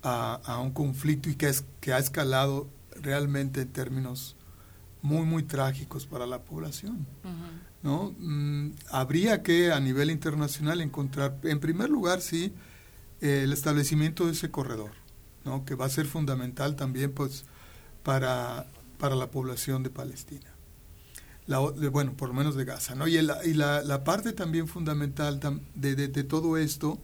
a, 0.02 0.40
a, 0.44 0.58
un 0.58 0.72
conflicto 0.72 1.30
y 1.30 1.36
que, 1.36 1.48
es, 1.48 1.64
que 1.80 1.92
ha 1.92 1.98
escalado 1.98 2.68
realmente 3.00 3.60
en 3.60 3.68
términos 3.68 4.34
muy, 5.02 5.26
muy 5.26 5.42
trágicos 5.42 6.06
para 6.06 6.26
la 6.26 6.40
población. 6.42 7.06
¿no? 7.82 8.14
Mm, 8.18 8.70
habría 8.90 9.42
que 9.42 9.70
a 9.70 9.78
nivel 9.78 10.10
internacional 10.10 10.80
encontrar, 10.80 11.36
en 11.42 11.60
primer 11.60 11.90
lugar, 11.90 12.22
sí, 12.22 12.54
el 13.20 13.52
establecimiento 13.52 14.26
de 14.26 14.32
ese 14.32 14.50
corredor, 14.50 14.92
¿no? 15.44 15.64
que 15.64 15.74
va 15.74 15.86
a 15.86 15.90
ser 15.90 16.06
fundamental 16.06 16.76
también 16.76 17.12
pues, 17.12 17.44
para, 18.02 18.66
para 18.98 19.14
la 19.14 19.30
población 19.30 19.82
de 19.82 19.90
Palestina. 19.90 20.50
La, 21.46 21.58
bueno, 21.58 22.14
por 22.16 22.28
lo 22.28 22.34
menos 22.34 22.54
de 22.54 22.64
Gaza. 22.64 22.94
¿no? 22.94 23.06
Y, 23.06 23.18
y 23.18 23.54
la, 23.54 23.82
la, 23.82 24.04
parte 24.04 24.32
también 24.32 24.66
fundamental 24.66 25.40
de, 25.74 25.94
de, 25.94 26.08
de, 26.08 26.24
todo 26.24 26.56
esto 26.56 26.98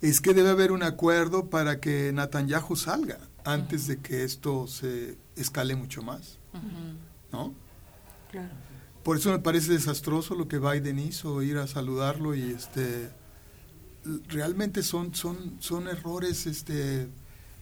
es 0.00 0.20
que 0.20 0.34
debe 0.34 0.50
haber 0.50 0.72
un 0.72 0.82
acuerdo 0.82 1.50
para 1.50 1.78
que 1.78 2.12
Netanyahu 2.12 2.74
salga 2.74 3.20
antes 3.44 3.86
de 3.86 3.98
que 3.98 4.24
esto 4.24 4.66
se 4.66 5.16
escale 5.36 5.76
mucho 5.76 6.02
más. 6.02 6.38
¿No? 7.32 7.54
Claro. 8.32 8.50
Por 9.02 9.16
eso 9.16 9.30
me 9.30 9.38
parece 9.38 9.72
desastroso 9.72 10.34
lo 10.34 10.48
que 10.48 10.58
Biden 10.58 10.98
hizo, 10.98 11.42
ir 11.42 11.56
a 11.56 11.66
saludarlo 11.66 12.34
y 12.34 12.42
este 12.50 13.10
realmente 14.28 14.82
son, 14.82 15.14
son, 15.14 15.56
son 15.60 15.88
errores 15.88 16.46
este, 16.46 17.08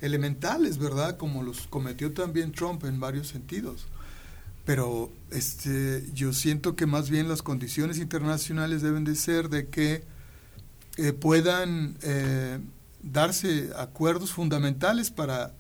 elementales, 0.01 0.79
¿verdad? 0.79 1.17
Como 1.17 1.43
los 1.43 1.67
cometió 1.67 2.13
también 2.13 2.53
Trump 2.53 2.85
en 2.85 3.01
varios 3.01 3.29
sentidos. 3.29 3.87
Pero 4.65 5.11
este, 5.31 6.05
yo 6.13 6.33
siento 6.33 6.77
que 6.77 6.87
más 6.87 7.09
bien 7.09 7.29
las 7.29 7.43
condiciones 7.43 7.99
internacionales 7.99 8.83
deben 8.83 9.05
de 9.05 9.15
ser 9.15 9.49
de 9.49 9.69
que 9.69 10.05
eh, 10.97 11.13
puedan 11.13 11.97
eh, 12.03 12.59
darse 13.03 13.71
acuerdos 13.77 14.33
fundamentales 14.33 15.11
para, 15.11 15.55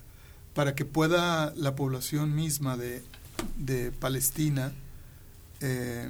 para 0.54 0.74
que 0.74 0.84
pueda 0.84 1.54
la 1.56 1.74
población 1.74 2.34
misma 2.34 2.76
de, 2.76 3.02
de 3.56 3.92
Palestina 3.92 4.72
eh, 5.60 6.08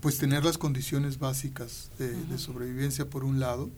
pues 0.00 0.18
tener 0.18 0.44
las 0.44 0.58
condiciones 0.58 1.18
básicas 1.18 1.90
de, 1.98 2.38
sobrevivencia 2.38 3.08
por 3.08 3.24
un 3.24 3.40
lado. 3.40 3.70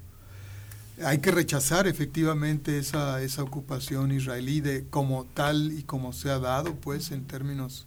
Hay 1.05 1.19
que 1.19 1.31
rechazar 1.31 1.87
efectivamente 1.87 2.79
esa, 2.79 3.23
esa 3.23 3.43
ocupación 3.43 4.13
israelí 4.13 4.61
de 4.61 4.87
como 4.89 5.25
tal 5.25 5.73
y 5.73 5.83
como 5.83 6.13
se 6.13 6.31
ha 6.31 6.39
dado, 6.39 6.75
pues 6.75 7.11
en 7.11 7.27
términos 7.27 7.87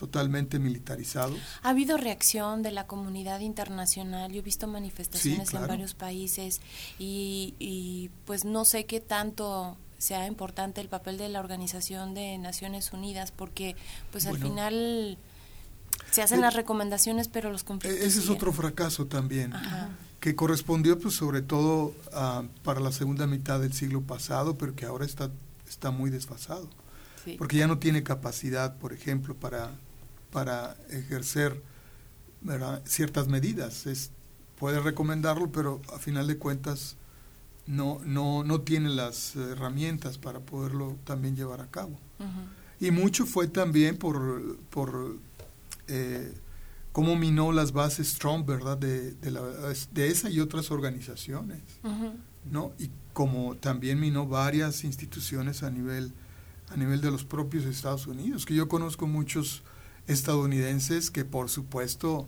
totalmente 0.00 0.58
militarizados. 0.58 1.38
¿Ha 1.62 1.68
habido 1.68 1.98
reacción 1.98 2.62
de 2.62 2.70
la 2.70 2.86
comunidad 2.86 3.40
internacional? 3.40 4.32
Yo 4.32 4.38
he 4.38 4.42
visto 4.42 4.66
manifestaciones 4.66 5.52
en 5.52 5.66
varios 5.66 5.92
países 5.92 6.62
y, 6.98 7.54
y, 7.58 8.10
pues 8.24 8.46
no 8.46 8.64
sé 8.64 8.86
qué 8.86 9.00
tanto 9.00 9.76
sea 9.98 10.26
importante 10.26 10.80
el 10.80 10.88
papel 10.88 11.18
de 11.18 11.28
la 11.28 11.40
Organización 11.40 12.14
de 12.14 12.38
Naciones 12.38 12.94
Unidas 12.94 13.30
porque 13.30 13.76
pues 14.10 14.26
al 14.26 14.38
final 14.38 15.18
se 16.10 16.22
hacen 16.22 16.38
eh, 16.38 16.42
las 16.42 16.54
recomendaciones, 16.54 17.28
pero 17.28 17.52
los 17.52 17.64
conflictos. 17.64 18.00
Ese 18.02 18.20
es 18.20 18.30
otro 18.30 18.52
fracaso 18.52 19.06
también, 19.06 19.52
que 20.20 20.36
correspondió 20.36 20.98
pues 20.98 21.14
sobre 21.14 21.42
todo 21.42 21.94
para 22.62 22.80
la 22.80 22.92
segunda 22.92 23.26
mitad 23.26 23.60
del 23.60 23.72
siglo 23.72 24.02
pasado, 24.02 24.56
pero 24.56 24.76
que 24.76 24.84
ahora 24.84 25.04
está, 25.04 25.30
está 25.68 25.90
muy 25.90 26.10
desfasado. 26.10 26.68
Porque 27.38 27.58
ya 27.58 27.66
no 27.66 27.78
tiene 27.78 28.02
capacidad, 28.02 28.76
por 28.78 28.92
ejemplo, 28.92 29.34
para, 29.34 29.70
para 30.30 30.76
ejercer 30.90 31.62
ciertas 32.84 33.28
medidas. 33.28 33.86
Es, 33.86 34.10
puede 34.58 34.80
recomendarlo, 34.80 35.50
pero 35.52 35.80
a 35.92 35.98
final 35.98 36.26
de 36.26 36.38
cuentas 36.38 36.96
no, 37.66 38.00
no, 38.04 38.42
no 38.42 38.62
tiene 38.62 38.88
las 38.88 39.36
herramientas 39.36 40.18
para 40.18 40.40
poderlo 40.40 40.96
también 41.04 41.36
llevar 41.36 41.60
a 41.60 41.66
cabo. 41.66 41.98
Y 42.80 42.90
mucho 42.90 43.26
fue 43.26 43.48
también 43.48 43.96
por, 43.96 44.56
por 44.70 45.16
eh, 45.88 46.34
cómo 46.92 47.16
minó 47.16 47.52
las 47.52 47.72
bases 47.72 48.14
Trump, 48.18 48.46
¿verdad? 48.46 48.76
De, 48.76 49.12
de, 49.14 50.08
esa 50.08 50.30
y 50.30 50.40
otras 50.40 50.70
organizaciones, 50.70 51.62
¿no? 52.50 52.72
Y 52.78 52.90
como 53.12 53.56
también 53.56 54.00
minó 54.00 54.26
varias 54.26 54.84
instituciones 54.84 55.62
a 55.62 55.70
nivel, 55.70 56.12
a 56.68 56.76
nivel 56.76 57.00
de 57.00 57.10
los 57.10 57.24
propios 57.24 57.64
Estados 57.64 58.06
Unidos, 58.06 58.44
que 58.44 58.54
yo 58.54 58.68
conozco 58.68 59.06
muchos 59.06 59.62
estadounidenses 60.06 61.10
que 61.10 61.24
por 61.24 61.48
supuesto 61.48 62.26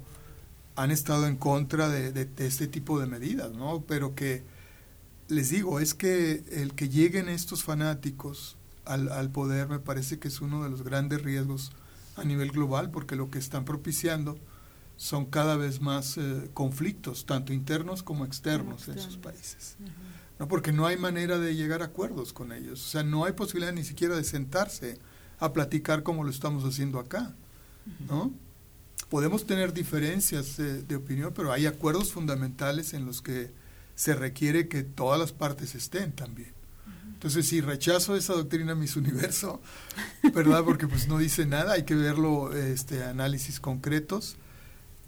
han 0.76 0.90
estado 0.90 1.26
en 1.26 1.36
contra 1.36 1.88
de, 1.88 2.12
de, 2.12 2.46
este 2.46 2.66
tipo 2.66 3.00
de 3.00 3.06
medidas, 3.06 3.52
¿no? 3.52 3.82
Pero 3.86 4.14
que 4.14 4.42
les 5.28 5.50
digo, 5.50 5.80
es 5.80 5.94
que 5.94 6.44
el 6.50 6.74
que 6.74 6.88
lleguen 6.88 7.28
estos 7.28 7.64
fanáticos 7.64 8.56
al, 8.84 9.10
al 9.10 9.30
poder 9.30 9.68
me 9.68 9.78
parece 9.80 10.18
que 10.18 10.28
es 10.28 10.40
uno 10.40 10.62
de 10.62 10.70
los 10.70 10.82
grandes 10.82 11.22
riesgos 11.22 11.72
a 12.16 12.24
nivel 12.24 12.52
global, 12.52 12.90
porque 12.90 13.16
lo 13.16 13.30
que 13.30 13.38
están 13.38 13.64
propiciando 13.64 14.38
son 14.96 15.26
cada 15.26 15.56
vez 15.56 15.80
más 15.80 16.16
eh, 16.18 16.50
conflictos, 16.54 17.26
tanto 17.26 17.52
internos 17.52 18.02
como 18.02 18.24
externos 18.24 18.88
en 18.88 18.98
sus 18.98 19.16
países. 19.16 19.76
¿no? 20.38 20.48
Porque 20.48 20.72
no 20.72 20.86
hay 20.86 20.96
manera 20.96 21.38
de 21.38 21.54
llegar 21.54 21.82
a 21.82 21.86
acuerdos 21.86 22.32
con 22.32 22.52
ellos. 22.52 22.84
O 22.84 22.88
sea, 22.88 23.02
no 23.02 23.24
hay 23.24 23.32
posibilidad 23.32 23.72
ni 23.72 23.84
siquiera 23.84 24.16
de 24.16 24.24
sentarse 24.24 24.98
a 25.38 25.52
platicar 25.52 26.02
como 26.02 26.24
lo 26.24 26.30
estamos 26.30 26.64
haciendo 26.64 26.98
acá. 26.98 27.34
¿no? 28.08 28.32
Podemos 29.08 29.46
tener 29.46 29.72
diferencias 29.72 30.56
de 30.56 30.96
opinión, 30.96 31.32
pero 31.34 31.52
hay 31.52 31.66
acuerdos 31.66 32.12
fundamentales 32.12 32.94
en 32.94 33.04
los 33.04 33.22
que 33.22 33.50
se 33.94 34.14
requiere 34.14 34.68
que 34.68 34.82
todas 34.82 35.18
las 35.18 35.32
partes 35.32 35.74
estén 35.74 36.12
también. 36.12 36.52
Entonces, 37.22 37.46
si 37.46 37.60
rechazo 37.60 38.16
esa 38.16 38.32
doctrina 38.32 38.74
Miss 38.74 38.96
Universo, 38.96 39.60
¿verdad? 40.34 40.64
Porque 40.64 40.88
pues 40.88 41.06
no 41.06 41.18
dice 41.18 41.46
nada, 41.46 41.74
hay 41.74 41.84
que 41.84 41.94
verlo, 41.94 42.52
este, 42.52 43.04
análisis 43.04 43.60
concretos, 43.60 44.34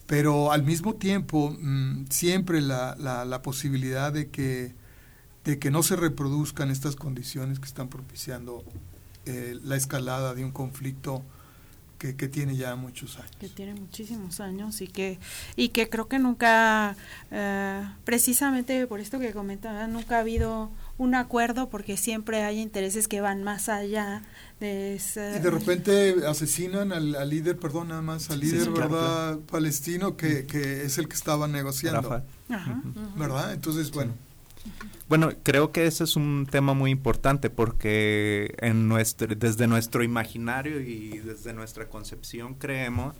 pero 0.06 0.52
al 0.52 0.62
mismo 0.62 0.94
tiempo 0.94 1.56
mm, 1.58 2.06
siempre 2.10 2.60
la, 2.60 2.94
la, 2.98 3.42
posibilidad 3.42 4.12
de 4.12 4.28
que, 4.28 4.74
de 5.44 5.58
que 5.58 5.70
no 5.70 5.82
se 5.82 5.96
reproduzcan 5.96 6.70
estas 6.70 6.96
condiciones 6.96 7.58
que 7.58 7.66
están 7.66 7.88
propiciando 7.88 8.64
eh, 9.26 9.58
la 9.62 9.76
escalada 9.76 10.34
de 10.34 10.44
un 10.44 10.50
conflicto 10.50 11.22
que, 11.98 12.16
que, 12.16 12.28
tiene 12.28 12.56
ya 12.56 12.76
muchos 12.76 13.16
años. 13.16 13.30
Que 13.40 13.48
tiene 13.48 13.74
muchísimos 13.74 14.40
años 14.40 14.82
y 14.82 14.88
que, 14.88 15.18
y 15.56 15.70
que 15.70 15.88
creo 15.88 16.06
que 16.06 16.18
nunca, 16.18 16.96
eh, 17.30 17.82
precisamente 18.04 18.86
por 18.86 19.00
esto 19.00 19.18
que 19.18 19.32
comentaba, 19.32 19.86
nunca 19.86 20.16
ha 20.16 20.20
habido 20.20 20.70
un 20.96 21.14
acuerdo 21.14 21.68
porque 21.68 21.96
siempre 21.96 22.42
hay 22.42 22.60
intereses 22.60 23.08
que 23.08 23.20
van 23.20 23.42
más 23.42 23.68
allá 23.68 24.22
de 24.60 24.94
ese... 24.94 25.36
Y 25.36 25.40
de 25.40 25.50
repente 25.50 26.14
asesinan 26.26 26.92
al, 26.92 27.28
líder, 27.28 27.58
perdón, 27.58 27.88
nada 27.88 28.02
más, 28.02 28.30
al 28.30 28.40
líder, 28.40 28.70
¿verdad? 28.70 29.38
Palestino 29.50 30.16
que, 30.16 30.46
que, 30.46 30.84
es 30.84 30.98
el 30.98 31.08
que 31.08 31.16
estaba 31.16 31.48
negociando. 31.48 32.22
¿Verdad? 33.16 33.52
Entonces, 33.52 33.90
bueno. 33.90 34.12
Bueno, 35.08 35.30
creo 35.42 35.72
que 35.72 35.86
ese 35.86 36.04
es 36.04 36.16
un 36.16 36.46
tema 36.50 36.72
muy 36.72 36.90
importante 36.90 37.50
porque 37.50 38.54
en 38.58 38.88
nuestro, 38.88 39.34
desde 39.34 39.66
nuestro 39.66 40.02
imaginario 40.02 40.80
y 40.80 41.18
desde 41.18 41.52
nuestra 41.52 41.88
concepción 41.88 42.54
creemos 42.54 43.14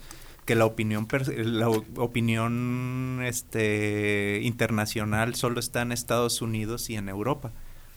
que 0.46 0.54
la 0.54 0.64
opinión 0.64 1.06
la 1.36 1.68
opinión 1.68 3.20
este 3.22 4.40
internacional 4.42 5.34
solo 5.34 5.60
está 5.60 5.82
en 5.82 5.92
Estados 5.92 6.40
Unidos 6.40 6.88
y 6.88 6.96
en 6.96 7.10
Europa 7.10 7.52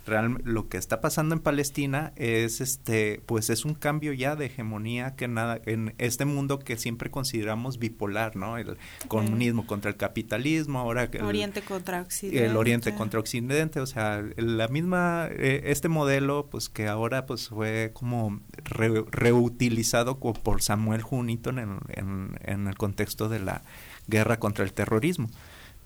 lo 0.08 0.70
que 0.70 0.78
está 0.78 1.02
pasando 1.02 1.36
en 1.36 1.42
Palestina 1.42 2.14
es 2.16 2.62
este 2.62 3.22
pues 3.26 3.50
es 3.50 3.66
un 3.66 3.74
cambio 3.74 4.14
ya 4.14 4.36
de 4.36 4.46
hegemonía 4.46 5.16
que 5.16 5.28
nada 5.28 5.60
en 5.66 5.94
este 5.98 6.26
mundo 6.26 6.60
que 6.60 6.78
siempre 6.78 7.12
consideramos 7.12 7.78
bipolar 7.78 8.36
no 8.36 8.58
el 8.58 8.78
comunismo 9.08 9.68
contra 9.68 9.92
el 9.92 9.98
capitalismo 9.98 10.80
ahora 10.80 11.10
el 11.12 11.24
oriente 11.24 11.62
contra 11.62 12.02
occidente. 12.02 12.46
el 12.46 12.56
oriente 12.56 12.96
contra 12.96 13.20
occidente 13.20 13.80
o 13.80 13.86
sea 13.86 14.24
la 14.38 14.68
misma 14.68 15.28
eh, 15.32 15.64
este 15.66 15.90
modelo 15.90 16.48
pues 16.50 16.70
que 16.70 16.88
ahora 16.88 17.26
pues 17.26 17.50
fue 17.50 17.92
como 17.94 18.40
reutilizado 18.64 20.20
por 20.20 20.62
Samuel 20.62 21.04
Huntington 21.10 21.60
en, 21.60 22.38
en 22.44 22.68
el 22.68 22.78
contexto 22.78 23.30
de 23.30 23.40
la 23.40 23.62
guerra 24.08 24.40
contra 24.40 24.64
el 24.64 24.74
terrorismo 24.74 25.30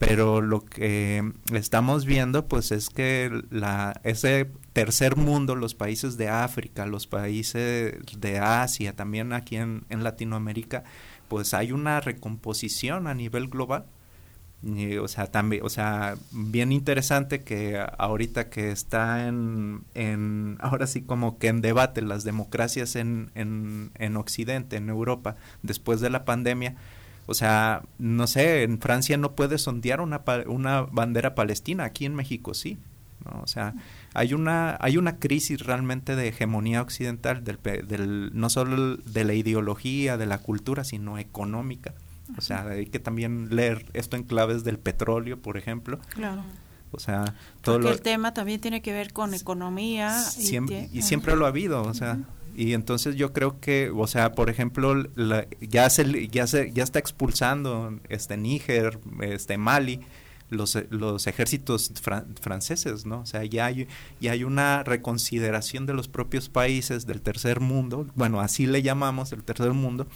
pero 0.01 0.41
lo 0.41 0.65
que 0.65 1.31
estamos 1.53 2.05
viendo 2.05 2.47
pues 2.47 2.71
es 2.71 2.89
que 2.89 3.43
la, 3.51 4.01
ese 4.03 4.49
tercer 4.73 5.15
mundo, 5.15 5.55
los 5.55 5.75
países 5.75 6.17
de 6.17 6.27
África, 6.27 6.87
los 6.87 7.05
países 7.05 7.99
de 8.17 8.39
Asia, 8.39 8.95
también 8.95 9.31
aquí 9.31 9.57
en, 9.57 9.85
Latinoamérica, 9.89 10.83
pues 11.27 11.53
hay 11.53 11.71
una 11.71 12.01
recomposición 12.01 13.05
a 13.05 13.13
nivel 13.13 13.47
global. 13.47 13.85
O 14.99 15.07
sea, 15.07 15.27
también, 15.27 15.63
o 15.63 15.69
sea, 15.69 16.15
bien 16.31 16.71
interesante 16.71 17.41
que 17.43 17.79
ahorita 17.99 18.49
que 18.49 18.71
está 18.71 19.27
en, 19.27 19.83
en, 19.93 20.57
ahora 20.61 20.87
sí 20.87 21.03
como 21.03 21.37
que 21.37 21.47
en 21.47 21.61
debate 21.61 22.01
las 22.01 22.23
democracias 22.23 22.95
en, 22.95 23.29
en, 23.35 23.91
en 23.99 24.17
Occidente, 24.17 24.77
en 24.77 24.89
Europa, 24.89 25.35
después 25.61 26.01
de 26.01 26.09
la 26.09 26.25
pandemia, 26.25 26.75
o 27.25 27.33
sea, 27.33 27.83
no 27.97 28.27
sé, 28.27 28.63
en 28.63 28.79
Francia 28.79 29.17
no 29.17 29.33
puede 29.33 29.57
sondear 29.57 30.01
una, 30.01 30.21
una 30.47 30.81
bandera 30.81 31.35
palestina, 31.35 31.85
aquí 31.85 32.05
en 32.05 32.15
México 32.15 32.53
sí. 32.53 32.77
¿no? 33.25 33.41
O 33.41 33.47
sea, 33.47 33.75
hay 34.13 34.33
una, 34.33 34.77
hay 34.79 34.97
una 34.97 35.17
crisis 35.17 35.65
realmente 35.65 36.15
de 36.15 36.29
hegemonía 36.29 36.81
occidental, 36.81 37.43
del, 37.43 37.59
del, 37.87 38.31
no 38.33 38.49
solo 38.49 38.97
de 38.97 39.23
la 39.23 39.33
ideología, 39.33 40.17
de 40.17 40.25
la 40.25 40.39
cultura, 40.39 40.83
sino 40.83 41.17
económica. 41.17 41.93
O 42.37 42.41
sea, 42.41 42.65
hay 42.67 42.85
que 42.85 42.99
también 42.99 43.55
leer 43.55 43.85
esto 43.93 44.15
en 44.15 44.23
claves 44.23 44.63
del 44.63 44.79
petróleo, 44.79 45.41
por 45.41 45.57
ejemplo. 45.57 45.99
Claro. 46.09 46.43
O 46.91 46.99
sea, 46.99 47.35
todo 47.61 47.79
Porque 47.79 47.93
el 47.93 48.01
tema 48.01 48.33
también 48.33 48.59
tiene 48.59 48.81
que 48.81 48.93
ver 48.93 49.13
con 49.13 49.33
economía. 49.33 50.17
Siempre, 50.19 50.89
y, 50.91 51.01
siempre 51.01 51.35
lo 51.35 51.45
ha 51.45 51.49
habido, 51.49 51.83
o 51.83 51.93
sea, 51.93 52.19
y 52.55 52.73
entonces 52.73 53.15
yo 53.15 53.33
creo 53.33 53.59
que, 53.59 53.91
o 53.95 54.07
sea, 54.07 54.33
por 54.33 54.49
ejemplo, 54.49 55.03
ya 55.61 55.89
se 55.89 56.27
ya 56.27 56.47
se 56.47 56.71
ya 56.71 56.83
está 56.83 56.99
expulsando 56.99 57.99
este 58.09 58.37
Níger, 58.37 58.99
este 59.21 59.57
Mali, 59.57 60.01
los, 60.49 60.77
los 60.89 61.27
ejércitos 61.27 61.91
franceses, 62.41 63.05
¿no? 63.05 63.21
O 63.21 63.25
sea, 63.25 63.43
ya 63.45 63.67
hay, 63.67 63.87
ya 64.19 64.33
hay 64.33 64.43
una 64.43 64.83
reconsideración 64.83 65.85
de 65.85 65.93
los 65.93 66.07
propios 66.07 66.49
países 66.49 67.07
del 67.07 67.21
tercer 67.21 67.59
mundo, 67.61 68.07
bueno, 68.15 68.41
así 68.41 68.67
le 68.67 68.81
llamamos 68.81 69.31
el 69.31 69.43
tercer 69.43 69.71
mundo, 69.71 70.07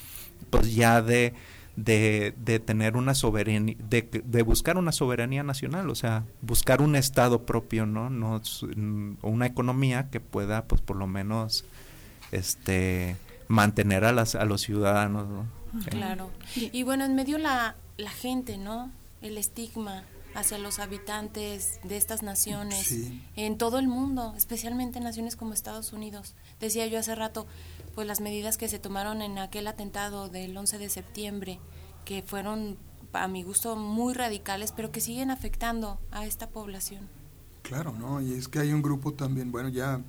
pues 0.50 0.76
ya 0.76 1.02
de 1.02 1.34
de, 1.76 2.34
de 2.38 2.60
tener 2.60 2.96
una 2.96 3.14
soberanía, 3.14 3.76
de, 3.90 4.24
de, 4.24 4.42
buscar 4.44 4.78
una 4.78 4.92
soberanía 4.92 5.44
nacional, 5.44 5.90
o 5.90 5.96
sea, 5.96 6.24
buscar 6.42 6.82
un 6.82 6.96
estado 6.96 7.46
propio, 7.46 7.86
¿no? 7.86 8.10
no 8.10 8.42
una 9.22 9.46
economía 9.46 10.10
que 10.10 10.20
pueda, 10.20 10.66
pues, 10.66 10.82
por 10.82 10.96
lo 10.96 11.08
menos, 11.08 11.66
este, 12.32 13.18
mantener 13.48 14.06
a, 14.06 14.12
las, 14.12 14.36
a 14.36 14.46
los 14.46 14.62
ciudadanos, 14.62 15.28
¿no? 15.28 15.46
Claro. 15.90 16.32
Y 16.56 16.84
bueno, 16.84 17.04
en 17.06 17.16
medio 17.16 17.38
la, 17.38 17.76
la 17.98 18.10
gente, 18.10 18.58
¿no? 18.58 18.92
El 19.22 19.38
estigma 19.38 20.04
hacia 20.36 20.58
los 20.58 20.80
habitantes 20.80 21.80
de 21.84 21.96
estas 21.96 22.22
naciones 22.22 22.94
en 23.36 23.58
todo 23.58 23.80
el 23.80 23.88
mundo, 23.88 24.34
especialmente 24.36 24.98
en 24.98 25.06
naciones 25.06 25.38
como 25.38 25.54
Estados 25.54 25.94
Unidos. 25.94 26.36
Decía 26.60 26.86
yo 26.88 27.00
hace 27.00 27.16
rato, 27.16 27.48
pues 27.96 28.06
las 28.06 28.20
medidas 28.20 28.58
que 28.58 28.68
se 28.68 28.78
tomaron 28.78 29.22
en 29.22 29.40
aquel 29.40 29.66
atentado 29.68 30.28
del 30.28 30.56
11 30.56 30.78
de 30.78 30.90
septiembre, 30.90 31.60
que 32.04 32.22
fueron 32.22 32.78
a 33.14 33.30
mi 33.30 33.44
gusto 33.44 33.78
muy 33.78 34.14
radicales, 34.14 34.74
pero 34.74 34.92
que 34.92 35.00
siguen 35.00 35.32
afectando 35.32 36.00
a 36.12 36.26
esta 36.26 36.50
población. 36.50 37.08
Claro, 37.62 37.94
¿no? 37.98 38.22
Y 38.22 38.34
es 38.34 38.50
que 38.50 38.60
hay 38.60 38.74
un 38.74 38.82
grupo 38.82 39.14
también, 39.14 39.54
bueno, 39.54 39.70
ya 39.70 40.02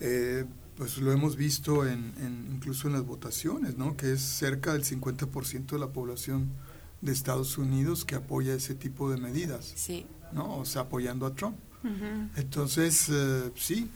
eh, 0.00 0.44
pues 0.76 0.98
lo 0.98 1.12
hemos 1.12 1.36
visto 1.36 1.86
en, 1.86 2.12
incluso 2.52 2.88
en 2.88 2.94
las 2.94 3.04
votaciones, 3.04 3.76
¿no? 3.76 3.96
Que 3.96 4.12
es 4.12 4.20
cerca 4.20 4.72
del 4.72 4.84
50% 4.84 5.66
de 5.66 5.78
la 5.78 5.88
población 5.88 6.50
de 7.00 7.12
Estados 7.12 7.58
Unidos 7.58 8.04
que 8.04 8.14
apoya 8.14 8.54
ese 8.54 8.74
tipo 8.74 9.10
de 9.10 9.18
medidas, 9.18 9.72
sí. 9.76 10.06
¿no? 10.32 10.58
O 10.58 10.64
sea, 10.64 10.82
apoyando 10.82 11.26
a 11.26 11.34
Trump. 11.34 11.56
Entonces, 12.36 13.10
eh, 13.10 13.52
sí, 13.56 13.90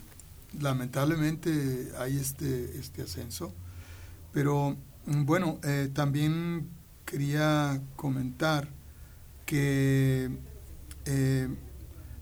lamentablemente 0.61 1.91
hay 1.99 2.19
este, 2.19 2.79
este 2.79 3.03
ascenso. 3.03 3.53
Pero 4.33 4.77
mm, 5.07 5.25
bueno, 5.25 5.59
eh, 5.65 5.91
también 5.93 6.69
quería 7.07 7.81
comentar 7.97 8.69
que 9.47 10.29
eh, 11.07 11.49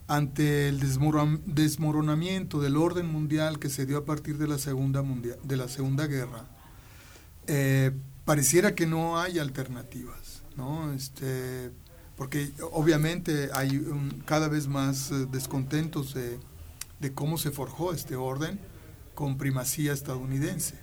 ante 0.08 0.68
el 0.68 0.80
desmoronamiento 0.80 2.60
del 2.60 2.76
orden 2.76 3.06
mundial 3.06 3.58
que 3.58 3.68
se 3.68 3.86
dio 3.86 3.98
a 3.98 4.04
partir 4.04 4.38
de 4.38 4.46
la 4.46 4.58
Segunda, 4.58 5.02
de 5.42 5.56
la 5.56 5.68
segunda 5.68 6.06
Guerra, 6.06 6.44
eh, 7.46 7.92
pareciera 8.24 8.74
que 8.74 8.86
no 8.86 9.18
hay 9.18 9.38
alternativas, 9.38 10.42
¿no? 10.56 10.92
Este, 10.92 11.70
porque 12.16 12.50
obviamente 12.72 13.50
hay 13.52 13.84
cada 14.24 14.48
vez 14.48 14.68
más 14.68 15.10
descontentos 15.30 16.14
de 16.14 16.38
de 17.00 17.12
cómo 17.12 17.38
se 17.38 17.50
forjó 17.50 17.92
este 17.92 18.16
orden 18.16 18.58
con 19.14 19.38
primacía 19.38 19.92
estadounidense, 19.92 20.74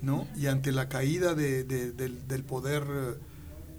¿no? 0.00 0.26
Y 0.36 0.46
ante 0.46 0.72
la 0.72 0.88
caída 0.88 1.34
de, 1.34 1.64
del, 1.64 2.44
poder 2.44 2.84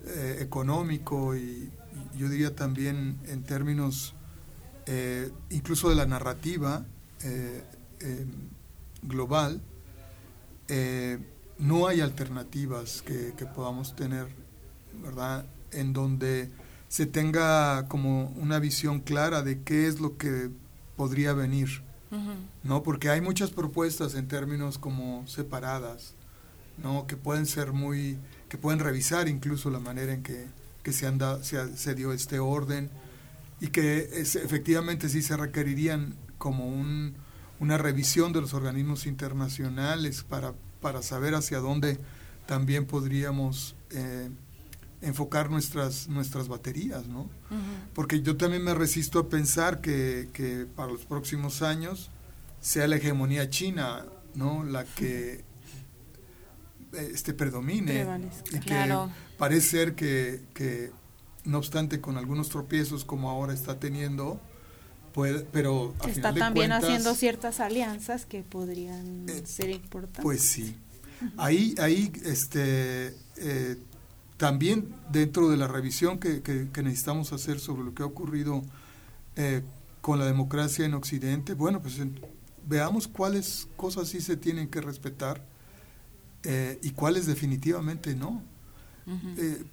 eh, 0.05 0.37
económico 0.41 1.35
y, 1.35 1.71
yo 2.17 2.29
diría 2.29 2.55
también 2.55 3.19
en 3.27 3.43
términos 3.43 4.15
eh, 4.89 5.31
incluso 5.51 5.89
de 5.89 5.95
la 5.95 6.05
narrativa 6.05 6.85
eh, 7.23 7.63
global, 9.03 9.61
no 11.59 11.87
hay 11.87 12.01
alternativas 12.01 13.01
que, 13.01 13.33
que 13.37 13.45
podamos 13.45 13.95
tener, 13.95 14.27
¿verdad? 15.01 15.45
En 15.71 15.93
donde 15.93 16.49
se 16.89 17.05
tenga 17.05 17.87
como 17.87 18.29
una 18.37 18.59
visión 18.59 18.99
clara 18.99 19.43
de 19.43 19.61
qué 19.61 19.87
es 19.87 19.99
lo 20.01 20.17
que 20.17 20.49
podría 20.97 21.33
venir, 21.33 21.83
¿no? 22.63 22.81
Porque 22.83 23.09
hay 23.09 23.21
muchas 23.21 23.51
propuestas 23.51 24.15
en 24.15 24.27
términos 24.27 24.79
como 24.79 25.25
separadas, 25.27 26.15
¿no? 26.83 27.05
Que 27.05 27.15
pueden 27.15 27.45
ser 27.45 27.71
muy, 27.71 28.17
que 28.49 28.57
pueden 28.57 28.79
revisar 28.79 29.29
incluso 29.29 29.69
la 29.69 29.79
manera 29.79 30.13
en 30.13 30.23
que, 30.23 30.47
se, 30.91 31.05
anda, 31.05 31.43
se, 31.43 31.77
se, 31.77 31.93
dio 31.93 32.11
este 32.11 32.39
orden 32.39 32.89
y 33.61 33.67
que 33.67 34.09
es, 34.13 34.35
efectivamente 34.35 35.09
sí 35.09 35.21
se 35.21 35.35
requerirían 35.37 36.15
como 36.37 36.67
un, 36.67 37.15
una 37.59 37.77
revisión 37.77 38.33
de 38.33 38.41
los 38.41 38.53
organismos 38.53 39.05
internacionales 39.05 40.23
para, 40.23 40.53
para 40.81 41.01
saber 41.01 41.35
hacia 41.35 41.59
dónde 41.59 41.97
también 42.45 42.85
podríamos 42.85 43.75
eh, 43.91 44.29
enfocar 45.01 45.49
nuestras, 45.49 46.07
nuestras 46.07 46.47
baterías, 46.47 47.07
¿no? 47.07 47.29
Porque 47.93 48.21
yo 48.21 48.37
también 48.37 48.63
me 48.63 48.73
resisto 48.73 49.19
a 49.19 49.29
pensar 49.29 49.81
que, 49.81 50.29
que, 50.33 50.65
para 50.75 50.91
los 50.91 51.05
próximos 51.05 51.61
años 51.61 52.09
sea 52.59 52.87
la 52.87 52.97
hegemonía 52.97 53.49
china, 53.49 54.05
¿no? 54.35 54.63
La 54.63 54.83
que 54.83 55.43
este 56.91 57.33
predomine 57.33 58.07
y 58.51 58.59
que 58.59 59.07
parece 59.37 59.69
ser 59.69 59.95
que, 59.95 60.41
que, 60.53 60.91
no 61.45 61.57
obstante 61.57 62.01
con 62.01 62.17
algunos 62.17 62.49
tropiezos 62.49 63.05
como 63.05 63.29
ahora 63.29 63.53
está 63.53 63.79
teniendo, 63.79 64.39
puede, 65.13 65.41
pero 65.51 65.93
está 66.07 66.33
también 66.33 66.71
haciendo 66.71 67.15
ciertas 67.15 67.59
alianzas 67.59 68.25
que 68.25 68.43
podrían 68.43 69.27
eh, 69.29 69.43
ser 69.45 69.69
importantes. 69.69 70.23
Pues 70.23 70.41
sí. 70.41 70.75
Ahí, 71.37 71.75
ahí, 71.79 72.11
este, 72.23 73.15
eh, 73.37 73.77
también 74.37 74.93
dentro 75.11 75.49
de 75.49 75.57
la 75.57 75.67
revisión 75.67 76.19
que, 76.19 76.41
necesitamos 76.81 77.33
hacer 77.33 77.59
sobre 77.59 77.83
lo 77.83 77.93
que 77.93 78.03
ha 78.03 78.05
ocurrido 78.05 78.61
eh, 79.35 79.63
con 80.01 80.17
la 80.17 80.25
democracia 80.25 80.85
en 80.85 80.93
Occidente, 80.93 81.53
bueno, 81.55 81.81
pues 81.81 81.97
veamos 82.65 83.07
cuáles 83.07 83.67
cosas 83.75 84.07
sí 84.07 84.21
se 84.21 84.37
tienen 84.37 84.69
que 84.69 84.81
respetar 84.81 85.43
y 86.81 86.91
cuáles 86.91 87.25
definitivamente 87.25 88.15
no. 88.15 88.41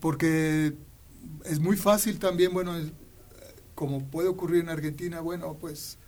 Porque 0.01 0.75
es 1.45 1.61
muy 1.61 1.77
fácil 1.77 2.18
también, 2.18 2.53
bueno, 2.53 2.74
como 3.74 4.05
puede 4.07 4.29
ocurrir 4.29 4.62
en 4.62 4.68
Argentina, 4.68 5.20
bueno, 5.20 5.55
pues 5.61 5.99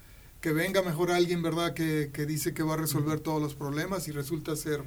que 0.41 0.53
venga 0.53 0.83
mejor 0.83 1.11
alguien, 1.11 1.43
¿verdad?, 1.43 1.75
que, 1.75 2.11
que 2.12 2.27
dice 2.27 2.55
que 2.55 2.62
va 2.62 2.75
a 2.75 2.77
resolver 2.77 3.21
todos 3.21 3.43
los 3.43 3.55
problemas 3.55 4.09
y 4.09 4.12
resulta 4.12 4.55
ser 4.57 4.85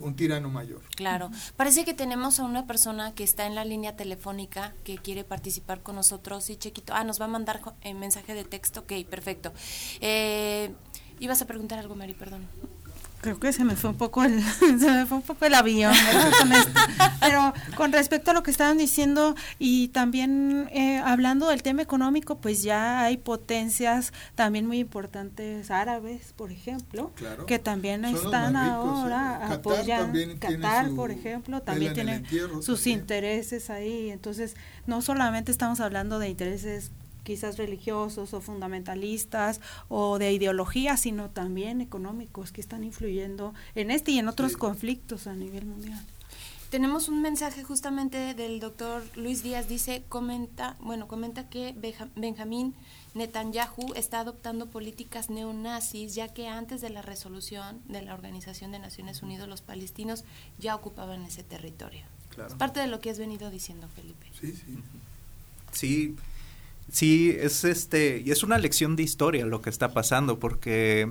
un 0.00 0.16
tirano 0.16 0.48
mayor. 0.48 0.80
Claro. 0.96 1.30
Parece 1.56 1.84
que 1.84 1.94
tenemos 1.94 2.40
a 2.40 2.44
una 2.44 2.66
persona 2.66 3.14
que 3.14 3.22
está 3.22 3.46
en 3.46 3.54
la 3.54 3.64
línea 3.64 3.94
telefónica 3.94 4.74
que 4.84 4.96
quiere 4.96 5.22
participar 5.22 5.82
con 5.82 5.96
nosotros. 5.96 6.44
Sí, 6.44 6.56
Chequito. 6.56 6.92
Ah, 6.94 7.04
nos 7.04 7.20
va 7.20 7.26
a 7.26 7.28
mandar 7.28 7.60
en 7.82 7.98
mensaje 7.98 8.34
de 8.34 8.44
texto. 8.44 8.80
Ok, 8.80 8.92
perfecto. 9.08 9.52
Eh, 10.00 10.72
ibas 11.20 11.42
a 11.42 11.46
preguntar 11.46 11.78
algo, 11.78 11.94
Mary, 11.94 12.14
perdón. 12.14 12.48
Creo 13.20 13.38
que 13.38 13.52
se 13.52 13.64
me 13.64 13.76
fue 13.76 13.90
un 13.90 13.96
poco 13.96 14.24
el, 14.24 14.42
se 14.60 14.90
me 14.90 15.04
fue 15.04 15.18
un 15.18 15.22
poco 15.22 15.44
el 15.44 15.54
avión, 15.54 15.92
pero 17.20 17.52
con 17.76 17.92
respecto 17.92 18.30
a 18.30 18.34
lo 18.34 18.42
que 18.42 18.50
estaban 18.50 18.78
diciendo 18.78 19.34
y 19.58 19.88
también 19.88 20.68
eh, 20.72 20.98
hablando 21.04 21.48
del 21.48 21.62
tema 21.62 21.82
económico, 21.82 22.38
pues 22.38 22.62
ya 22.62 23.02
hay 23.02 23.18
potencias 23.18 24.14
también 24.34 24.66
muy 24.66 24.78
importantes 24.78 25.70
árabes, 25.70 26.32
por 26.34 26.50
ejemplo, 26.50 27.12
que 27.46 27.58
también 27.58 28.06
están 28.06 28.56
ahora 28.56 29.52
apoyando. 29.52 30.18
Qatar, 30.38 30.90
por 30.90 31.10
ejemplo, 31.10 31.60
también 31.60 31.92
tiene 31.92 32.22
sus 32.62 32.86
intereses 32.86 33.68
ahí, 33.68 34.10
entonces 34.10 34.56
no 34.86 35.02
solamente 35.02 35.52
estamos 35.52 35.80
hablando 35.80 36.18
de 36.18 36.30
intereses 36.30 36.90
quizás 37.30 37.58
religiosos 37.58 38.34
o 38.34 38.40
fundamentalistas 38.40 39.60
o 39.88 40.18
de 40.18 40.32
ideología, 40.32 40.96
sino 40.96 41.30
también 41.30 41.80
económicos 41.80 42.50
que 42.50 42.60
están 42.60 42.82
influyendo 42.82 43.54
en 43.76 43.92
este 43.92 44.10
y 44.10 44.18
en 44.18 44.26
otros 44.26 44.56
conflictos 44.56 45.28
a 45.28 45.34
nivel 45.34 45.64
mundial. 45.64 46.04
Tenemos 46.70 47.08
un 47.08 47.22
mensaje 47.22 47.62
justamente 47.62 48.34
del 48.34 48.58
doctor 48.58 49.04
Luis 49.14 49.44
Díaz, 49.44 49.68
dice, 49.68 50.02
comenta, 50.08 50.74
bueno, 50.80 51.06
comenta 51.06 51.48
que 51.48 51.72
Benjamín 52.16 52.74
Netanyahu 53.14 53.94
está 53.94 54.18
adoptando 54.18 54.66
políticas 54.66 55.30
neonazis, 55.30 56.16
ya 56.16 56.34
que 56.34 56.48
antes 56.48 56.80
de 56.80 56.90
la 56.90 57.00
resolución 57.00 57.80
de 57.86 58.02
la 58.02 58.12
Organización 58.12 58.72
de 58.72 58.80
Naciones 58.80 59.22
Unidas, 59.22 59.46
los 59.46 59.60
palestinos 59.60 60.24
ya 60.58 60.74
ocupaban 60.74 61.22
ese 61.22 61.44
territorio. 61.44 62.02
Es 62.44 62.54
parte 62.54 62.80
de 62.80 62.88
lo 62.88 62.98
que 62.98 63.10
has 63.10 63.20
venido 63.20 63.50
diciendo, 63.50 63.86
Felipe. 63.94 64.26
Sí, 64.40 64.52
sí. 64.52 64.78
Sí, 65.72 66.16
sí, 66.90 67.36
es 67.38 67.64
este, 67.64 68.22
y 68.24 68.30
es 68.30 68.42
una 68.42 68.58
lección 68.58 68.96
de 68.96 69.02
historia 69.02 69.46
lo 69.46 69.62
que 69.62 69.70
está 69.70 69.92
pasando, 69.92 70.38
porque 70.38 71.08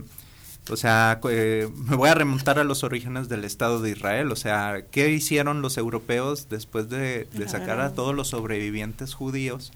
o 0.69 0.77
sea, 0.77 1.19
eh, 1.29 1.67
me 1.87 1.95
voy 1.95 2.09
a 2.09 2.13
remontar 2.13 2.59
a 2.59 2.63
los 2.63 2.83
orígenes 2.83 3.27
del 3.27 3.43
Estado 3.43 3.81
de 3.81 3.91
Israel. 3.91 4.31
O 4.31 4.35
sea, 4.35 4.83
¿qué 4.91 5.09
hicieron 5.09 5.61
los 5.61 5.77
europeos 5.77 6.47
después 6.49 6.89
de, 6.89 7.27
sacar 7.47 7.79
a 7.79 7.93
todos 7.93 8.13
los 8.13 8.29
sobrevivientes 8.29 9.13
judíos? 9.13 9.71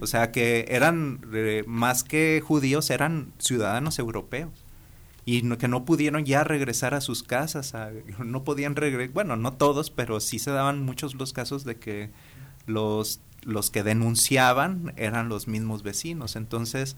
O 0.00 0.06
sea, 0.06 0.32
que 0.32 0.66
eran, 0.70 1.20
eh, 1.34 1.64
más 1.66 2.02
que 2.02 2.42
judíos, 2.44 2.90
eran 2.90 3.32
ciudadanos 3.38 3.98
europeos. 3.98 4.50
Y 5.26 5.46
que 5.56 5.68
no 5.68 5.84
pudieron 5.84 6.24
ya 6.24 6.42
regresar 6.44 6.94
a 6.94 7.02
sus 7.02 7.22
casas. 7.22 7.74
no 8.24 8.44
podían 8.44 8.74
regresar, 8.76 9.12
bueno, 9.12 9.36
no 9.36 9.52
todos, 9.52 9.90
pero 9.90 10.20
sí 10.20 10.38
se 10.38 10.50
daban 10.50 10.82
muchos 10.82 11.14
los 11.14 11.34
casos 11.34 11.64
de 11.64 11.76
que 11.76 12.08
los, 12.64 13.20
los 13.42 13.70
que 13.70 13.82
denunciaban 13.82 14.92
eran 14.96 15.28
los 15.28 15.48
mismos 15.48 15.82
vecinos. 15.82 16.36
Entonces, 16.36 16.96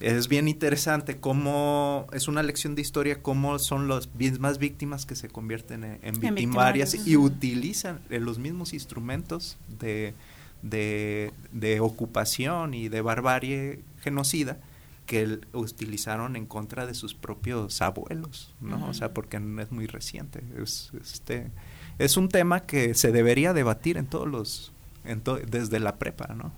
es 0.00 0.28
bien 0.28 0.48
interesante 0.48 1.18
cómo 1.18 2.06
es 2.12 2.26
una 2.26 2.42
lección 2.42 2.74
de 2.74 2.80
historia 2.82 3.22
cómo 3.22 3.58
son 3.58 3.86
las 3.86 4.12
mismas 4.14 4.58
víctimas 4.58 5.04
que 5.04 5.14
se 5.14 5.28
convierten 5.28 5.98
en, 6.02 6.18
victimarias 6.18 7.06
y 7.06 7.16
utilizan 7.16 8.00
los 8.08 8.38
mismos 8.38 8.72
instrumentos 8.72 9.58
de, 9.78 10.14
de, 10.62 11.80
ocupación 11.80 12.72
y 12.72 12.88
de 12.88 13.02
barbarie 13.02 13.80
genocida 14.00 14.58
que 15.04 15.40
utilizaron 15.52 16.36
en 16.36 16.46
contra 16.46 16.86
de 16.86 16.94
sus 16.94 17.14
propios 17.14 17.82
abuelos, 17.82 18.54
¿no? 18.60 18.88
O 18.88 18.94
sea, 18.94 19.12
porque 19.12 19.38
es 19.38 19.72
muy 19.72 19.86
reciente. 19.86 20.44
Es, 20.56 20.92
este, 21.02 21.50
es 21.98 22.16
un 22.16 22.28
tema 22.28 22.60
que 22.60 22.94
se 22.94 23.10
debería 23.10 23.52
debatir 23.52 23.96
en 23.96 24.06
todos 24.06 24.28
los 24.28 24.72
desde 25.04 25.80
la 25.80 25.96
prepa, 25.96 26.34
¿no? 26.34 26.52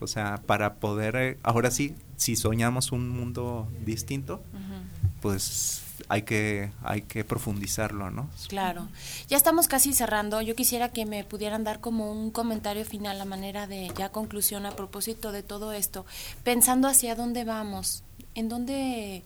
O 0.00 0.06
sea, 0.06 0.42
para 0.46 0.74
poder, 0.74 1.16
eh, 1.16 1.38
ahora 1.42 1.70
sí, 1.70 1.94
si 2.16 2.36
soñamos 2.36 2.92
un 2.92 3.08
mundo 3.08 3.68
distinto, 3.84 4.42
pues 5.22 5.82
hay 6.08 6.22
que, 6.22 6.70
hay 6.82 7.02
que 7.02 7.24
profundizarlo, 7.24 8.10
¿no? 8.10 8.28
Claro. 8.48 8.88
Ya 9.28 9.36
estamos 9.36 9.68
casi 9.68 9.92
cerrando. 9.92 10.42
Yo 10.42 10.54
quisiera 10.54 10.90
que 10.90 11.06
me 11.06 11.24
pudieran 11.24 11.64
dar 11.64 11.80
como 11.80 12.12
un 12.12 12.30
comentario 12.30 12.84
final, 12.84 13.20
a 13.20 13.24
manera 13.24 13.66
de 13.66 13.90
ya 13.96 14.10
conclusión 14.10 14.66
a 14.66 14.72
propósito 14.72 15.32
de 15.32 15.42
todo 15.42 15.72
esto, 15.72 16.04
pensando 16.42 16.88
hacia 16.88 17.14
dónde 17.14 17.44
vamos, 17.44 18.02
en 18.34 18.48
dónde 18.48 19.22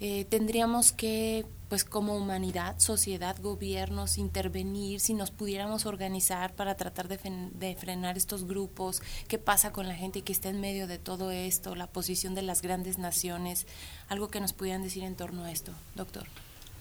eh, 0.00 0.24
tendríamos 0.30 0.92
que 0.92 1.44
pues 1.72 1.86
como 1.86 2.14
humanidad, 2.14 2.78
sociedad, 2.78 3.34
gobiernos, 3.40 4.18
intervenir, 4.18 5.00
si 5.00 5.14
nos 5.14 5.30
pudiéramos 5.30 5.86
organizar 5.86 6.54
para 6.54 6.76
tratar 6.76 7.08
de, 7.08 7.76
frenar 7.80 8.18
estos 8.18 8.46
grupos, 8.46 9.00
qué 9.26 9.38
pasa 9.38 9.72
con 9.72 9.88
la 9.88 9.94
gente 9.94 10.20
que 10.20 10.34
está 10.34 10.50
en 10.50 10.60
medio 10.60 10.86
de 10.86 10.98
todo 10.98 11.30
esto, 11.30 11.74
la 11.74 11.86
posición 11.86 12.34
de 12.34 12.42
las 12.42 12.60
grandes 12.60 12.98
naciones, 12.98 13.66
algo 14.10 14.28
que 14.28 14.38
nos 14.38 14.52
pudieran 14.52 14.82
decir 14.82 15.02
en 15.02 15.16
torno 15.16 15.44
a 15.44 15.50
esto, 15.50 15.72
doctor. 15.94 16.24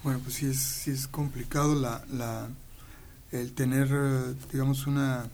Bueno, 0.04 0.20
pues 0.20 0.36
sí 0.36 0.48
es, 0.48 0.58
sí 0.62 0.92
es 0.92 1.08
complicado 1.08 1.74
la, 1.74 2.04
la, 2.12 2.50
el 3.32 3.54
tener, 3.54 3.88
digamos, 4.52 4.88
una 4.88 5.30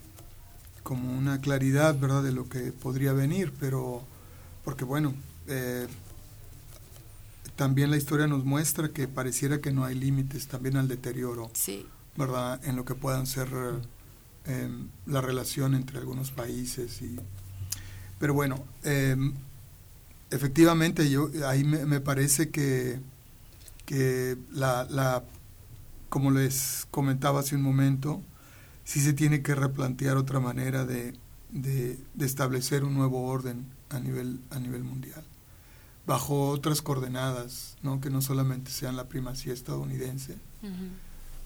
como 0.84 1.18
una 1.18 1.41
claridad, 1.41 1.97
¿verdad?, 1.97 2.22
de 2.22 2.32
lo 2.32 2.47
que 2.47 2.72
podría 2.74 3.12
venir, 3.12 3.51
pero, 3.60 4.03
porque 4.64 4.86
bueno, 4.86 5.16
eh, 5.47 5.88
también 7.58 7.89
la 7.89 7.97
historia 7.97 8.28
nos 8.28 8.45
muestra 8.45 8.89
que 8.89 9.08
pareciera 9.08 9.60
que 9.60 9.72
no 9.74 9.84
hay 9.84 9.95
límites 9.95 10.47
también 10.47 10.78
al 10.78 10.88
deterioro, 10.88 11.51
¿verdad? 12.16 12.64
En 12.64 12.76
lo 12.76 12.86
que 12.86 12.93
puedan 12.93 13.26
ser 13.26 13.49
em, 14.45 14.88
la 15.08 15.22
relación 15.22 15.74
entre 15.74 15.97
algunos 15.97 16.32
países. 16.32 17.01
Y, 17.01 17.20
pero 18.20 18.36
bueno, 18.36 18.64
em, 18.84 19.34
efectivamente 20.30 21.10
yo 21.10 21.30
ahí 21.47 21.64
me, 21.64 21.99
parece 21.99 22.49
que, 22.51 22.99
que 23.86 24.38
la, 24.51 24.86
la, 24.89 25.24
como 26.10 26.30
les 26.30 26.88
comentaba 26.91 27.39
hace 27.39 27.55
un 27.55 27.64
momento, 27.64 28.22
sí 28.84 29.01
se 29.01 29.14
tiene 29.14 29.41
que 29.41 29.55
replantear 29.55 30.16
otra 30.16 30.39
manera 30.39 30.86
de, 30.86 31.14
de, 31.49 31.99
de 32.14 32.26
establecer 32.26 32.84
un 32.84 32.93
nuevo 32.93 33.24
orden 33.28 33.66
a 33.89 33.99
nivel, 33.99 34.41
a 34.51 34.60
nivel 34.60 34.84
mundial 34.84 35.24
bajo 36.08 36.49
otras 36.49 36.82
coordenadas, 36.82 37.76
¿no? 37.84 37.99
que 37.99 38.10
no 38.10 38.22
solamente 38.22 38.72
sean 38.72 38.95
la 38.95 39.10
primacía 39.10 39.53
estadounidense. 39.53 40.38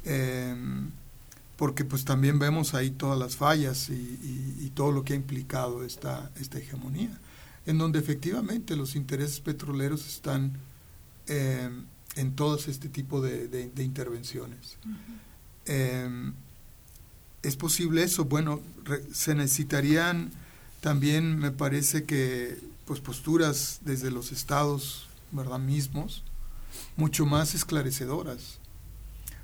Em, 0.05 0.91
porque 1.57 1.83
pues 1.83 2.05
también 2.05 2.39
vemos 2.39 2.75
ahí 2.75 2.91
todas 2.91 3.19
las 3.19 3.35
fallas 3.35 3.89
y, 3.89 4.71
todo 4.73 4.93
lo 4.93 5.03
que 5.03 5.13
ha 5.13 5.15
implicado 5.17 5.83
esta, 5.83 6.31
esta 6.39 6.59
hegemonía, 6.59 7.19
en 7.65 7.77
donde 7.77 7.99
efectivamente 7.99 8.77
los 8.77 8.95
intereses 8.95 9.41
petroleros 9.41 10.07
están 10.07 10.53
em, 11.27 11.83
en 12.15 12.35
todos 12.35 12.69
este 12.69 12.87
tipo 12.87 13.19
de, 13.19 13.71
intervenciones. 13.77 14.77
Em, 15.65 16.33
¿Es 17.43 17.55
posible 17.57 18.03
eso? 18.03 18.25
Bueno, 18.25 18.61
se 19.11 19.35
necesitarían 19.35 20.31
también, 20.79 21.37
me 21.37 21.51
parece 21.51 22.05
que 22.05 22.70
pues 22.91 22.99
posturas 22.99 23.79
desde 23.85 24.11
los 24.11 24.33
estados 24.33 25.05
verdad 25.31 25.59
mismos 25.59 26.25
mucho 26.97 27.25
más 27.25 27.55
esclarecedoras. 27.55 28.59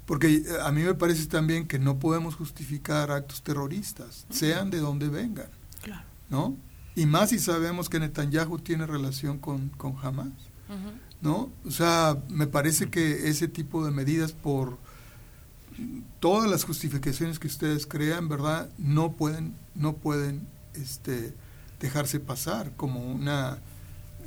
Porque 0.06 0.28
eh, 0.28 0.44
a 0.62 0.70
mí 0.74 0.82
me 0.82 0.94
parece 0.96 1.28
también 1.28 1.66
que 1.66 1.80
no 1.80 1.98
podemos 1.98 2.36
justificar 2.36 3.10
actos 3.10 3.42
terroristas 3.42 4.26
sean 4.30 4.70
de 4.70 4.80
donde 4.80 5.08
vengan 5.08 5.48
no 6.30 6.58
y 6.94 7.06
más 7.06 7.30
si 7.30 7.40
sabemos 7.40 7.88
que 7.88 8.02
Netanyahu 8.02 8.60
tiene 8.60 8.86
relación 8.86 9.38
con, 9.38 9.70
con 9.70 9.96
Hamas 10.04 10.34
no 11.22 11.50
o 11.66 11.72
sea 11.72 12.22
me 12.28 12.48
parece 12.48 12.90
que 12.90 13.30
ese 13.30 13.48
tipo 13.48 13.86
de 13.86 13.92
medidas 13.92 14.34
por 14.34 14.78
todas 16.20 16.52
las 16.52 16.66
justificaciones 16.66 17.40
que 17.40 17.48
ustedes 17.48 17.88
crean 17.88 18.28
verdad 18.28 18.70
no 18.78 19.14
pueden 19.14 19.56
no 19.74 19.94
pueden 19.94 20.46
este 20.74 21.34
dejarse 21.80 22.20
pasar 22.20 22.72
como 22.76 23.00
una 23.00 23.60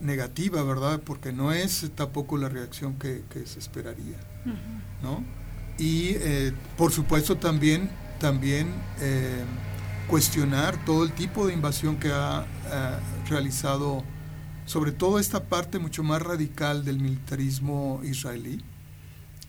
negativa, 0.01 0.63
¿verdad? 0.63 1.01
Porque 1.05 1.33
no 1.33 1.53
es 1.53 1.91
tampoco 1.95 2.39
la 2.39 2.49
reacción 2.49 2.99
que, 2.99 3.23
se 3.45 3.59
esperaría, 3.59 4.19
¿no? 5.03 5.25
Y 5.79 6.11
eh, 6.17 6.53
por 6.77 6.93
supuesto 6.93 7.37
también, 7.37 7.91
también 8.19 8.69
eh, 9.01 9.45
cuestionar 10.09 10.85
todo 10.85 11.05
el 11.05 11.13
tipo 11.13 11.47
de 11.47 11.55
invasión 11.55 11.97
que 11.99 12.11
ha 12.13 12.47
realizado, 13.29 14.05
sobre 14.67 14.93
todo 14.93 15.19
esta 15.19 15.45
parte 15.45 15.79
mucho 15.79 16.03
más 16.03 16.23
radical 16.23 16.85
del 16.85 16.99
militarismo 16.99 18.01
israelí, 18.05 18.63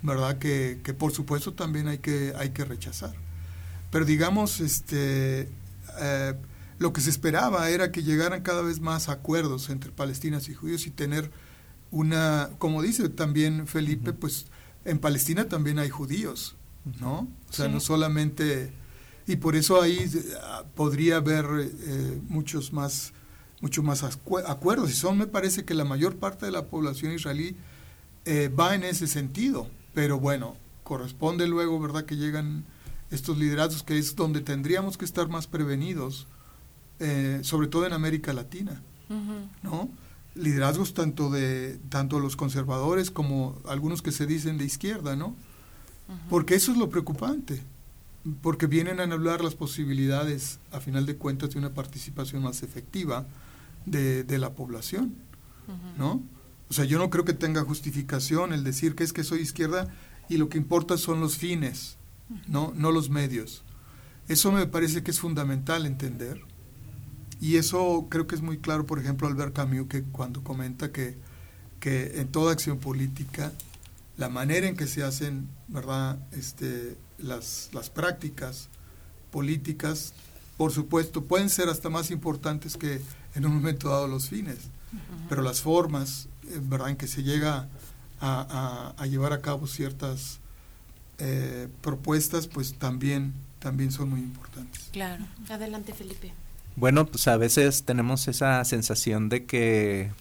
¿verdad? 0.01 0.37
Que, 0.37 0.79
que 0.83 0.93
por 0.93 1.11
supuesto 1.11 1.53
también 1.53 1.87
hay 1.87 1.99
que, 1.99 2.33
hay 2.37 2.49
que 2.49 2.65
rechazar. 2.65 3.13
Pero 3.91 4.05
digamos, 4.05 4.61
este, 4.61 5.49
eh, 5.99 6.33
lo 6.81 6.93
que 6.93 7.01
se 7.01 7.11
esperaba 7.11 7.69
era 7.69 7.91
que 7.91 8.01
llegaran 8.01 8.41
cada 8.41 8.63
vez 8.63 8.79
más 8.79 9.07
acuerdos 9.07 9.69
entre 9.69 9.91
palestinas 9.91 10.49
y 10.49 10.55
judíos 10.55 10.87
y 10.87 10.89
tener 10.89 11.29
una, 11.91 12.49
como 12.57 12.81
dice 12.81 13.07
también 13.07 13.67
Felipe, 13.67 14.13
pues 14.13 14.47
en 14.83 14.97
Palestina 14.97 15.47
también 15.47 15.77
hay 15.77 15.91
judíos, 15.91 16.55
¿no? 16.99 17.27
O 17.49 17.53
sea, 17.53 17.67
no 17.67 17.79
solamente, 17.79 18.73
y 19.27 19.35
por 19.35 19.55
eso 19.55 19.79
ahí 19.79 19.99
eh, 19.99 20.23
podría 20.73 21.17
haber 21.17 21.45
eh, 21.45 22.19
muchos 22.27 22.73
más, 22.73 23.13
muchos 23.61 23.85
más 23.85 24.03
acuerdos, 24.03 24.89
y 24.89 24.93
son, 24.93 25.19
me 25.19 25.27
parece 25.27 25.63
que 25.63 25.75
la 25.75 25.85
mayor 25.85 26.15
parte 26.15 26.47
de 26.47 26.51
la 26.51 26.65
población 26.65 27.11
israelí 27.11 27.55
eh, 28.25 28.49
va 28.49 28.73
en 28.73 28.83
ese 28.83 29.05
sentido, 29.05 29.69
pero 29.93 30.19
bueno, 30.19 30.57
corresponde 30.83 31.47
luego, 31.47 31.79
¿verdad?, 31.79 32.05
que 32.05 32.17
llegan 32.17 32.65
estos 33.11 33.37
liderazgos, 33.37 33.83
que 33.83 33.99
es 33.99 34.15
donde 34.15 34.41
tendríamos 34.41 34.97
que 34.97 35.05
estar 35.05 35.27
más 35.27 35.45
prevenidos, 35.45 36.25
eh, 37.03 37.39
sobre 37.41 37.67
todo 37.67 37.87
en 37.87 37.93
América 37.93 38.31
Latina, 38.31 38.79
¿no? 39.63 39.89
Liderazgos 40.35 40.93
tanto 40.93 41.31
de 41.31 41.79
tanto 41.89 42.19
los 42.19 42.35
conservadores 42.35 43.09
como 43.09 43.59
algunos 43.67 44.03
que 44.03 44.11
se 44.11 44.27
dicen 44.27 44.59
de 44.59 44.65
izquierda, 44.65 45.15
¿no? 45.15 45.35
Porque 46.29 46.53
eso 46.53 46.71
es 46.71 46.77
lo 46.77 46.91
preocupante, 46.91 47.63
porque 48.41 48.67
vienen 48.67 48.99
a 48.99 49.03
anular 49.03 49.43
las 49.43 49.55
posibilidades, 49.55 50.59
a 50.71 50.79
final 50.79 51.07
de 51.07 51.15
cuentas, 51.15 51.49
de 51.49 51.57
una 51.57 51.73
participación 51.73 52.43
más 52.43 52.61
efectiva 52.61 53.25
de, 53.87 54.23
de 54.23 54.37
la 54.37 54.51
población, 54.51 55.15
¿no? 55.97 56.21
O 56.69 56.73
sea, 56.73 56.85
yo 56.85 56.99
no 56.99 57.09
creo 57.09 57.25
que 57.25 57.33
tenga 57.33 57.63
justificación 57.63 58.53
el 58.53 58.63
decir 58.63 58.93
que 58.93 59.03
es 59.03 59.11
que 59.11 59.23
soy 59.23 59.39
izquierda 59.39 59.87
y 60.29 60.37
lo 60.37 60.49
que 60.49 60.59
importa 60.59 60.97
son 60.97 61.19
los 61.19 61.37
fines, 61.37 61.97
¿no? 62.47 62.73
No 62.75 62.91
los 62.91 63.09
medios. 63.09 63.63
Eso 64.27 64.51
me 64.51 64.67
parece 64.67 65.01
que 65.01 65.09
es 65.09 65.19
fundamental 65.19 65.87
entender. 65.87 66.50
Y 67.41 67.57
eso 67.57 68.07
creo 68.09 68.27
que 68.27 68.35
es 68.35 68.41
muy 68.41 68.59
claro, 68.59 68.85
por 68.85 68.99
ejemplo, 68.99 69.27
Albert 69.27 69.53
Camus, 69.53 69.87
que 69.89 70.03
cuando 70.03 70.43
comenta 70.43 70.91
que, 70.91 71.17
que 71.79 72.21
en 72.21 72.29
toda 72.29 72.53
acción 72.53 72.77
política, 72.77 73.51
la 74.15 74.29
manera 74.29 74.67
en 74.67 74.77
que 74.77 74.87
se 74.87 75.03
hacen 75.03 75.49
¿verdad? 75.71 76.19
Este, 76.31 76.97
las, 77.17 77.69
las 77.73 77.89
prácticas 77.89 78.67
políticas, 79.31 80.13
por 80.57 80.71
supuesto, 80.71 81.23
pueden 81.23 81.49
ser 81.49 81.69
hasta 81.69 81.89
más 81.89 82.11
importantes 82.11 82.77
que 82.77 83.01
en 83.35 83.45
un 83.45 83.55
momento 83.55 83.89
dado 83.89 84.07
los 84.07 84.29
fines, 84.29 84.57
pero 85.29 85.41
las 85.41 85.61
formas 85.61 86.27
eh, 86.43 86.59
¿verdad? 86.61 86.89
en 86.89 86.97
que 86.97 87.07
se 87.07 87.23
llega 87.23 87.69
a, 88.19 88.93
a, 88.97 89.05
llevar 89.07 89.33
a 89.33 89.41
cabo 89.41 89.65
ciertas 89.65 90.39
eh, 91.17 91.69
propuestas, 91.81 92.47
pues 92.47 92.73
también, 92.73 93.33
también 93.59 93.91
son 93.91 94.09
muy 94.09 94.19
importantes. 94.19 94.89
Claro. 94.91 95.25
Adelante, 95.49 95.93
Felipe. 95.93 96.33
Bueno, 96.75 97.05
pues 97.05 97.27
a 97.27 97.37
veces 97.37 97.83
tenemos 97.83 98.27
esa 98.27 98.63
sensación 98.65 99.29
de 99.29 99.45
que, 99.45 100.11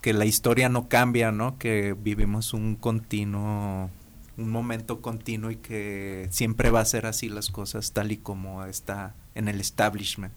que 0.00 0.12
la 0.12 0.24
historia 0.24 0.68
no 0.68 0.88
cambia, 0.88 1.32
¿no? 1.32 1.58
Que 1.58 1.94
vivimos 1.98 2.54
un 2.54 2.76
continuo 2.76 3.90
un 4.40 4.50
momento 4.50 5.00
continuo 5.00 5.50
y 5.50 5.56
que 5.56 6.26
siempre 6.30 6.70
va 6.70 6.80
a 6.80 6.84
ser 6.84 7.06
así 7.06 7.28
las 7.28 7.50
cosas 7.50 7.92
tal 7.92 8.10
y 8.10 8.16
como 8.16 8.64
está 8.64 9.14
en 9.34 9.48
el 9.48 9.60
establishment. 9.60 10.32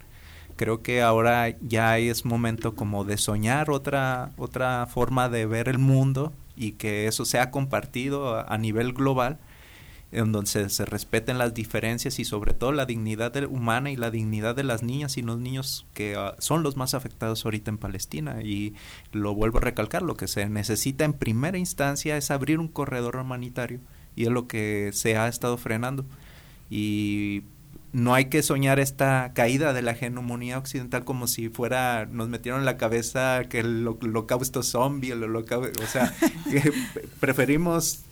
Creo 0.55 0.83
que 0.83 1.01
ahora 1.01 1.57
ya 1.61 1.97
es 1.97 2.25
momento 2.25 2.75
como 2.75 3.05
de 3.05 3.17
soñar 3.17 3.71
otra 3.71 4.31
otra 4.37 4.85
forma 4.87 5.29
de 5.29 5.45
ver 5.45 5.67
el 5.67 5.79
mundo 5.79 6.33
y 6.55 6.73
que 6.73 7.07
eso 7.07 7.25
sea 7.25 7.49
compartido 7.49 8.47
a, 8.47 8.57
nivel 8.57 8.93
global 8.93 9.39
en 10.13 10.31
donde 10.31 10.69
se, 10.69 10.85
respeten 10.85 11.37
las 11.37 11.53
diferencias 11.53 12.19
y 12.19 12.25
sobre 12.25 12.53
todo 12.53 12.71
la 12.71 12.85
dignidad 12.85 13.35
humana 13.45 13.91
y 13.91 13.95
la 13.95 14.11
dignidad 14.11 14.55
de 14.55 14.63
las 14.63 14.83
niñas 14.83 15.17
y 15.17 15.21
los 15.21 15.39
niños 15.39 15.85
que 15.93 16.15
ah, 16.15 16.35
son 16.39 16.63
los 16.63 16.77
más 16.77 16.93
afectados 16.93 17.43
ahorita 17.43 17.71
en 17.71 17.77
Palestina. 17.77 18.41
Y 18.43 18.75
lo 19.11 19.33
vuelvo 19.33 19.57
a 19.57 19.61
recalcar, 19.61 20.03
lo 20.03 20.15
que 20.15 20.27
se 20.27 20.47
necesita 20.47 21.03
en 21.03 21.13
primera 21.13 21.57
instancia 21.57 22.15
es 22.15 22.31
abrir 22.31 22.59
un 22.59 22.67
corredor 22.67 23.17
humanitario 23.17 23.79
y 24.15 24.23
es 24.23 24.29
lo 24.29 24.47
que 24.47 24.91
se 24.93 25.17
ha 25.17 25.27
estado 25.27 25.57
frenando. 25.57 26.05
Y 26.69 27.43
no 27.91 28.13
hay 28.15 28.25
que 28.25 28.41
soñar 28.43 28.79
esta 28.79 29.33
caída 29.33 29.73
de 29.73 29.81
la 29.81 29.91
hegemonía 29.91 30.57
occidental 30.57 31.05
como 31.05 31.27
si 31.27 31.49
fuera, 31.49 32.07
nos 32.07 32.27
metieron 32.27 32.61
en 32.61 32.65
la 32.65 32.77
cabeza 32.77 33.43
que 33.49 33.59
el 33.59 33.87
holocausto 33.87 34.63
zombie, 34.63 35.11
el 35.11 35.23
holocausto, 35.23 35.81
o 35.81 35.87
sea, 35.87 36.13
preferimos 37.19 38.03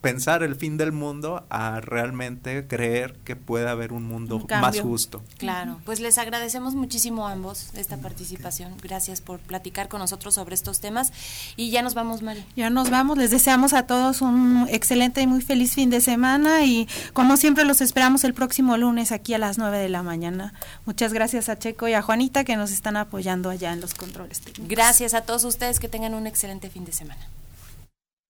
pensar 0.00 0.42
el 0.42 0.56
fin 0.56 0.76
del 0.76 0.92
mundo 0.92 1.44
a 1.50 1.80
realmente 1.80 2.66
creer 2.66 3.14
que 3.24 3.36
puede 3.36 3.68
haber 3.68 3.92
un 3.92 4.04
mundo 4.04 4.44
más 4.48 4.80
justo. 4.80 5.22
Claro, 5.38 5.78
pues 5.84 6.00
les 6.00 6.18
agradecemos 6.18 6.74
muchísimo 6.74 7.28
a 7.28 7.32
ambos 7.32 7.68
esta 7.74 7.98
participación. 7.98 8.74
Gracias 8.82 9.20
por 9.20 9.40
platicar 9.40 9.88
con 9.88 10.00
nosotros 10.00 10.34
sobre 10.34 10.54
estos 10.54 10.80
temas 10.80 11.12
y 11.56 11.70
ya 11.70 11.82
nos 11.82 11.94
vamos, 11.94 12.22
Mari. 12.22 12.44
Ya 12.56 12.70
nos 12.70 12.90
vamos, 12.90 13.18
les 13.18 13.30
deseamos 13.30 13.72
a 13.72 13.86
todos 13.86 14.22
un 14.22 14.66
excelente 14.70 15.20
y 15.20 15.26
muy 15.26 15.42
feliz 15.42 15.74
fin 15.74 15.90
de 15.90 16.00
semana 16.00 16.64
y 16.64 16.88
como 17.12 17.36
siempre 17.36 17.64
los 17.64 17.80
esperamos 17.80 18.24
el 18.24 18.34
próximo 18.34 18.76
lunes 18.76 19.12
aquí 19.12 19.34
a 19.34 19.38
las 19.38 19.58
9 19.58 19.78
de 19.78 19.88
la 19.88 20.02
mañana. 20.02 20.54
Muchas 20.86 21.12
gracias 21.12 21.48
a 21.48 21.58
Checo 21.58 21.88
y 21.88 21.94
a 21.94 22.02
Juanita 22.02 22.44
que 22.44 22.56
nos 22.56 22.70
están 22.70 22.96
apoyando 22.96 23.50
allá 23.50 23.72
en 23.72 23.80
los 23.80 23.94
controles 23.94 24.40
técnicos. 24.40 24.68
Gracias 24.68 25.14
a 25.14 25.22
todos 25.22 25.44
ustedes, 25.44 25.78
que 25.78 25.88
tengan 25.88 26.14
un 26.14 26.26
excelente 26.26 26.70
fin 26.70 26.84
de 26.84 26.92
semana. 26.92 27.26